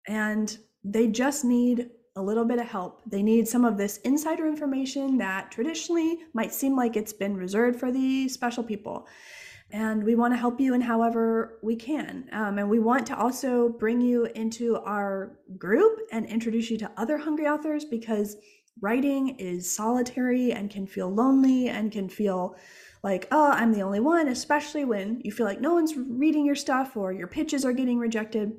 And 0.07 0.57
they 0.83 1.07
just 1.07 1.43
need 1.43 1.89
a 2.15 2.21
little 2.21 2.45
bit 2.45 2.59
of 2.59 2.67
help. 2.67 3.01
They 3.05 3.21
need 3.21 3.47
some 3.47 3.65
of 3.65 3.77
this 3.77 3.97
insider 3.97 4.47
information 4.47 5.17
that 5.17 5.51
traditionally 5.51 6.19
might 6.33 6.53
seem 6.53 6.75
like 6.75 6.95
it's 6.95 7.11
been 7.11 7.35
reserved 7.35 7.77
for 7.77 7.91
the 7.91 8.29
special 8.29 8.63
people 8.63 9.07
and 9.72 10.03
we 10.03 10.16
want 10.16 10.34
to 10.34 10.38
help 10.38 10.59
you 10.59 10.74
in 10.74 10.82
however 10.82 11.59
we 11.63 11.76
can. 11.76 12.30
Um, 12.32 12.59
and 12.59 12.70
we 12.70 12.80
want 12.80 13.05
to 13.07 13.18
also 13.18 13.70
bring 13.70 13.99
you 13.99 14.26
into 14.36 14.78
our 14.78 15.38
group 15.57 15.99
and 16.11 16.26
introduce 16.26 16.70
you 16.70 16.78
to 16.78 16.91
other 16.97 17.18
hungry 17.18 17.47
authors 17.47 17.84
because 17.84 18.38
writing 18.82 19.30
is 19.39 19.70
solitary 19.70 20.51
and 20.51 20.70
can 20.70 20.86
feel 20.86 21.09
lonely 21.09 21.70
and 21.70 21.91
can 21.91 22.09
feel 22.09 22.55
like, 23.03 23.28
oh, 23.32 23.51
I'm 23.51 23.72
the 23.72 23.84
only 23.84 23.99
one, 23.99 24.28
especially 24.28 24.84
when 24.84 25.22
you 25.24 25.32
feel 25.32 25.45
like 25.45 25.61
no 25.61 25.74
one's 25.74 25.95
reading 25.95 26.45
your 26.45 26.55
stuff 26.55 26.97
or 26.97 27.13
your 27.13 27.28
pitches 27.28 27.63
are 27.63 27.74
getting 27.74 27.99
rejected. 27.99 28.53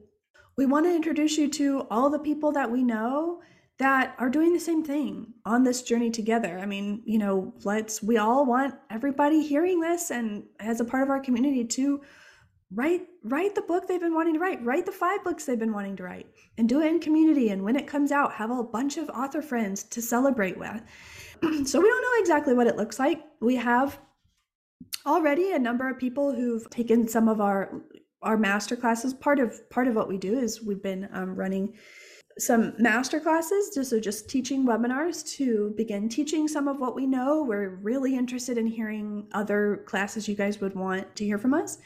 We 0.57 0.67
want 0.67 0.87
to 0.87 0.95
introduce 0.95 1.37
you 1.37 1.49
to 1.51 1.87
all 1.91 2.11
the 2.11 2.19
people 2.19 2.53
that 2.53 2.71
we 2.71 2.83
know 2.83 3.41
that 3.79 4.15
are 4.19 4.31
doing 4.31 4.53
the 4.53 4.61
same 4.61 4.83
thing 4.83 5.35
on 5.45 5.63
this 5.63 5.83
journey 5.83 6.11
together. 6.11 6.59
I 6.59 6.67
mean, 6.67 7.03
you 7.05 7.19
know, 7.19 7.53
let's, 7.65 8.03
we 8.03 8.17
all 8.17 8.47
want 8.47 8.75
everybody 8.91 9.43
hearing 9.43 9.81
this 9.81 10.11
and 10.11 10.45
as 10.61 10.81
a 10.81 10.85
part 10.85 11.03
of 11.03 11.11
our 11.11 11.21
community 11.21 11.65
to 11.65 12.01
write 12.73 13.07
write 13.23 13.55
the 13.55 13.63
book 13.63 13.87
they've 13.87 14.01
been 14.01 14.15
wanting 14.15 14.35
to 14.35 14.41
write 14.41 14.65
write 14.65 14.85
the 14.85 14.91
five 14.91 15.23
books 15.23 15.45
they've 15.45 15.59
been 15.59 15.73
wanting 15.73 15.95
to 15.95 16.03
write 16.03 16.27
and 16.59 16.69
do 16.69 16.81
it 16.81 16.87
in 16.87 16.99
community. 16.99 17.51
And 17.51 17.63
when 17.63 17.77
it 17.77 17.87
comes 17.87 18.11
out 18.11 18.33
have 18.33 18.51
a 18.51 18.65
bunch 18.65 18.97
of 18.97 19.09
author 19.11 19.43
friends 19.43 19.85
to 19.85 20.03
celebrate 20.03 20.59
with. 20.59 20.83
So 21.67 21.81
we 21.81 21.89
don't 21.89 22.03
know 22.03 22.21
exactly 22.21 22.55
what 22.55 22.67
it 22.67 22.77
looks 22.77 22.99
like. 22.99 23.23
We 23.43 23.57
have 23.57 23.99
already 25.05 25.53
a 25.53 25.59
number 25.59 25.89
of 25.89 25.99
people 25.99 26.35
who've 26.35 26.69
taken 26.71 27.07
some 27.07 27.29
of 27.29 27.43
our 27.43 27.83
our 28.23 28.39
master 28.39 28.75
classes. 28.75 29.13
Part 29.13 29.39
of 29.39 29.69
part 29.69 29.87
of 29.87 29.95
what 29.95 30.09
we 30.09 30.17
do 30.17 30.39
is 30.39 30.63
we've 30.63 30.83
been 30.83 31.09
um, 31.13 31.37
running 31.37 31.75
some 32.39 32.75
master 32.79 33.19
classes, 33.19 33.71
just 33.75 33.91
so 33.91 33.99
just 33.99 34.29
teaching 34.29 34.67
webinars 34.67 35.27
to 35.37 35.73
begin 35.77 36.09
teaching 36.09 36.47
some 36.49 36.69
of 36.69 36.79
what 36.79 36.95
we 36.95 37.07
know. 37.07 37.43
We're 37.43 37.77
really 37.77 38.15
interested 38.15 38.59
in 38.59 38.67
hearing 38.67 39.27
other 39.33 39.85
classes 39.87 40.29
you 40.29 40.35
guys 40.35 40.61
would 40.61 40.75
want 40.75 41.17
to 41.17 41.25
hear 41.25 41.39
from 41.39 41.55
us. 41.55 41.79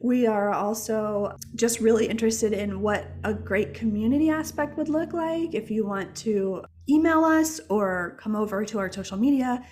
We 0.00 0.28
are 0.28 0.52
also 0.52 1.34
just 1.56 1.80
really 1.80 2.06
interested 2.06 2.52
in 2.52 2.80
what 2.80 3.08
a 3.24 3.34
great 3.34 3.74
community 3.74 4.30
aspect 4.30 4.78
would 4.78 4.88
look 4.88 5.12
like. 5.12 5.54
If 5.54 5.70
you 5.70 5.84
want 5.84 6.14
to 6.18 6.62
email 6.88 7.24
us 7.24 7.60
or 7.68 8.16
come 8.20 8.36
over 8.36 8.64
to 8.64 8.78
our 8.78 8.92
social 8.92 9.18
media 9.18 9.64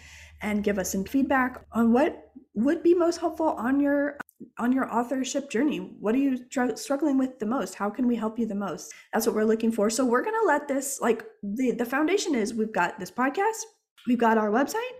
and 0.42 0.64
give 0.64 0.78
us 0.78 0.90
some 0.90 1.04
feedback 1.04 1.64
on 1.72 1.92
what 1.92 2.32
would 2.54 2.82
be 2.82 2.94
most 2.94 3.18
helpful 3.18 3.50
on 3.50 3.78
your 3.78 4.18
on 4.58 4.72
your 4.72 4.92
authorship 4.92 5.50
journey 5.50 5.78
what 5.78 6.14
are 6.14 6.18
you 6.18 6.44
tr- 6.46 6.76
struggling 6.76 7.18
with 7.18 7.38
the 7.38 7.46
most? 7.46 7.74
How 7.74 7.88
can 7.88 8.06
we 8.06 8.16
help 8.16 8.38
you 8.38 8.46
the 8.46 8.54
most? 8.54 8.92
That's 9.12 9.26
what 9.26 9.34
we're 9.34 9.44
looking 9.44 9.72
for. 9.72 9.88
So 9.90 10.04
we're 10.04 10.22
going 10.22 10.38
to 10.40 10.46
let 10.46 10.68
this 10.68 11.00
like 11.00 11.24
the 11.42 11.72
the 11.72 11.84
foundation 11.84 12.34
is 12.34 12.54
we've 12.54 12.72
got 12.72 12.98
this 12.98 13.10
podcast 13.10 13.62
we've 14.06 14.18
got 14.18 14.38
our 14.38 14.50
website 14.50 14.96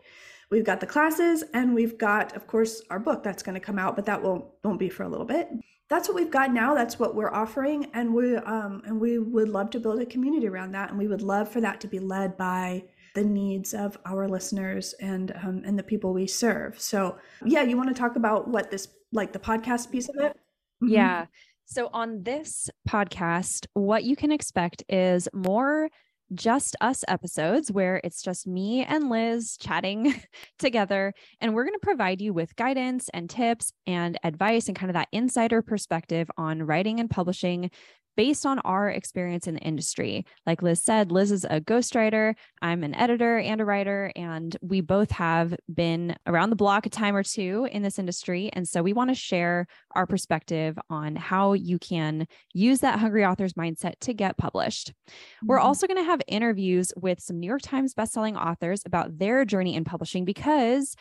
we've 0.50 0.64
got 0.64 0.80
the 0.80 0.86
classes 0.86 1.44
and 1.54 1.74
we've 1.74 1.98
got 1.98 2.34
of 2.36 2.46
course 2.46 2.82
our 2.90 2.98
book 2.98 3.22
that's 3.22 3.42
going 3.42 3.54
to 3.54 3.60
come 3.60 3.78
out 3.78 3.96
but 3.96 4.06
that 4.06 4.22
won't 4.22 4.44
won't 4.64 4.78
be 4.78 4.88
for 4.88 5.02
a 5.02 5.08
little 5.08 5.26
bit. 5.26 5.50
That's 5.88 6.08
what 6.08 6.16
we've 6.16 6.30
got 6.30 6.52
now. 6.52 6.74
That's 6.74 6.98
what 6.98 7.14
we're 7.14 7.32
offering 7.32 7.90
and 7.94 8.14
we 8.14 8.36
um 8.36 8.82
and 8.86 9.00
we 9.00 9.18
would 9.18 9.48
love 9.48 9.70
to 9.70 9.80
build 9.80 10.00
a 10.00 10.06
community 10.06 10.48
around 10.48 10.72
that 10.72 10.90
and 10.90 10.98
we 10.98 11.08
would 11.08 11.22
love 11.22 11.48
for 11.48 11.60
that 11.60 11.80
to 11.82 11.88
be 11.88 11.98
led 11.98 12.36
by 12.36 12.84
the 13.16 13.24
needs 13.24 13.74
of 13.74 13.98
our 14.06 14.28
listeners 14.28 14.94
and 15.00 15.32
um, 15.42 15.62
and 15.66 15.76
the 15.76 15.82
people 15.82 16.12
we 16.12 16.26
serve 16.26 16.80
so 16.80 17.18
yeah 17.44 17.62
you 17.62 17.76
want 17.76 17.88
to 17.88 17.94
talk 17.94 18.14
about 18.14 18.46
what 18.46 18.70
this 18.70 18.86
like 19.12 19.32
the 19.32 19.38
podcast 19.38 19.90
piece 19.90 20.08
of 20.08 20.16
it? 20.16 20.36
Mm-hmm. 20.82 20.88
Yeah. 20.88 21.26
So 21.64 21.88
on 21.92 22.22
this 22.22 22.70
podcast, 22.88 23.66
what 23.72 24.04
you 24.04 24.14
can 24.14 24.30
expect 24.30 24.84
is 24.88 25.28
more 25.32 25.88
just 26.34 26.76
us 26.80 27.04
episodes 27.06 27.70
where 27.70 28.00
it's 28.02 28.20
just 28.20 28.46
me 28.46 28.84
and 28.84 29.08
Liz 29.10 29.56
chatting 29.56 30.14
together. 30.58 31.12
And 31.40 31.54
we're 31.54 31.64
going 31.64 31.78
to 31.78 31.86
provide 31.86 32.20
you 32.20 32.32
with 32.32 32.56
guidance 32.56 33.08
and 33.14 33.30
tips 33.30 33.72
and 33.86 34.18
advice 34.22 34.68
and 34.68 34.76
kind 34.76 34.90
of 34.90 34.94
that 34.94 35.08
insider 35.12 35.62
perspective 35.62 36.28
on 36.36 36.62
writing 36.64 37.00
and 37.00 37.08
publishing 37.08 37.70
based 38.16 38.46
on 38.46 38.58
our 38.60 38.90
experience 38.90 39.46
in 39.46 39.54
the 39.54 39.60
industry. 39.60 40.24
Like 40.46 40.62
Liz 40.62 40.82
said, 40.82 41.12
Liz 41.12 41.30
is 41.30 41.44
a 41.44 41.60
ghostwriter. 41.60 42.34
I'm 42.62 42.82
an 42.82 42.94
editor 42.94 43.38
and 43.38 43.60
a 43.60 43.64
writer, 43.64 44.12
and 44.16 44.56
we 44.60 44.80
both 44.80 45.10
have 45.12 45.54
been 45.72 46.16
around 46.26 46.50
the 46.50 46.56
block 46.56 46.86
a 46.86 46.90
time 46.90 47.14
or 47.14 47.22
two 47.22 47.68
in 47.70 47.82
this 47.82 47.98
industry. 47.98 48.50
And 48.52 48.66
so 48.66 48.82
we 48.82 48.92
want 48.92 49.10
to 49.10 49.14
share 49.14 49.66
our 49.94 50.06
perspective 50.06 50.78
on 50.90 51.16
how 51.16 51.52
you 51.52 51.78
can 51.78 52.26
use 52.52 52.80
that 52.80 52.98
hungry 52.98 53.24
author's 53.24 53.54
mindset 53.54 53.94
to 54.00 54.14
get 54.14 54.38
published. 54.38 54.88
Mm-hmm. 54.88 55.46
We're 55.46 55.60
also 55.60 55.86
going 55.86 55.98
to 55.98 56.10
have 56.10 56.20
interviews 56.26 56.92
with 56.96 57.20
some 57.20 57.38
New 57.38 57.46
York 57.46 57.62
Times 57.62 57.94
bestselling 57.94 58.36
authors 58.36 58.82
about 58.86 59.18
their 59.18 59.44
journey 59.44 59.74
in 59.74 59.84
publishing 59.84 60.24
because 60.24 60.94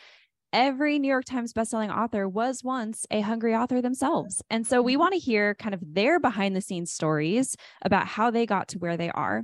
every 0.52 0.98
New 0.98 1.08
York 1.08 1.24
Times 1.24 1.52
bestselling 1.52 1.94
author 1.94 2.28
was 2.28 2.64
once 2.64 3.06
a 3.10 3.20
hungry 3.20 3.54
author 3.54 3.80
themselves. 3.80 4.42
And 4.50 4.66
so 4.66 4.82
we 4.82 4.92
mm-hmm. 4.92 5.00
want 5.00 5.12
to 5.14 5.20
hear 5.20 5.54
kind 5.54 5.74
of 5.74 5.82
their 5.82 6.20
behind 6.20 6.56
the 6.56 6.60
scenes 6.60 6.92
stories 6.92 7.56
about 7.82 8.06
how 8.06 8.30
they 8.30 8.46
got 8.46 8.68
to 8.68 8.78
where 8.78 8.96
they 8.96 9.10
are. 9.10 9.42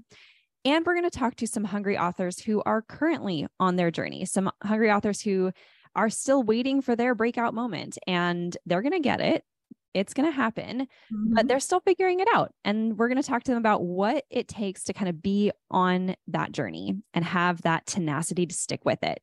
And 0.65 0.87
we're 0.87 0.95
going 0.95 1.11
to 1.11 1.19
talk 1.19 1.37
to 1.37 1.47
some 1.47 1.65
hungry 1.65 1.99
authors 1.99 2.39
who 2.39 2.63
are 2.65 2.83
currently 2.83 3.47
on 3.59 3.77
their 3.77 3.91
journey, 3.91 4.25
some 4.25 4.51
hungry 4.63 4.91
authors 4.91 5.21
who 5.21 5.51
are 5.95 6.09
still 6.09 6.43
waiting 6.43 6.81
for 6.81 6.97
their 6.97 7.15
breakout 7.15 7.53
moment 7.53 7.99
and 8.07 8.57
they're 8.65 8.83
going 8.83 8.93
to 8.93 9.01
get 9.01 9.21
it. 9.21 9.45
It's 9.93 10.15
going 10.15 10.27
to 10.27 10.35
happen, 10.35 10.83
mm-hmm. 10.83 11.35
but 11.35 11.49
they're 11.49 11.61
still 11.61 11.81
figuring 11.81 12.21
it 12.21 12.29
out. 12.33 12.53
And 12.65 12.97
we're 12.97 13.09
going 13.09 13.21
to 13.21 13.29
talk 13.29 13.43
to 13.43 13.51
them 13.51 13.59
about 13.59 13.83
what 13.83 14.25
it 14.31 14.49
takes 14.49 14.85
to 14.85 14.95
kind 14.95 15.11
of 15.11 15.21
be 15.21 15.51
on 15.71 16.15
that 16.29 16.53
journey 16.53 16.95
and 17.13 17.25
have 17.25 17.63
that 17.63 17.85
tenacity 17.85 18.47
to 18.47 18.55
stick 18.55 18.87
with 18.87 19.03
it. 19.03 19.21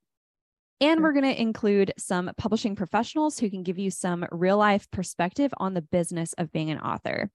And 0.81 1.01
we're 1.01 1.13
going 1.13 1.25
to 1.25 1.41
include 1.41 1.93
some 1.97 2.31
publishing 2.37 2.75
professionals 2.75 3.37
who 3.37 3.49
can 3.49 3.63
give 3.63 3.77
you 3.77 3.91
some 3.91 4.25
real 4.31 4.57
life 4.57 4.89
perspective 4.91 5.53
on 5.57 5.73
the 5.73 5.81
business 5.81 6.33
of 6.33 6.51
being 6.51 6.69
an 6.69 6.79
author. 6.79 7.29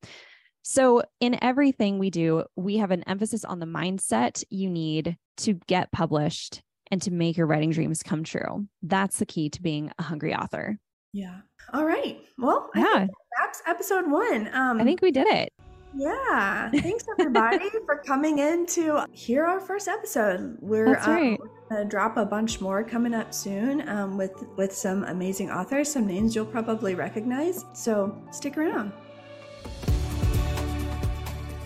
So, 0.62 1.02
in 1.20 1.38
everything 1.42 1.98
we 1.98 2.08
do, 2.08 2.44
we 2.56 2.78
have 2.78 2.90
an 2.90 3.02
emphasis 3.02 3.44
on 3.44 3.58
the 3.58 3.66
mindset 3.66 4.42
you 4.48 4.70
need 4.70 5.18
to 5.38 5.54
get 5.66 5.92
published 5.92 6.62
and 6.90 7.02
to 7.02 7.10
make 7.10 7.36
your 7.36 7.46
writing 7.46 7.70
dreams 7.70 8.02
come 8.02 8.24
true. 8.24 8.66
That's 8.82 9.18
the 9.18 9.26
key 9.26 9.50
to 9.50 9.60
being 9.60 9.92
a 9.98 10.02
hungry 10.02 10.34
author. 10.34 10.78
Yeah. 11.12 11.40
All 11.72 11.84
right. 11.84 12.18
Well, 12.38 12.70
yeah. 12.74 13.08
that's 13.38 13.62
episode 13.66 14.10
one. 14.10 14.48
Um, 14.54 14.80
I 14.80 14.84
think 14.84 15.02
we 15.02 15.10
did 15.10 15.26
it. 15.26 15.52
Yeah. 15.96 16.70
Thanks 16.70 17.04
everybody 17.18 17.70
for 17.86 17.96
coming 18.06 18.38
in 18.38 18.66
to 18.66 19.06
hear 19.12 19.44
our 19.44 19.60
first 19.60 19.88
episode. 19.88 20.56
We're, 20.60 20.94
That's 20.94 21.06
right. 21.06 21.40
um, 21.40 21.48
gonna 21.70 21.84
drop 21.84 22.16
a 22.16 22.24
bunch 22.24 22.60
more 22.60 22.82
coming 22.82 23.14
up 23.14 23.32
soon 23.32 23.88
um, 23.88 24.16
with 24.16 24.44
with 24.56 24.74
some 24.74 25.04
amazing 25.04 25.50
authors, 25.50 25.92
some 25.92 26.06
names 26.06 26.34
you'll 26.34 26.46
probably 26.46 26.94
recognize. 26.94 27.64
So 27.74 28.16
stick 28.30 28.56
around. 28.58 28.92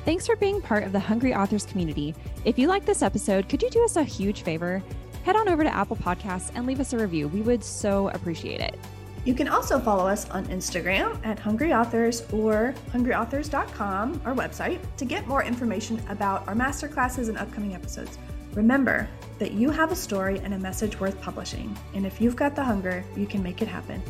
Thanks 0.05 0.27
for 0.27 0.37
being 0.37 0.63
part 0.63 0.85
of 0.85 0.93
the 0.93 1.01
Hungry 1.01 1.35
Authors 1.35 1.67
community. 1.67 2.15
If 2.47 2.59
you 2.59 2.67
like 2.67 2.87
this 2.87 3.03
episode, 3.03 3.49
could 3.49 3.63
you 3.63 3.69
do 3.69 3.85
us 3.85 3.97
a 3.97 4.05
huge 4.05 4.41
favor? 4.43 4.83
Head 5.25 5.37
on 5.37 5.49
over 5.51 5.63
to 5.63 5.75
Apple 5.75 5.97
Podcasts 5.97 6.51
and 6.55 6.67
leave 6.67 6.81
us 6.81 6.95
a 6.95 6.99
review. 6.99 7.29
We 7.29 7.43
would 7.43 7.63
so 7.63 8.09
appreciate 8.09 8.63
it. 8.63 8.79
You 9.29 9.35
can 9.35 9.49
also 9.49 9.79
follow 9.79 10.09
us 10.09 10.27
on 10.31 10.47
Instagram 10.47 11.21
at 11.23 11.39
Hungry 11.39 11.75
Authors 11.75 12.23
or 12.33 12.75
hungryauthors.com, 12.95 14.23
our 14.25 14.35
website, 14.35 14.79
to 14.97 15.05
get 15.05 15.27
more 15.27 15.45
information 15.45 16.01
about 16.09 16.49
our 16.49 16.55
masterclasses 16.55 17.29
and 17.29 17.37
upcoming 17.37 17.75
episodes. 17.75 18.17
Remember 18.55 19.07
that 19.39 19.53
you 19.53 19.69
have 19.69 19.93
a 19.93 19.95
story 19.95 20.39
and 20.39 20.55
a 20.55 20.59
message 20.59 20.99
worth 20.99 21.21
publishing, 21.21 21.77
and 21.93 22.07
if 22.07 22.23
you've 22.23 22.37
got 22.37 22.57
the 22.57 22.65
hunger, 22.65 23.05
you 23.19 23.27
can 23.27 23.43
make 23.43 23.61
it 23.61 23.69
happen. 23.69 24.03